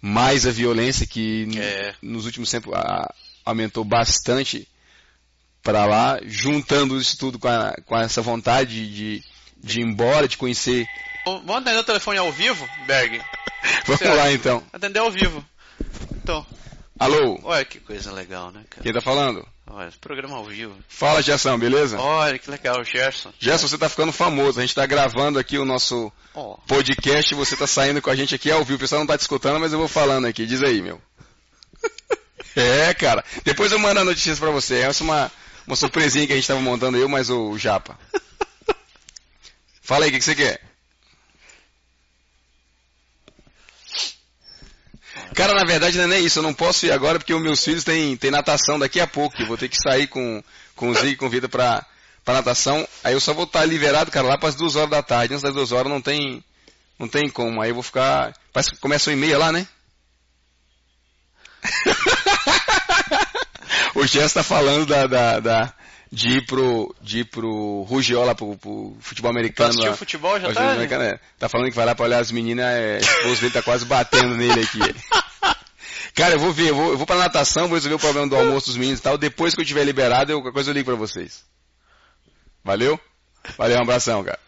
mais 0.00 0.44
a 0.44 0.50
violência 0.50 1.06
que 1.06 1.46
é. 1.56 1.94
nos 2.02 2.26
últimos 2.26 2.50
tempos 2.50 2.74
a, 2.74 3.14
aumentou 3.44 3.84
bastante 3.84 4.66
para 5.62 5.84
lá, 5.86 6.18
juntando 6.24 6.98
isso 6.98 7.16
tudo 7.16 7.38
com, 7.38 7.48
a, 7.48 7.74
com 7.86 7.96
essa 7.96 8.20
vontade 8.20 8.88
de, 8.92 9.24
de 9.56 9.80
ir 9.80 9.84
embora, 9.84 10.26
de 10.26 10.36
conhecer. 10.36 10.86
Vamos 11.24 11.56
atender 11.56 11.78
o 11.78 11.84
telefone 11.84 12.18
ao 12.18 12.32
vivo, 12.32 12.68
Berg? 12.86 13.20
Vamos 13.86 14.16
lá 14.16 14.32
então. 14.32 14.62
Atender 14.72 14.98
ao 14.98 15.10
vivo. 15.10 15.44
Então. 16.16 16.44
Alô? 16.98 17.38
Olha 17.44 17.64
que 17.64 17.80
coisa 17.80 18.12
legal, 18.12 18.50
né, 18.50 18.62
cara? 18.68 18.82
Quem 18.82 18.92
tá 18.92 19.00
falando? 19.00 19.46
Olha, 19.66 19.90
programa 20.00 20.36
ao 20.36 20.44
vivo. 20.44 20.74
Fala, 20.88 21.22
Gerson, 21.22 21.58
beleza? 21.58 21.98
Olha, 21.98 22.38
que 22.38 22.50
legal, 22.50 22.84
Gerson. 22.84 23.32
Gerson, 23.38 23.68
você 23.68 23.78
tá 23.78 23.88
ficando 23.88 24.12
famoso. 24.12 24.58
A 24.58 24.62
gente 24.62 24.74
tá 24.74 24.84
gravando 24.84 25.38
aqui 25.38 25.56
o 25.56 25.64
nosso 25.64 26.12
oh. 26.34 26.58
podcast 26.66 27.32
e 27.32 27.36
você 27.36 27.56
tá 27.56 27.66
saindo 27.66 28.02
com 28.02 28.10
a 28.10 28.16
gente 28.16 28.34
aqui 28.34 28.50
ao 28.50 28.64
vivo. 28.64 28.76
O 28.76 28.80
pessoal 28.80 29.00
não 29.00 29.06
tá 29.06 29.16
te 29.16 29.22
escutando, 29.22 29.58
mas 29.58 29.72
eu 29.72 29.78
vou 29.78 29.88
falando 29.88 30.26
aqui. 30.26 30.44
Diz 30.44 30.62
aí, 30.62 30.82
meu. 30.82 31.00
é, 32.54 32.92
cara. 32.92 33.24
Depois 33.44 33.72
eu 33.72 33.78
mando 33.78 34.00
a 34.00 34.04
notícias 34.04 34.38
pra 34.38 34.50
você. 34.50 34.80
Essa 34.80 35.02
é 35.02 35.04
uma, 35.04 35.32
uma 35.66 35.76
surpresinha 35.76 36.26
que 36.26 36.32
a 36.32 36.36
gente 36.36 36.48
tava 36.48 36.60
montando 36.60 36.98
eu, 36.98 37.08
mas 37.08 37.30
o 37.30 37.56
Japa. 37.58 37.98
Fala 39.82 40.04
aí, 40.04 40.10
o 40.10 40.12
que, 40.12 40.18
que 40.18 40.24
você 40.24 40.34
quer? 40.34 40.60
Cara, 45.34 45.54
na 45.54 45.64
verdade 45.64 45.96
não 45.96 46.04
é 46.04 46.08
nem 46.08 46.24
isso. 46.24 46.38
Eu 46.38 46.42
não 46.42 46.54
posso 46.54 46.86
ir 46.86 46.92
agora 46.92 47.18
porque 47.18 47.32
os 47.32 47.42
meus 47.42 47.64
filhos 47.64 47.84
têm, 47.84 48.16
têm 48.16 48.30
natação 48.30 48.78
daqui 48.78 49.00
a 49.00 49.06
pouco. 49.06 49.40
Eu 49.40 49.46
vou 49.46 49.56
ter 49.56 49.68
que 49.68 49.76
sair 49.76 50.06
com, 50.06 50.42
com 50.76 50.90
o 50.90 50.94
Zig, 50.94 51.16
com 51.16 51.28
vida 51.28 51.48
pra, 51.48 51.84
pra 52.24 52.34
natação. 52.34 52.86
Aí 53.02 53.14
eu 53.14 53.20
só 53.20 53.32
vou 53.32 53.44
estar 53.44 53.64
liberado, 53.64 54.10
cara, 54.10 54.28
lá 54.28 54.38
as 54.40 54.54
duas 54.54 54.76
horas 54.76 54.90
da 54.90 55.02
tarde. 55.02 55.34
Antes 55.34 55.42
das 55.42 55.54
duas 55.54 55.72
horas 55.72 55.90
não 55.90 56.00
tem, 56.00 56.44
não 56.98 57.08
tem 57.08 57.28
como. 57.30 57.62
Aí 57.62 57.70
eu 57.70 57.74
vou 57.74 57.82
ficar. 57.82 58.36
Parece 58.52 58.70
que 58.70 58.76
começa 58.76 59.10
uma 59.10 59.16
e 59.16 59.20
meia 59.20 59.38
lá, 59.38 59.50
né? 59.50 59.66
o 63.94 64.06
Jess 64.06 64.32
tá 64.32 64.42
falando 64.42 64.86
da, 64.86 65.06
da, 65.06 65.40
da, 65.40 65.74
de 66.10 66.38
ir 66.38 66.46
pro, 66.46 66.94
de 67.00 67.20
ir 67.20 67.24
pro 67.24 67.82
Rugiola, 67.82 68.34
pro, 68.34 68.56
pro 68.56 68.96
futebol 69.00 69.30
americano. 69.30 69.70
Assistiu 69.70 69.96
futebol 69.96 70.38
já 70.38 70.52
tá? 70.52 70.74
É. 70.74 71.18
Tá 71.38 71.48
falando 71.48 71.70
que 71.70 71.76
vai 71.76 71.86
lá 71.86 71.94
pra 71.94 72.04
olhar 72.04 72.18
as 72.18 72.30
meninas, 72.30 72.66
é, 72.66 72.98
o 72.98 73.00
esposo 73.00 73.40
dele 73.40 73.52
tá 73.52 73.62
quase 73.62 73.84
batendo 73.84 74.36
nele 74.36 74.60
aqui. 74.60 74.78
Cara, 76.14 76.34
eu 76.34 76.38
vou 76.38 76.52
ver, 76.52 76.68
eu 76.68 76.74
vou, 76.74 76.90
eu 76.90 76.98
vou 76.98 77.06
pra 77.06 77.16
natação, 77.16 77.68
vou 77.68 77.76
resolver 77.76 77.94
o 77.94 77.98
problema 77.98 78.28
do 78.28 78.36
almoço 78.36 78.66
dos 78.66 78.76
meninos 78.76 79.00
e 79.00 79.02
tal. 79.02 79.16
Depois 79.16 79.54
que 79.54 79.62
eu 79.62 79.64
tiver 79.64 79.84
liberado, 79.84 80.30
eu, 80.30 80.38
qualquer 80.38 80.52
coisa 80.52 80.70
eu 80.70 80.74
ligo 80.74 80.84
pra 80.84 80.94
vocês. 80.94 81.42
Valeu? 82.62 83.00
Valeu, 83.56 83.78
um 83.78 83.82
abração, 83.82 84.22
cara. 84.22 84.38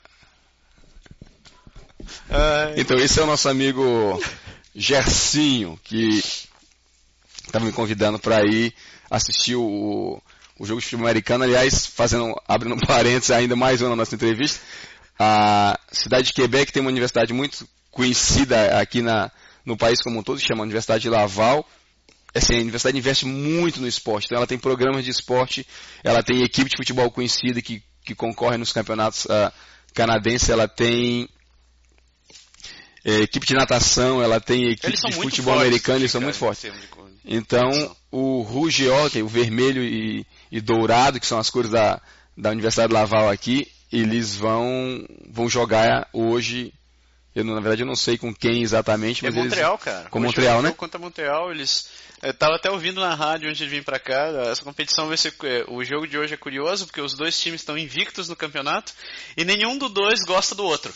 Ai. 2.28 2.74
Então, 2.76 2.98
esse 2.98 3.18
é 3.18 3.22
o 3.22 3.26
nosso 3.26 3.48
amigo 3.48 4.22
Gercinho, 4.74 5.78
que 5.82 6.22
estava 7.46 7.64
me 7.64 7.72
convidando 7.72 8.18
para 8.18 8.44
ir 8.44 8.74
assistir 9.10 9.56
o, 9.56 10.20
o 10.58 10.66
jogo 10.66 10.80
de 10.80 10.86
futebol 10.86 11.06
americano, 11.06 11.44
aliás, 11.44 11.86
fazendo, 11.86 12.34
abrindo 12.46 12.74
um 12.74 12.80
parênteses 12.86 13.30
ainda 13.30 13.56
mais 13.56 13.80
uma 13.80 13.90
na 13.90 13.96
nossa 13.96 14.14
entrevista, 14.14 14.60
a 15.18 15.78
cidade 15.92 16.28
de 16.28 16.32
Quebec 16.32 16.72
tem 16.72 16.80
uma 16.80 16.90
universidade 16.90 17.32
muito 17.32 17.68
conhecida 17.90 18.78
aqui 18.80 19.00
na, 19.00 19.30
no 19.64 19.76
país 19.76 20.02
como 20.02 20.18
um 20.18 20.22
todo, 20.22 20.38
que 20.38 20.46
chama 20.46 20.62
Universidade 20.62 21.02
de 21.02 21.08
Laval. 21.08 21.66
Assim, 22.34 22.56
a 22.56 22.60
universidade 22.60 22.98
investe 22.98 23.24
muito 23.26 23.80
no 23.80 23.86
esporte, 23.86 24.24
então 24.26 24.38
ela 24.38 24.46
tem 24.46 24.58
programas 24.58 25.04
de 25.04 25.10
esporte, 25.10 25.64
ela 26.02 26.20
tem 26.20 26.42
equipe 26.42 26.68
de 26.68 26.76
futebol 26.76 27.08
conhecida 27.10 27.62
que, 27.62 27.80
que 28.04 28.12
concorre 28.12 28.56
nos 28.56 28.72
campeonatos 28.72 29.24
uh, 29.26 29.52
canadenses, 29.94 30.48
ela 30.48 30.66
tem 30.66 31.28
é, 33.04 33.20
equipe 33.20 33.46
de 33.46 33.54
natação, 33.54 34.20
ela 34.20 34.40
tem 34.40 34.72
equipe 34.72 34.96
de 34.96 35.12
futebol 35.12 35.60
americano, 35.60 36.00
eles 36.00 36.10
são 36.10 36.20
muito 36.20 36.36
fortes. 36.36 36.64
Então, 37.24 37.70
o 38.10 38.42
Rouge 38.42 38.86
é 38.88 39.22
o 39.22 39.28
vermelho 39.28 39.82
e, 39.82 40.26
e, 40.52 40.60
dourado, 40.60 41.18
que 41.18 41.26
são 41.26 41.38
as 41.38 41.48
cores 41.48 41.70
da, 41.70 42.00
da 42.36 42.50
Universidade 42.50 42.92
Laval 42.92 43.30
aqui, 43.30 43.70
eles 43.90 44.36
vão, 44.36 45.04
vão 45.30 45.48
jogar 45.48 46.08
hoje. 46.12 46.72
Eu, 47.34 47.44
na 47.44 47.54
verdade, 47.54 47.82
eu 47.82 47.86
não 47.86 47.96
sei 47.96 48.18
com 48.18 48.32
quem 48.34 48.62
exatamente, 48.62 49.24
mas 49.24 49.34
é 49.34 49.42
Montreal, 49.42 49.72
eles, 49.72 49.84
cara. 49.84 50.08
Com 50.10 50.18
hoje 50.18 50.26
Montreal, 50.26 50.62
né? 50.62 50.74
Contra 50.76 51.00
Montreal, 51.00 51.50
eles 51.50 51.88
eu 52.22 52.32
tava 52.32 52.56
até 52.56 52.70
ouvindo 52.70 53.00
na 53.00 53.14
rádio 53.14 53.48
antes 53.48 53.58
de 53.58 53.66
vir 53.66 53.84
para 53.84 53.98
cá. 53.98 54.28
Essa 54.50 54.62
competição 54.62 55.08
vai 55.08 55.16
ser. 55.16 55.34
É, 55.44 55.64
o 55.68 55.84
jogo 55.84 56.06
de 56.06 56.16
hoje 56.16 56.34
é 56.34 56.36
curioso 56.36 56.86
porque 56.86 57.00
os 57.00 57.14
dois 57.14 57.38
times 57.38 57.60
estão 57.60 57.76
invictos 57.76 58.28
no 58.28 58.36
campeonato 58.36 58.92
e 59.36 59.44
nenhum 59.44 59.76
dos 59.76 59.92
dois 59.92 60.20
gosta 60.24 60.54
do 60.54 60.64
outro. 60.64 60.92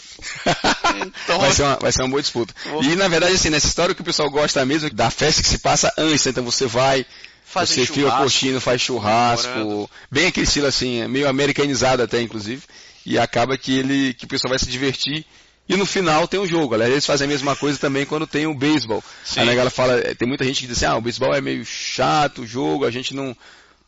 então, 1.07 1.39
vai, 1.39 1.53
ser 1.53 1.63
uma, 1.63 1.77
vai 1.77 1.93
ser 1.93 2.03
uma 2.03 2.09
boa 2.09 2.23
disputa. 2.23 2.55
Vou... 2.65 2.83
E 2.83 2.97
na 2.97 3.09
verdade, 3.09 3.35
assim, 3.35 3.51
nessa 3.51 3.67
história 3.67 3.93
o 3.93 3.95
que 3.95 4.03
o 4.03 4.05
pessoal 4.05 4.31
gosta 4.31 4.65
mesmo 4.65 4.91
da 4.91 5.11
festa 5.11 5.43
que 5.43 5.49
se 5.49 5.59
passa 5.59 5.93
antes. 5.99 6.27
Então 6.27 6.45
você 6.45 6.67
vai. 6.67 7.05
Fazem 7.45 7.87
você 7.87 7.93
fica 7.93 8.11
curtindo, 8.11 8.61
faz 8.61 8.81
churrasco. 8.81 9.91
Bem 10.11 10.27
aquele 10.27 10.45
estilo 10.45 10.67
assim, 10.67 11.07
meio 11.09 11.29
americanizado 11.29 12.03
até, 12.03 12.21
inclusive. 12.21 12.63
E 13.05 13.19
acaba 13.19 13.57
que 13.57 13.79
ele. 13.79 14.15
que 14.15 14.25
o 14.25 14.29
pessoal 14.29 14.51
vai 14.51 14.59
se 14.59 14.67
divertir 14.67 15.27
e 15.69 15.77
no 15.77 15.85
final 15.85 16.27
tem 16.27 16.41
o 16.41 16.45
um 16.45 16.47
jogo. 16.47 16.75
Aliás, 16.75 16.93
eles 16.93 17.07
fazem 17.07 17.27
a 17.27 17.29
mesma 17.29 17.55
coisa 17.55 17.79
também 17.79 18.07
quando 18.07 18.27
tem 18.27 18.47
o 18.47 18.55
beisebol. 18.55 19.05
Aí 19.37 19.43
a 19.43 19.53
galera 19.53 19.71
fala, 19.71 20.01
tem 20.15 20.27
muita 20.27 20.45
gente 20.45 20.61
que 20.61 20.67
diz 20.67 20.79
assim, 20.79 20.87
ah, 20.87 20.97
o 20.97 21.01
beisebol 21.01 21.35
é 21.35 21.41
meio 21.41 21.65
chato 21.65 22.43
o 22.43 22.47
jogo, 22.47 22.87
a 22.87 22.91
gente 22.91 23.15
não, 23.15 23.37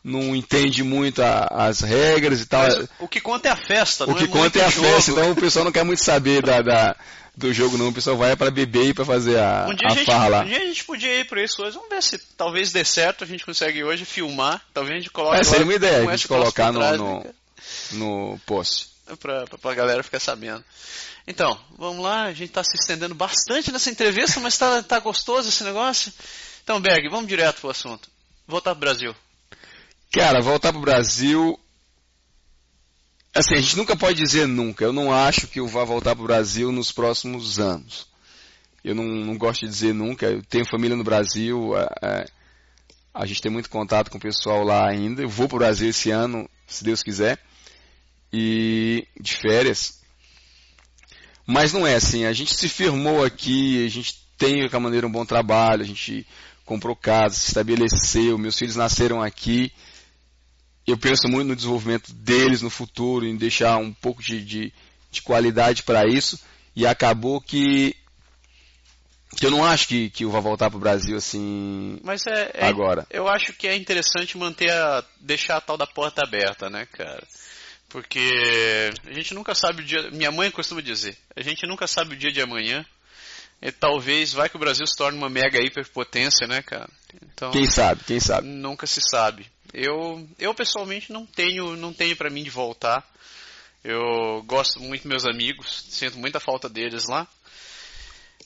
não 0.03 0.35
entende 0.35 0.83
muito 0.83 1.21
a, 1.23 1.47
as 1.49 1.81
regras 1.81 2.41
e 2.41 2.45
tal. 2.45 2.63
Mas 2.63 2.87
o 2.99 3.07
que 3.07 3.19
conta 3.19 3.49
é 3.49 3.51
a 3.51 3.55
festa, 3.55 4.09
O 4.09 4.13
que 4.13 4.25
é 4.25 4.27
conta 4.27 4.59
é 4.59 4.65
a 4.65 4.69
jogo. 4.69 4.87
festa, 4.87 5.11
então 5.11 5.31
o 5.31 5.35
pessoal 5.35 5.65
não 5.65 5.71
quer 5.71 5.83
muito 5.83 6.03
saber 6.03 6.43
da, 6.43 6.61
da 6.61 6.95
do 7.35 7.53
jogo 7.53 7.77
não, 7.77 7.87
o 7.87 7.93
pessoal 7.93 8.17
vai 8.17 8.35
para 8.35 8.51
beber 8.51 8.89
e 8.89 8.93
para 8.93 9.05
fazer 9.05 9.39
a, 9.39 9.67
um 9.69 9.73
dia 9.73 9.87
a, 9.87 9.91
a 9.91 9.95
gente, 9.95 10.05
farra 10.05 10.27
lá. 10.27 10.41
Um 10.41 10.45
dia 10.45 10.57
a 10.57 10.65
gente 10.65 10.83
podia 10.83 11.19
ir 11.19 11.25
para 11.25 11.41
isso 11.43 11.63
hoje, 11.63 11.75
vamos 11.75 11.89
ver 11.89 12.03
se 12.03 12.17
talvez 12.37 12.71
dê 12.71 12.83
certo, 12.83 13.23
a 13.23 13.27
gente 13.27 13.45
consegue 13.45 13.83
hoje 13.83 14.05
filmar, 14.05 14.61
talvez 14.73 14.95
a 14.95 14.99
gente 14.99 15.09
coloque 15.09 15.39
É, 15.39 15.43
seria 15.43 15.63
uma 15.63 15.73
ideia, 15.73 16.07
a 16.07 16.15
gente 16.15 16.27
colocar 16.27 16.71
no, 16.71 16.79
trás, 16.79 16.97
no, 16.97 17.19
né? 17.23 17.29
no 17.93 18.39
post. 18.45 18.89
Pra, 19.19 19.45
pra, 19.45 19.57
pra 19.57 19.73
galera 19.73 20.03
ficar 20.03 20.19
sabendo. 20.19 20.63
Então, 21.27 21.59
vamos 21.77 22.03
lá, 22.03 22.23
a 22.23 22.33
gente 22.33 22.49
está 22.49 22.63
se 22.63 22.75
estendendo 22.75 23.13
bastante 23.13 23.71
nessa 23.71 23.89
entrevista, 23.89 24.39
mas 24.39 24.53
está 24.53 24.81
tá 24.81 24.99
gostoso 24.99 25.49
esse 25.49 25.63
negócio. 25.63 26.11
Então, 26.63 26.79
Berg, 26.79 27.09
vamos 27.09 27.27
direto 27.27 27.61
para 27.61 27.67
o 27.67 27.71
assunto. 27.71 28.09
Voltar 28.47 28.71
para 28.71 28.77
o 28.77 28.79
Brasil. 28.79 29.15
Cara, 30.11 30.41
voltar 30.41 30.71
para 30.71 30.79
o 30.79 30.81
Brasil. 30.83 31.59
Assim, 33.33 33.55
a 33.55 33.61
gente 33.61 33.77
nunca 33.77 33.95
pode 33.95 34.17
dizer 34.17 34.45
nunca. 34.45 34.83
Eu 34.83 34.91
não 34.91 35.13
acho 35.13 35.47
que 35.47 35.59
eu 35.59 35.67
vá 35.67 35.85
voltar 35.85 36.15
para 36.15 36.23
o 36.23 36.27
Brasil 36.27 36.71
nos 36.71 36.91
próximos 36.91 37.59
anos. 37.59 38.07
Eu 38.83 38.93
não, 38.93 39.05
não, 39.05 39.37
gosto 39.37 39.61
de 39.61 39.71
dizer 39.71 39.93
nunca. 39.93 40.25
Eu 40.25 40.43
tenho 40.43 40.65
família 40.65 40.97
no 40.97 41.03
Brasil. 41.03 41.77
É, 41.77 41.87
é, 42.01 42.25
a 43.13 43.25
gente 43.25 43.41
tem 43.41 43.51
muito 43.51 43.69
contato 43.69 44.11
com 44.11 44.17
o 44.17 44.21
pessoal 44.21 44.63
lá 44.63 44.89
ainda. 44.89 45.21
Eu 45.21 45.29
vou 45.29 45.47
para 45.47 45.55
o 45.55 45.59
Brasil 45.59 45.89
esse 45.89 46.11
ano, 46.11 46.49
se 46.67 46.83
Deus 46.83 47.01
quiser. 47.01 47.39
E 48.33 49.07
de 49.17 49.37
férias. 49.37 50.00
Mas 51.45 51.73
não 51.73 51.85
é 51.85 51.95
assim, 51.95 52.25
a 52.25 52.33
gente 52.33 52.53
se 52.53 52.69
firmou 52.69 53.23
aqui, 53.23 53.85
a 53.85 53.89
gente 53.89 54.15
tem 54.37 54.67
de 54.67 54.79
maneira 54.79 55.05
um 55.05 55.11
bom 55.11 55.25
trabalho, 55.25 55.83
a 55.83 55.85
gente 55.85 56.25
comprou 56.65 56.95
casa, 56.95 57.35
se 57.35 57.49
estabeleceu, 57.49 58.37
meus 58.37 58.57
filhos 58.57 58.75
nasceram 58.75 59.21
aqui. 59.21 59.71
Eu 60.87 60.97
penso 60.97 61.27
muito 61.27 61.47
no 61.47 61.55
desenvolvimento 61.55 62.13
deles 62.13 62.61
no 62.61 62.69
futuro, 62.69 63.25
em 63.25 63.35
deixar 63.35 63.77
um 63.77 63.93
pouco 63.93 64.23
de, 64.23 64.43
de, 64.43 64.73
de 65.11 65.21
qualidade 65.21 65.83
para 65.83 66.07
isso. 66.07 66.39
E 66.75 66.87
acabou 66.87 67.41
que, 67.41 67.95
que 69.37 69.45
eu 69.45 69.51
não 69.51 69.63
acho 69.63 69.87
que, 69.87 70.09
que 70.09 70.23
eu 70.23 70.31
vou 70.31 70.41
voltar 70.41 70.69
para 70.69 70.77
o 70.77 70.81
Brasil 70.81 71.17
assim 71.17 71.99
Mas 72.03 72.25
é, 72.25 72.51
é, 72.53 72.65
agora. 72.65 73.05
Eu 73.09 73.27
acho 73.27 73.53
que 73.53 73.67
é 73.67 73.75
interessante 73.75 74.37
manter 74.37 74.71
a, 74.71 75.03
deixar 75.19 75.57
a 75.57 75.61
tal 75.61 75.77
da 75.77 75.85
porta 75.85 76.23
aberta, 76.23 76.69
né, 76.69 76.85
cara? 76.85 77.23
Porque 77.91 78.89
a 79.05 79.13
gente 79.13 79.33
nunca 79.33 79.53
sabe 79.53 79.81
o 79.81 79.85
dia. 79.85 80.09
Minha 80.11 80.31
mãe 80.31 80.49
costuma 80.49 80.81
dizer: 80.81 81.17
a 81.35 81.41
gente 81.41 81.67
nunca 81.67 81.87
sabe 81.87 82.15
o 82.15 82.17
dia 82.17 82.31
de 82.31 82.41
amanhã. 82.41 82.85
E 83.61 83.71
talvez 83.71 84.33
vai 84.33 84.49
que 84.49 84.55
o 84.55 84.59
Brasil 84.59 84.87
se 84.87 84.95
torne 84.95 85.17
uma 85.17 85.29
mega 85.29 85.59
hiperpotência, 85.59 86.47
né, 86.47 86.63
cara? 86.63 86.89
Então, 87.21 87.51
quem 87.51 87.67
sabe, 87.67 88.03
quem 88.05 88.19
sabe. 88.19 88.47
Nunca 88.47 88.87
se 88.87 88.99
sabe. 89.07 89.45
Eu, 89.71 90.27
eu 90.39 90.53
pessoalmente 90.55 91.13
não 91.13 91.27
tenho, 91.27 91.75
não 91.75 91.93
tenho 91.93 92.15
para 92.15 92.29
mim 92.29 92.43
de 92.43 92.49
voltar. 92.49 93.05
Eu 93.83 94.41
gosto 94.45 94.79
muito 94.79 95.03
dos 95.03 95.09
meus 95.09 95.25
amigos, 95.25 95.85
sinto 95.89 96.17
muita 96.17 96.39
falta 96.39 96.67
deles 96.67 97.07
lá. 97.07 97.27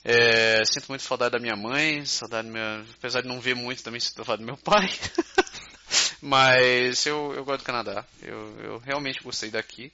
É, 0.04 0.62
sinto 0.64 0.88
muito 0.88 1.02
saudade 1.02 1.32
da 1.32 1.38
minha 1.38 1.56
mãe, 1.56 2.04
saudade 2.04 2.48
minha, 2.48 2.84
apesar 2.98 3.22
de 3.22 3.28
não 3.28 3.40
ver 3.40 3.54
muito, 3.54 3.82
também 3.82 4.00
sinto 4.00 4.16
saudade 4.16 4.42
do 4.42 4.46
meu 4.46 4.56
pai. 4.56 4.88
Mas 6.26 7.06
eu, 7.06 7.32
eu 7.36 7.44
gosto 7.44 7.60
do 7.60 7.66
Canadá. 7.66 8.04
Eu, 8.20 8.58
eu 8.60 8.78
realmente 8.78 9.22
gostei 9.22 9.48
daqui. 9.48 9.92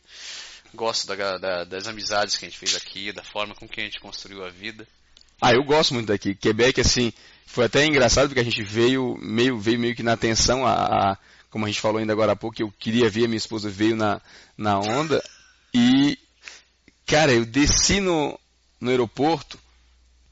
Gosto 0.75 1.07
da, 1.07 1.37
da, 1.37 1.65
das 1.65 1.87
amizades 1.87 2.39
que 2.39 2.47
a 2.47 2.49
gente 2.49 2.59
fez 2.59 2.75
aqui, 2.75 3.13
da 3.13 3.23
forma 3.23 3.55
com 3.55 3.69
que 3.69 3.83
a 3.83 3.85
gente 3.85 4.01
construiu 4.01 4.43
a 4.43 4.49
vida. 4.49 4.89
Ah, 5.39 5.53
eu 5.53 5.63
gosto 5.63 5.93
muito 5.93 6.07
daqui. 6.07 6.35
Quebec, 6.35 6.81
assim, 6.81 7.13
foi 7.45 7.67
até 7.67 7.85
engraçado 7.85 8.29
porque 8.29 8.41
a 8.41 8.45
gente 8.45 8.63
veio 8.63 9.15
meio, 9.21 9.59
veio 9.59 9.79
meio 9.79 9.95
que 9.95 10.03
na 10.03 10.15
atenção, 10.15 10.67
a, 10.67 10.73
a, 11.13 11.19
como 11.51 11.67
a 11.67 11.69
gente 11.69 11.83
falou 11.83 11.99
ainda 11.99 12.15
agora 12.15 12.33
há 12.33 12.37
pouco, 12.37 12.63
eu 12.63 12.73
queria 12.79 13.11
ver, 13.11 13.29
minha 13.29 13.37
esposa 13.37 13.69
veio 13.69 13.95
na, 13.95 14.19
na 14.57 14.79
onda. 14.79 15.23
E, 15.75 16.19
cara, 17.05 17.31
eu 17.31 17.45
desci 17.45 18.01
no, 18.01 18.41
no 18.81 18.89
aeroporto 18.89 19.59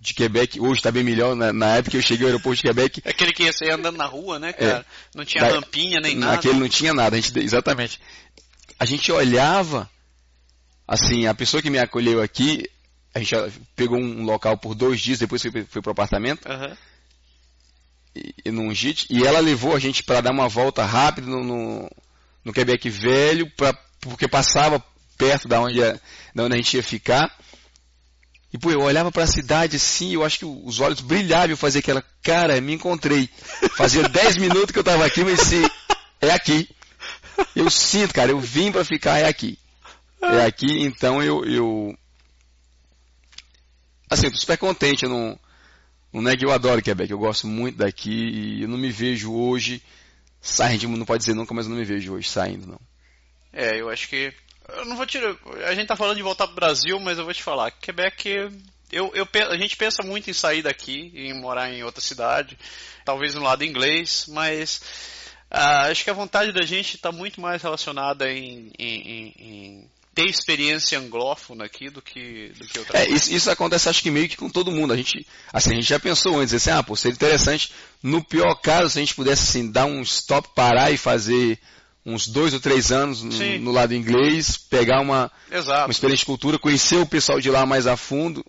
de 0.00 0.14
Quebec, 0.14 0.58
hoje 0.58 0.78
está 0.78 0.90
bem 0.90 1.04
melhor, 1.04 1.36
na, 1.36 1.52
na, 1.52 1.76
época 1.76 1.90
que 1.90 1.96
eu 1.98 2.02
cheguei 2.02 2.24
ao 2.24 2.28
aeroporto 2.28 2.56
de 2.56 2.68
Quebec. 2.68 3.02
Aquele 3.04 3.32
que 3.32 3.42
ia 3.42 3.52
sair 3.52 3.72
andando 3.72 3.98
na 3.98 4.06
rua, 4.06 4.38
né, 4.38 4.52
cara? 4.54 4.78
É, 4.78 4.84
não 5.14 5.26
tinha 5.26 5.44
da, 5.44 5.50
rampinha 5.52 6.00
nem 6.00 6.16
nada. 6.16 6.34
Aquele 6.34 6.58
não 6.58 6.68
tinha 6.70 6.94
nada, 6.94 7.16
a 7.16 7.20
gente, 7.20 7.38
exatamente. 7.38 8.00
A 8.78 8.86
gente 8.86 9.12
olhava, 9.12 9.90
assim, 10.88 11.26
a 11.26 11.34
pessoa 11.34 11.62
que 11.62 11.68
me 11.68 11.78
acolheu 11.78 12.22
aqui, 12.22 12.66
a 13.14 13.18
gente 13.18 13.34
pegou 13.76 13.98
um 13.98 14.24
local 14.24 14.56
por 14.56 14.74
dois 14.74 15.00
dias, 15.00 15.18
depois 15.18 15.42
foi, 15.42 15.64
foi 15.64 15.82
pro 15.82 15.92
apartamento. 15.92 16.48
Uhum. 16.48 16.76
E, 18.16 18.34
e 18.46 18.50
num 18.50 18.74
JIT, 18.74 19.06
e 19.10 19.26
ela 19.26 19.38
levou 19.38 19.76
a 19.76 19.78
gente 19.78 20.02
para 20.02 20.22
dar 20.22 20.32
uma 20.32 20.48
volta 20.48 20.82
rápida 20.82 21.26
no, 21.26 21.44
no, 21.44 21.90
no 22.42 22.52
Quebec 22.54 22.88
velho, 22.88 23.50
pra, 23.50 23.74
porque 24.00 24.26
passava 24.26 24.82
perto 25.18 25.46
da 25.46 25.60
onde, 25.60 25.78
da 26.34 26.44
onde 26.44 26.54
a 26.54 26.56
gente 26.56 26.74
ia 26.74 26.82
ficar. 26.82 27.30
E 28.52 28.58
pô, 28.58 28.70
eu 28.70 28.80
olhava 28.80 29.12
para 29.12 29.22
a 29.22 29.28
cidade 29.28 29.76
assim, 29.76 30.12
eu 30.12 30.24
acho 30.24 30.40
que 30.40 30.44
os 30.44 30.80
olhos 30.80 31.00
brilhavam, 31.00 31.50
eu 31.50 31.56
fazia 31.56 31.78
aquela, 31.78 32.02
cara, 32.22 32.60
me 32.60 32.74
encontrei. 32.74 33.28
Fazia 33.76 34.02
10 34.08 34.38
minutos 34.38 34.72
que 34.72 34.78
eu 34.78 34.82
estava 34.82 35.04
aqui, 35.04 35.22
mas 35.22 35.40
se 35.40 35.62
é 36.20 36.30
aqui. 36.30 36.68
Eu 37.54 37.70
sinto, 37.70 38.12
cara, 38.12 38.30
eu 38.32 38.40
vim 38.40 38.72
para 38.72 38.84
ficar, 38.84 39.18
é 39.18 39.26
aqui. 39.26 39.58
É 40.22 40.44
aqui, 40.44 40.82
então 40.82 41.22
eu, 41.22 41.44
eu 41.44 41.96
assim, 44.10 44.26
eu 44.26 44.32
tô 44.32 44.38
super 44.38 44.58
contente, 44.58 45.04
eu 45.04 45.08
não, 45.08 45.38
não 46.12 46.30
é 46.30 46.36
que 46.36 46.44
eu 46.44 46.50
adoro 46.50 46.82
Quebec, 46.82 47.10
eu 47.10 47.18
gosto 47.18 47.46
muito 47.46 47.78
daqui 47.78 48.10
e 48.10 48.62
eu 48.62 48.68
não 48.68 48.76
me 48.76 48.90
vejo 48.90 49.32
hoje 49.32 49.82
saindo, 50.40 50.88
não 50.88 51.06
pode 51.06 51.20
dizer 51.20 51.34
nunca, 51.34 51.54
mas 51.54 51.66
eu 51.66 51.70
não 51.70 51.78
me 51.78 51.84
vejo 51.84 52.12
hoje 52.12 52.28
saindo, 52.28 52.66
não. 52.66 52.80
É, 53.52 53.80
eu 53.80 53.88
acho 53.88 54.08
que 54.08 54.32
eu 54.78 54.84
não 54.84 54.96
vou 54.96 55.06
tirar. 55.06 55.34
A 55.66 55.74
gente 55.74 55.88
tá 55.88 55.96
falando 55.96 56.16
de 56.16 56.22
voltar 56.22 56.46
pro 56.46 56.56
Brasil, 56.56 56.98
mas 57.00 57.18
eu 57.18 57.24
vou 57.24 57.34
te 57.34 57.42
falar. 57.42 57.70
Quebec, 57.70 58.50
eu, 58.92 59.12
eu, 59.14 59.28
a 59.48 59.56
gente 59.56 59.76
pensa 59.76 60.02
muito 60.02 60.30
em 60.30 60.34
sair 60.34 60.62
daqui, 60.62 61.12
em 61.14 61.32
morar 61.40 61.72
em 61.72 61.82
outra 61.84 62.00
cidade, 62.00 62.58
talvez 63.04 63.34
no 63.34 63.42
lado 63.42 63.64
inglês, 63.64 64.26
mas 64.28 64.80
uh, 65.50 65.90
acho 65.90 66.02
que 66.02 66.10
a 66.10 66.14
vontade 66.14 66.52
da 66.52 66.62
gente 66.62 66.96
está 66.96 67.12
muito 67.12 67.40
mais 67.40 67.62
relacionada 67.62 68.30
em, 68.30 68.72
em, 68.78 69.34
em, 69.38 69.90
ter 70.12 70.24
experiência 70.26 70.98
anglófona 70.98 71.64
aqui 71.64 71.88
do 71.88 72.02
que, 72.02 72.52
do 72.58 72.66
que 72.66 72.78
outra 72.80 72.98
é, 72.98 73.08
isso, 73.08 73.32
isso, 73.32 73.50
acontece 73.50 73.88
acho 73.88 74.02
que 74.02 74.10
meio 74.10 74.28
que 74.28 74.36
com 74.36 74.50
todo 74.50 74.72
mundo. 74.72 74.92
A 74.92 74.96
gente, 74.96 75.24
assim, 75.52 75.70
a 75.70 75.74
gente 75.74 75.88
já 75.88 76.00
pensou 76.00 76.40
antes, 76.40 76.52
assim, 76.52 76.70
ah, 76.70 76.82
pô, 76.82 76.96
seria 76.96 77.14
interessante, 77.14 77.72
no 78.02 78.22
pior 78.24 78.54
caso, 78.56 78.90
se 78.90 78.98
a 78.98 79.02
gente 79.02 79.14
pudesse 79.14 79.44
assim, 79.44 79.70
dar 79.70 79.86
um 79.86 80.02
stop, 80.02 80.48
parar 80.54 80.90
e 80.90 80.96
fazer 80.96 81.58
uns 82.04 82.26
dois 82.26 82.54
ou 82.54 82.60
três 82.60 82.90
anos 82.90 83.22
no, 83.22 83.58
no 83.58 83.70
lado 83.70 83.94
inglês, 83.94 84.56
pegar 84.56 85.00
uma, 85.00 85.30
uma 85.50 85.90
experiência 85.90 86.22
de 86.22 86.26
cultura, 86.26 86.58
conhecer 86.58 86.96
o 86.96 87.06
pessoal 87.06 87.40
de 87.40 87.50
lá 87.50 87.66
mais 87.66 87.86
a 87.86 87.96
fundo 87.96 88.44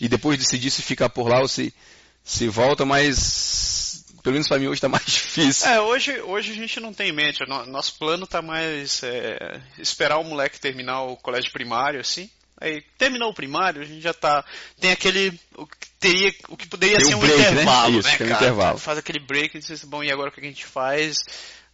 e 0.00 0.08
depois 0.08 0.38
decidir 0.38 0.70
se 0.70 0.82
ficar 0.82 1.08
por 1.08 1.28
lá 1.28 1.40
ou 1.40 1.48
se, 1.48 1.74
se 2.22 2.48
volta, 2.48 2.84
mas 2.84 4.04
pelo 4.22 4.34
menos 4.34 4.48
para 4.48 4.58
mim 4.58 4.66
hoje 4.66 4.78
está 4.78 4.88
mais 4.90 5.04
difícil. 5.04 5.68
É, 5.68 5.80
hoje, 5.80 6.20
hoje 6.20 6.52
a 6.52 6.54
gente 6.54 6.80
não 6.80 6.92
tem 6.92 7.08
em 7.08 7.12
mente, 7.12 7.40
nosso 7.66 7.98
plano 7.98 8.24
está 8.24 8.42
mais 8.42 9.02
é, 9.02 9.60
esperar 9.78 10.18
o 10.18 10.24
moleque 10.24 10.60
terminar 10.60 11.02
o 11.02 11.16
colégio 11.16 11.52
primário, 11.52 12.00
assim. 12.00 12.28
Aí 12.60 12.82
terminou 12.98 13.30
o 13.30 13.34
primário, 13.34 13.80
a 13.80 13.86
gente 13.86 14.02
já 14.02 14.12
tá. 14.12 14.44
Tem 14.78 14.92
aquele. 14.92 15.32
O 15.56 15.66
que 15.66 15.88
teria. 15.98 16.30
O 16.50 16.58
que 16.58 16.68
poderia 16.68 16.98
tem 16.98 17.06
ser 17.06 17.14
um, 17.14 17.20
break, 17.20 17.38
né? 17.38 17.50
intervalo, 17.52 17.92
né, 17.92 17.98
Isso, 17.98 18.08
né 18.08 18.18
cara? 18.18 18.30
Um 18.30 18.36
intervalo. 18.36 18.78
Faz 18.78 18.98
aquele 18.98 19.18
break 19.18 19.56
e 19.56 19.60
diz, 19.60 19.82
bom, 19.84 20.04
e 20.04 20.12
agora 20.12 20.28
o 20.28 20.32
que 20.32 20.40
a 20.40 20.44
gente 20.44 20.66
faz? 20.66 21.16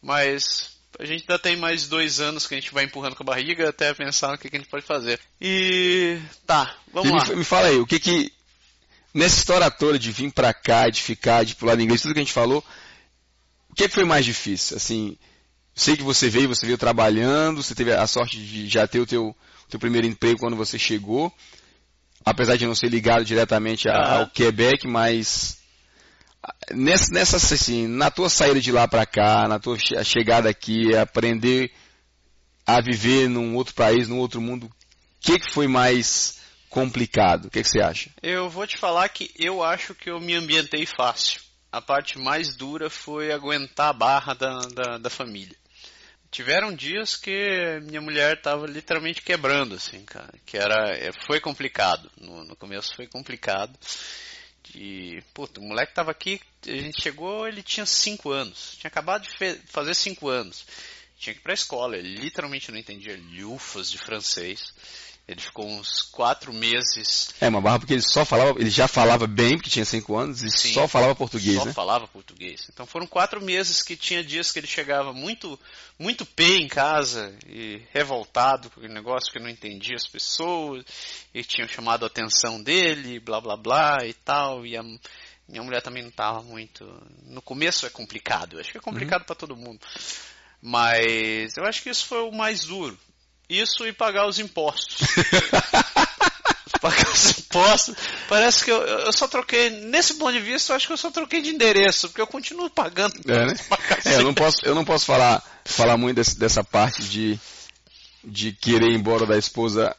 Mas 0.00 0.75
a 0.98 1.04
gente 1.04 1.22
ainda 1.22 1.38
tem 1.38 1.56
mais 1.56 1.88
dois 1.88 2.20
anos 2.20 2.46
que 2.46 2.54
a 2.54 2.60
gente 2.60 2.72
vai 2.72 2.84
empurrando 2.84 3.14
com 3.14 3.22
a 3.22 3.26
barriga 3.26 3.68
até 3.68 3.92
pensar 3.92 4.32
no 4.32 4.38
que, 4.38 4.48
que 4.48 4.56
a 4.56 4.58
gente 4.58 4.68
pode 4.68 4.84
fazer. 4.84 5.20
E 5.40 6.18
tá, 6.46 6.74
vamos 6.92 7.10
e 7.10 7.12
lá. 7.12 7.24
Me, 7.26 7.36
me 7.36 7.44
fala 7.44 7.68
aí, 7.68 7.76
o 7.76 7.86
que 7.86 7.98
que 7.98 8.32
nessa 9.12 9.38
história 9.38 9.70
toda 9.70 9.98
de 9.98 10.10
vir 10.10 10.32
pra 10.32 10.52
cá, 10.54 10.88
de 10.88 11.02
ficar, 11.02 11.44
de 11.44 11.54
pular 11.54 11.78
inglês, 11.80 12.02
tudo 12.02 12.14
que 12.14 12.20
a 12.20 12.22
gente 12.22 12.32
falou, 12.32 12.64
o 13.70 13.74
que, 13.74 13.88
que 13.88 13.94
foi 13.94 14.04
mais 14.04 14.24
difícil? 14.24 14.76
Assim, 14.76 15.16
sei 15.74 15.96
que 15.96 16.02
você 16.02 16.30
veio, 16.30 16.48
você 16.48 16.64
veio 16.64 16.78
trabalhando, 16.78 17.62
você 17.62 17.74
teve 17.74 17.92
a 17.92 18.06
sorte 18.06 18.38
de 18.38 18.68
já 18.68 18.86
ter 18.86 19.00
o 19.00 19.06
teu, 19.06 19.36
teu 19.68 19.78
primeiro 19.78 20.06
emprego 20.06 20.40
quando 20.40 20.56
você 20.56 20.78
chegou, 20.78 21.32
apesar 22.24 22.56
de 22.56 22.66
não 22.66 22.74
ser 22.74 22.88
ligado 22.88 23.24
diretamente 23.24 23.88
a, 23.88 23.96
ah. 23.96 24.18
ao 24.18 24.30
Quebec, 24.30 24.86
mas 24.86 25.58
nessa, 26.72 27.12
nessa 27.12 27.36
assim, 27.36 27.86
na 27.86 28.10
tua 28.10 28.28
saída 28.28 28.60
de 28.60 28.72
lá 28.72 28.86
para 28.86 29.06
cá, 29.06 29.46
na 29.48 29.58
tua 29.58 29.76
chegada 30.04 30.48
aqui, 30.48 30.96
aprender 30.96 31.72
a 32.66 32.80
viver 32.80 33.28
num 33.28 33.54
outro 33.54 33.74
país, 33.74 34.08
num 34.08 34.18
outro 34.18 34.40
mundo, 34.40 34.66
o 34.66 34.70
que, 35.20 35.38
que 35.38 35.52
foi 35.52 35.68
mais 35.68 36.40
complicado? 36.68 37.46
O 37.46 37.50
que, 37.50 37.62
que 37.62 37.68
você 37.68 37.80
acha? 37.80 38.10
Eu 38.22 38.50
vou 38.50 38.66
te 38.66 38.76
falar 38.76 39.08
que 39.08 39.30
eu 39.36 39.62
acho 39.62 39.94
que 39.94 40.10
eu 40.10 40.20
me 40.20 40.34
ambientei 40.34 40.84
fácil. 40.84 41.40
A 41.70 41.80
parte 41.80 42.18
mais 42.18 42.56
dura 42.56 42.90
foi 42.90 43.32
aguentar 43.32 43.90
a 43.90 43.92
barra 43.92 44.34
da, 44.34 44.58
da, 44.60 44.98
da 44.98 45.10
família. 45.10 45.56
Tiveram 46.30 46.74
dias 46.74 47.16
que 47.16 47.80
minha 47.84 48.00
mulher 48.00 48.36
estava 48.36 48.66
literalmente 48.66 49.22
quebrando, 49.22 49.74
assim, 49.74 50.04
cara. 50.04 50.34
Que 50.44 50.56
era, 50.56 50.90
é, 50.90 51.10
foi 51.26 51.40
complicado. 51.40 52.10
No, 52.20 52.44
no 52.44 52.56
começo 52.56 52.94
foi 52.94 53.06
complicado. 53.06 53.78
E, 54.78 55.22
puta, 55.32 55.58
o 55.58 55.62
moleque 55.62 55.94
tava 55.94 56.10
aqui, 56.10 56.38
a 56.66 56.70
gente 56.70 57.00
chegou, 57.00 57.48
ele 57.48 57.62
tinha 57.62 57.86
5 57.86 58.30
anos. 58.30 58.76
Tinha 58.78 58.88
acabado 58.88 59.26
de 59.26 59.58
fazer 59.68 59.94
5 59.94 60.28
anos. 60.28 60.66
Tinha 61.18 61.32
que 61.32 61.40
ir 61.40 61.42
pra 61.42 61.54
escola, 61.54 61.96
ele 61.96 62.14
literalmente 62.16 62.70
não 62.70 62.78
entendia 62.78 63.18
lufas 63.40 63.90
de 63.90 63.96
francês. 63.96 64.74
Ele 65.28 65.40
ficou 65.40 65.66
uns 65.66 66.02
quatro 66.02 66.52
meses. 66.52 67.34
É, 67.40 67.48
uma 67.48 67.60
barra 67.60 67.80
porque 67.80 67.94
ele 67.94 68.02
só 68.02 68.24
falava, 68.24 68.60
ele 68.60 68.70
já 68.70 68.86
falava 68.86 69.26
bem, 69.26 69.56
porque 69.56 69.68
tinha 69.68 69.84
cinco 69.84 70.16
anos, 70.16 70.40
e 70.44 70.50
Sim, 70.52 70.72
só 70.72 70.86
falava 70.86 71.16
português, 71.16 71.56
só 71.56 71.64
né? 71.64 71.72
falava 71.72 72.06
português. 72.06 72.68
Então 72.72 72.86
foram 72.86 73.08
quatro 73.08 73.42
meses 73.42 73.82
que 73.82 73.96
tinha 73.96 74.22
dias 74.22 74.52
que 74.52 74.60
ele 74.60 74.68
chegava 74.68 75.12
muito, 75.12 75.58
muito 75.98 76.24
pé 76.24 76.58
em 76.58 76.68
casa 76.68 77.36
e 77.44 77.82
revoltado 77.92 78.70
com 78.70 78.78
aquele 78.78 78.94
negócio 78.94 79.32
que 79.32 79.40
não 79.40 79.48
entendia 79.48 79.96
as 79.96 80.06
pessoas, 80.06 80.84
e 81.34 81.42
tinham 81.42 81.66
chamado 81.66 82.04
a 82.04 82.06
atenção 82.06 82.62
dele, 82.62 83.18
blá 83.18 83.40
blá 83.40 83.56
blá 83.56 84.06
e 84.06 84.12
tal, 84.12 84.64
e 84.64 84.76
a 84.76 84.82
minha 84.84 85.62
mulher 85.64 85.82
também 85.82 86.04
não 86.04 86.10
estava 86.10 86.40
muito. 86.40 86.84
No 87.24 87.42
começo 87.42 87.84
é 87.84 87.90
complicado, 87.90 88.54
eu 88.54 88.60
acho 88.60 88.70
que 88.70 88.78
é 88.78 88.80
complicado 88.80 89.22
uhum. 89.22 89.26
para 89.26 89.34
todo 89.34 89.56
mundo. 89.56 89.80
Mas 90.62 91.56
eu 91.56 91.64
acho 91.64 91.82
que 91.82 91.90
isso 91.90 92.06
foi 92.06 92.22
o 92.22 92.30
mais 92.30 92.60
duro 92.64 92.96
isso 93.48 93.86
e 93.86 93.92
pagar 93.92 94.26
os 94.26 94.38
impostos. 94.38 94.98
pagar 96.80 97.10
os 97.10 97.38
impostos. 97.38 97.94
Parece 98.28 98.64
que 98.64 98.70
eu, 98.70 98.80
eu 98.82 99.12
só 99.12 99.28
troquei, 99.28 99.70
nesse 99.70 100.14
ponto 100.14 100.32
de 100.32 100.40
vista, 100.40 100.72
eu 100.72 100.76
acho 100.76 100.86
que 100.86 100.92
eu 100.92 100.96
só 100.96 101.10
troquei 101.10 101.40
de 101.40 101.50
endereço, 101.50 102.08
porque 102.08 102.20
eu 102.20 102.26
continuo 102.26 102.70
pagando. 102.70 103.14
É, 103.26 103.46
né? 103.46 103.54
é, 104.04 104.14
eu 104.16 104.24
não 104.24 104.34
posso, 104.34 104.64
eu 104.64 104.74
não 104.74 104.84
posso 104.84 105.06
falar, 105.06 105.42
falar 105.64 105.96
muito 105.96 106.16
desse, 106.16 106.38
dessa 106.38 106.64
parte 106.64 107.02
de, 107.04 107.38
de 108.24 108.52
querer 108.52 108.90
ir 108.90 108.96
embora 108.96 109.26
da 109.26 109.38
esposa 109.38 109.94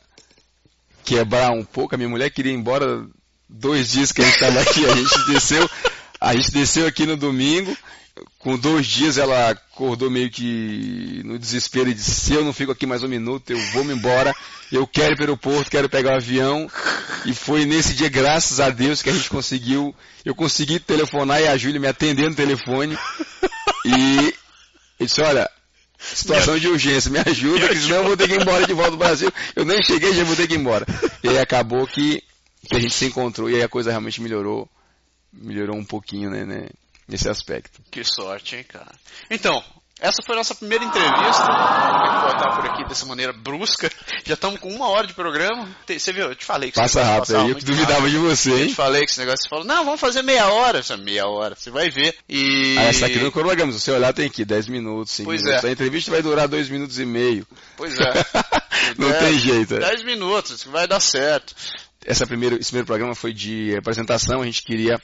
quebrar 1.03 1.51
um 1.51 1.63
pouco. 1.63 1.95
A 1.95 1.97
minha 1.97 2.09
mulher 2.09 2.29
queria 2.29 2.51
ir 2.51 2.55
embora 2.55 3.07
dois 3.47 3.91
dias 3.91 4.11
que 4.11 4.21
a 4.21 4.25
gente 4.25 4.35
estava 4.35 4.59
aqui, 4.59 4.85
a 4.85 4.95
gente 4.95 5.25
desceu, 5.27 5.69
a 6.19 6.35
gente 6.35 6.51
desceu 6.51 6.85
aqui 6.85 7.05
no 7.05 7.15
domingo 7.15 7.75
com 8.39 8.57
dois 8.57 8.85
dias 8.85 9.17
ela 9.17 9.49
acordou 9.49 10.09
meio 10.09 10.29
que 10.29 11.21
no 11.25 11.37
desespero 11.37 11.89
e 11.89 11.93
disse, 11.93 12.11
se 12.11 12.33
eu 12.33 12.43
não 12.43 12.53
fico 12.53 12.71
aqui 12.71 12.85
mais 12.85 13.03
um 13.03 13.07
minuto, 13.07 13.51
eu 13.51 13.59
vou 13.71 13.83
me 13.83 13.93
embora, 13.93 14.35
eu 14.71 14.85
quero 14.87 15.13
ir 15.13 15.15
para 15.15 15.23
o 15.23 15.25
aeroporto, 15.25 15.71
quero 15.71 15.89
pegar 15.89 16.11
o 16.11 16.13
um 16.13 16.17
avião. 16.17 16.71
E 17.25 17.33
foi 17.33 17.65
nesse 17.65 17.93
dia, 17.93 18.09
graças 18.09 18.59
a 18.59 18.69
Deus, 18.69 19.01
que 19.01 19.09
a 19.09 19.13
gente 19.13 19.29
conseguiu, 19.29 19.95
eu 20.23 20.35
consegui 20.35 20.79
telefonar 20.79 21.41
e 21.41 21.47
a 21.47 21.57
Júlia 21.57 21.79
me 21.79 21.87
atendendo 21.87 22.29
no 22.29 22.35
telefone. 22.35 22.97
E 23.85 24.33
ele 24.99 25.07
disse, 25.07 25.21
olha, 25.21 25.49
situação 25.97 26.57
de 26.57 26.67
urgência, 26.67 27.11
me 27.11 27.19
ajuda, 27.19 27.69
que 27.69 27.77
senão 27.77 27.97
eu 27.97 28.03
vou 28.03 28.17
ter 28.17 28.27
que 28.27 28.35
ir 28.35 28.41
embora 28.41 28.65
de 28.65 28.73
volta 28.73 28.91
do 28.91 28.97
Brasil. 28.97 29.31
Eu 29.55 29.65
nem 29.65 29.81
cheguei, 29.81 30.13
já 30.13 30.23
vou 30.23 30.35
ter 30.35 30.47
que 30.47 30.53
ir 30.53 30.59
embora. 30.59 30.85
E 31.23 31.29
aí 31.29 31.39
acabou 31.39 31.85
que, 31.87 32.23
que 32.69 32.75
a 32.75 32.79
gente 32.79 32.93
se 32.93 33.05
encontrou 33.05 33.49
e 33.49 33.55
aí 33.55 33.63
a 33.63 33.69
coisa 33.69 33.89
realmente 33.89 34.21
melhorou, 34.21 34.69
melhorou 35.33 35.75
um 35.75 35.85
pouquinho, 35.85 36.29
né, 36.29 36.45
né? 36.45 36.69
Nesse 37.07 37.29
aspecto. 37.29 37.81
Que 37.89 38.03
sorte, 38.03 38.55
hein, 38.55 38.63
cara. 38.63 38.93
Então, 39.29 39.63
essa 39.99 40.21
foi 40.23 40.35
a 40.35 40.37
nossa 40.37 40.53
primeira 40.53 40.85
entrevista. 40.85 41.43
Vou 41.43 42.31
botar 42.31 42.55
por 42.55 42.65
aqui 42.69 42.87
dessa 42.87 43.05
maneira 43.07 43.33
brusca. 43.33 43.91
Já 44.23 44.35
estamos 44.35 44.59
com 44.59 44.69
uma 44.69 44.89
hora 44.89 45.07
de 45.07 45.13
programa. 45.13 45.67
Você 45.87 46.13
viu? 46.13 46.27
Eu 46.27 46.35
te 46.35 46.45
falei 46.45 46.69
que 46.69 46.79
Passa 46.79 47.03
rápido 47.03 47.35
aí, 47.35 47.49
eu 47.49 47.55
que 47.55 47.65
duvidava 47.65 48.01
rápido. 48.01 48.11
de 48.11 48.17
você, 48.17 48.51
hein? 48.51 48.61
Eu 48.61 48.67
te 48.67 48.75
falei 48.75 49.03
que 49.03 49.09
esse 49.09 49.19
negócio. 49.19 49.41
Você 49.41 49.49
falou, 49.49 49.65
não, 49.65 49.83
vamos 49.83 49.99
fazer 49.99 50.21
meia 50.21 50.49
hora. 50.49 50.81
Disse, 50.81 50.95
meia 50.97 51.25
hora, 51.27 51.55
você 51.55 51.71
vai 51.71 51.89
ver. 51.89 52.15
E. 52.29 52.75
Ah, 52.77 52.83
essa 52.83 53.07
aqui 53.07 53.17
no 53.17 53.31
cronograma, 53.31 53.71
se 53.71 53.79
você 53.79 53.91
olhar, 53.91 54.13
tem 54.13 54.27
aqui 54.27 54.45
10 54.45 54.67
minutos, 54.67 55.13
5 55.13 55.25
pois 55.25 55.41
minutos. 55.41 55.63
É. 55.63 55.67
A 55.67 55.71
entrevista 55.71 56.11
vai 56.11 56.21
durar 56.21 56.47
2 56.47 56.69
minutos 56.69 56.99
e 56.99 57.05
meio. 57.05 57.47
Pois 57.75 57.99
é. 57.99 58.13
não 58.99 59.11
tem 59.13 59.39
jeito. 59.39 59.79
10 59.79 60.03
minutos, 60.03 60.63
vai 60.63 60.87
dar 60.87 60.99
certo. 60.99 61.55
Essa 62.05 62.27
primeiro, 62.27 62.55
esse 62.55 62.69
primeiro 62.69 62.85
programa 62.85 63.15
foi 63.15 63.33
de 63.33 63.75
apresentação, 63.75 64.41
a 64.41 64.45
gente 64.45 64.61
queria 64.61 65.01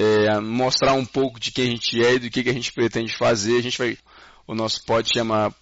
é, 0.00 0.40
mostrar 0.40 0.94
um 0.94 1.04
pouco 1.04 1.38
de 1.38 1.50
quem 1.50 1.68
a 1.68 1.70
gente 1.70 2.02
é 2.02 2.14
e 2.14 2.18
do 2.18 2.30
que, 2.30 2.42
que 2.42 2.48
a 2.48 2.54
gente 2.54 2.72
pretende 2.72 3.14
fazer. 3.14 3.58
A 3.58 3.62
gente 3.62 3.76
vai, 3.76 3.98
o 4.46 4.54
nosso 4.54 4.82
pod 4.86 5.06
chama 5.12 5.54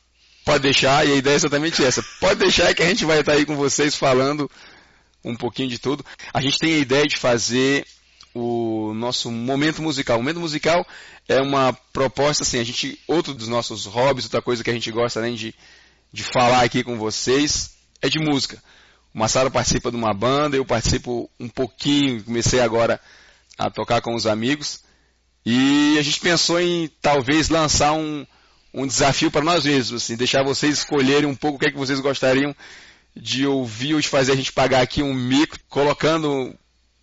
Pode 0.45 0.63
Deixar, 0.63 1.05
e 1.05 1.13
a 1.13 1.17
ideia 1.17 1.35
é 1.35 1.37
exatamente 1.37 1.85
essa. 1.85 2.05
Pode 2.21 2.39
deixar 2.39 2.73
que 2.73 2.83
a 2.83 2.87
gente 2.87 3.05
vai 3.05 3.19
estar 3.19 3.33
aí 3.33 3.45
com 3.45 3.57
vocês 3.57 3.97
falando 3.97 4.49
um 5.25 5.35
pouquinho 5.35 5.69
de 5.69 5.79
tudo. 5.79 6.05
A 6.33 6.41
gente 6.41 6.57
tem 6.57 6.75
a 6.75 6.79
ideia 6.79 7.05
de 7.05 7.17
fazer 7.17 7.85
o 8.33 8.95
nosso 8.95 9.29
momento 9.29 9.83
musical. 9.83 10.17
O 10.17 10.21
momento 10.21 10.39
musical 10.39 10.87
é 11.27 11.43
uma 11.43 11.73
proposta, 11.93 12.45
assim, 12.45 12.61
a 12.61 12.65
gente, 12.65 12.97
outro 13.09 13.35
dos 13.35 13.49
nossos 13.49 13.87
hobbies, 13.87 14.27
outra 14.27 14.41
coisa 14.41 14.63
que 14.63 14.71
a 14.71 14.75
gente 14.75 14.91
gosta 14.93 15.19
além 15.19 15.35
de, 15.35 15.53
de 16.13 16.23
falar 16.23 16.63
aqui 16.63 16.85
com 16.85 16.97
vocês, 16.97 17.73
é 18.01 18.09
de 18.09 18.21
música. 18.21 18.63
O 19.13 19.19
Massaro 19.19 19.51
participa 19.51 19.91
de 19.91 19.97
uma 19.97 20.15
banda, 20.15 20.57
eu 20.57 20.65
participo 20.65 21.29
um 21.41 21.49
pouquinho, 21.49 22.23
comecei 22.23 22.61
agora 22.61 23.01
a 23.59 23.71
tocar 23.71 24.01
com 24.01 24.15
os 24.15 24.27
amigos. 24.27 24.81
E 25.45 25.97
a 25.99 26.03
gente 26.03 26.21
pensou 26.21 26.61
em 26.61 26.89
talvez 27.01 27.49
lançar 27.49 27.93
um, 27.93 28.27
um 28.73 28.87
desafio 28.87 29.31
para 29.31 29.45
nós 29.45 29.65
mesmos, 29.65 30.03
assim, 30.03 30.17
deixar 30.17 30.45
vocês 30.45 30.79
escolherem 30.79 31.29
um 31.29 31.35
pouco 31.35 31.57
o 31.57 31.59
que 31.59 31.67
é 31.67 31.71
que 31.71 31.79
vocês 31.79 32.01
gostariam 32.01 32.55
de 33.17 33.47
ouvir 33.47 33.95
ou 33.95 34.01
de 34.01 34.09
fazer 34.09 34.33
a 34.33 34.37
gente 34.37 34.53
pagar 34.53 34.81
aqui 34.81 35.03
um 35.03 35.15
mico, 35.15 35.57
colocando 35.69 36.55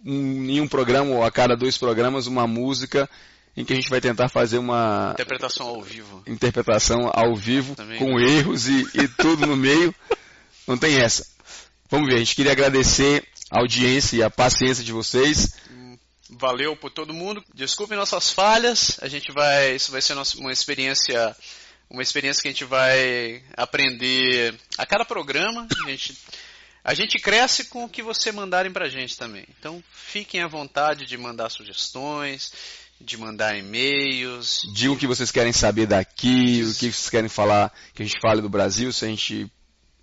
um, 0.05 0.49
em 0.49 0.61
um 0.61 0.67
programa 0.67 1.11
ou 1.11 1.23
a 1.23 1.31
cada 1.31 1.57
dois 1.57 1.77
programas 1.77 2.27
uma 2.27 2.47
música 2.47 3.09
em 3.57 3.63
que 3.63 3.73
a 3.73 3.75
gente 3.75 3.89
vai 3.89 4.01
tentar 4.01 4.29
fazer 4.29 4.57
uma 4.57 5.11
interpretação 5.13 5.67
ao 5.67 5.81
vivo, 5.81 6.23
interpretação 6.27 7.11
ao 7.13 7.35
vivo 7.35 7.75
Também. 7.75 7.97
com 7.97 8.19
erros 8.19 8.67
e, 8.67 8.85
e 8.93 9.07
tudo 9.07 9.47
no 9.47 9.55
meio. 9.55 9.95
Não 10.67 10.77
tem 10.77 10.99
essa. 10.99 11.25
Vamos 11.89 12.07
ver. 12.07 12.15
A 12.15 12.19
gente 12.19 12.35
queria 12.35 12.51
agradecer 12.51 13.23
a 13.49 13.59
audiência 13.59 14.17
e 14.17 14.23
a 14.23 14.29
paciência 14.29 14.83
de 14.83 14.91
vocês. 14.91 15.55
Valeu 16.29 16.75
por 16.75 16.89
todo 16.89 17.13
mundo. 17.13 17.43
Desculpem 17.53 17.97
nossas 17.97 18.31
falhas. 18.31 18.97
A 19.01 19.07
gente 19.07 19.31
vai, 19.31 19.75
isso 19.75 19.91
vai 19.91 20.01
ser 20.01 20.15
uma 20.37 20.51
experiência, 20.51 21.35
uma 21.89 22.01
experiência 22.01 22.41
que 22.41 22.47
a 22.47 22.51
gente 22.51 22.65
vai 22.65 23.43
aprender 23.55 24.55
a 24.77 24.85
cada 24.85 25.05
programa. 25.05 25.67
A 25.85 25.89
gente, 25.89 26.17
a 26.83 26.93
gente 26.93 27.19
cresce 27.19 27.65
com 27.65 27.85
o 27.85 27.89
que 27.89 28.01
você 28.01 28.31
mandarem 28.31 28.71
pra 28.71 28.89
gente 28.89 29.15
também. 29.17 29.45
Então, 29.59 29.83
fiquem 29.91 30.41
à 30.41 30.47
vontade 30.47 31.05
de 31.05 31.17
mandar 31.17 31.49
sugestões, 31.49 32.51
de 32.99 33.17
mandar 33.17 33.57
e-mails. 33.57 34.61
Digam 34.73 34.95
o 34.95 34.97
que 34.97 35.07
vocês 35.07 35.31
querem 35.31 35.53
saber 35.53 35.85
daqui, 35.85 36.63
o 36.63 36.73
que 36.73 36.91
vocês 36.91 37.09
querem 37.09 37.29
falar, 37.29 37.71
que 37.93 38.01
a 38.01 38.05
gente 38.05 38.19
fale 38.19 38.41
do 38.41 38.49
Brasil, 38.49 38.91
se 38.91 39.05
a 39.05 39.07
gente 39.07 39.51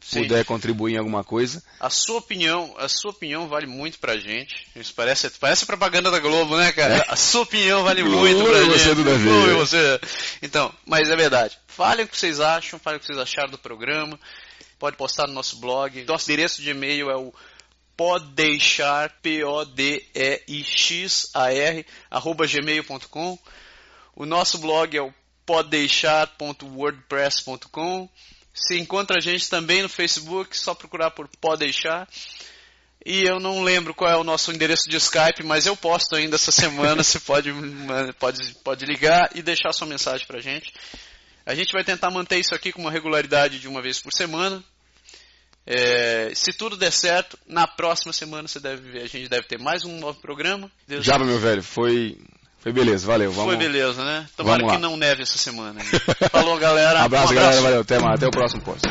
Sim. 0.02 0.22
puder 0.22 0.44
contribuir 0.44 0.94
em 0.94 0.98
alguma 0.98 1.22
coisa. 1.22 1.62
A 1.78 1.88
sua 1.88 2.18
opinião, 2.18 2.74
a 2.76 2.88
sua 2.88 3.12
opinião 3.12 3.48
vale 3.48 3.66
muito 3.66 3.98
pra 3.98 4.16
gente. 4.16 4.66
Isso 4.74 4.92
parece, 4.94 5.30
parece 5.38 5.64
propaganda 5.64 6.10
da 6.10 6.18
Globo, 6.18 6.56
né, 6.56 6.72
cara? 6.72 6.96
É. 6.96 7.04
A 7.08 7.16
sua 7.16 7.42
opinião 7.42 7.84
vale 7.84 8.02
muito 8.02 8.44
pra 8.44 8.60
você 8.60 8.78
gente. 8.78 8.96
Toda 8.96 9.16
vez. 9.16 9.56
você. 9.56 10.00
Então, 10.42 10.74
mas 10.84 11.08
é 11.08 11.16
verdade. 11.16 11.56
Falem 11.68 12.04
o 12.04 12.08
que 12.08 12.18
vocês 12.18 12.40
acham, 12.40 12.78
falem 12.78 12.98
o 12.98 13.00
que 13.00 13.06
vocês 13.06 13.18
acharam 13.18 13.50
do 13.50 13.58
programa. 13.58 14.18
Pode 14.78 14.96
postar 14.96 15.26
no 15.28 15.32
nosso 15.32 15.56
blog. 15.56 16.04
Nosso 16.04 16.30
endereço 16.30 16.60
de 16.60 16.70
e-mail 16.70 17.08
é 17.08 17.16
o 17.16 17.32
podeixar, 17.96 19.14
P-O-D-E-I-X-A-R, 19.22 19.86
arroba 22.10 22.46
gmail.com. 22.46 23.38
O 24.16 24.26
nosso 24.26 24.58
blog 24.58 24.96
é 24.96 25.00
o 25.00 25.14
poddeixar.wordpress.com. 25.46 28.08
Se 28.54 28.78
encontra 28.78 29.18
a 29.18 29.20
gente 29.20 29.48
também 29.48 29.82
no 29.82 29.88
Facebook, 29.88 30.56
só 30.56 30.74
procurar 30.74 31.10
por 31.10 31.28
Pode 31.40 31.60
Deixar. 31.60 32.08
E 33.04 33.24
eu 33.24 33.40
não 33.40 33.62
lembro 33.62 33.94
qual 33.94 34.10
é 34.10 34.16
o 34.16 34.22
nosso 34.22 34.52
endereço 34.52 34.88
de 34.88 34.96
Skype, 34.96 35.42
mas 35.42 35.66
eu 35.66 35.76
posto 35.76 36.14
ainda 36.14 36.36
essa 36.36 36.52
semana. 36.52 37.02
Você 37.04 37.18
pode, 37.18 37.52
pode, 38.18 38.54
pode 38.62 38.84
ligar 38.84 39.30
e 39.34 39.42
deixar 39.42 39.72
sua 39.72 39.86
mensagem 39.86 40.26
pra 40.26 40.40
gente. 40.40 40.72
A 41.44 41.54
gente 41.54 41.72
vai 41.72 41.82
tentar 41.82 42.10
manter 42.10 42.38
isso 42.38 42.54
aqui 42.54 42.70
com 42.70 42.80
uma 42.80 42.90
regularidade 42.90 43.58
de 43.58 43.66
uma 43.66 43.82
vez 43.82 44.00
por 44.00 44.12
semana. 44.12 44.62
É, 45.66 46.32
se 46.34 46.52
tudo 46.52 46.76
der 46.76 46.92
certo, 46.92 47.38
na 47.46 47.66
próxima 47.66 48.12
semana 48.12 48.48
você 48.48 48.58
deve 48.58 48.98
a 49.00 49.06
gente 49.06 49.28
deve 49.28 49.46
ter 49.46 49.58
mais 49.58 49.84
um 49.84 49.98
novo 49.98 50.20
programa. 50.20 50.70
Deus 50.86 51.04
Já, 51.04 51.18
meu 51.18 51.38
velho, 51.38 51.62
foi 51.62 52.18
foi 52.62 52.72
beleza, 52.72 53.04
valeu. 53.06 53.32
Vamos, 53.32 53.54
Foi 53.54 53.56
beleza, 53.56 54.04
né? 54.04 54.24
Tomara 54.36 54.64
que 54.64 54.78
não 54.78 54.96
neve 54.96 55.22
essa 55.22 55.36
semana. 55.36 55.80
Falou, 56.30 56.56
galera. 56.58 57.02
abraço, 57.02 57.26
um 57.26 57.30
abraço, 57.30 57.34
galera. 57.34 57.62
Valeu. 57.62 57.80
Até, 57.80 57.98
mais, 57.98 58.14
até 58.14 58.26
o 58.28 58.30
próximo 58.30 58.62
posto. 58.62 58.88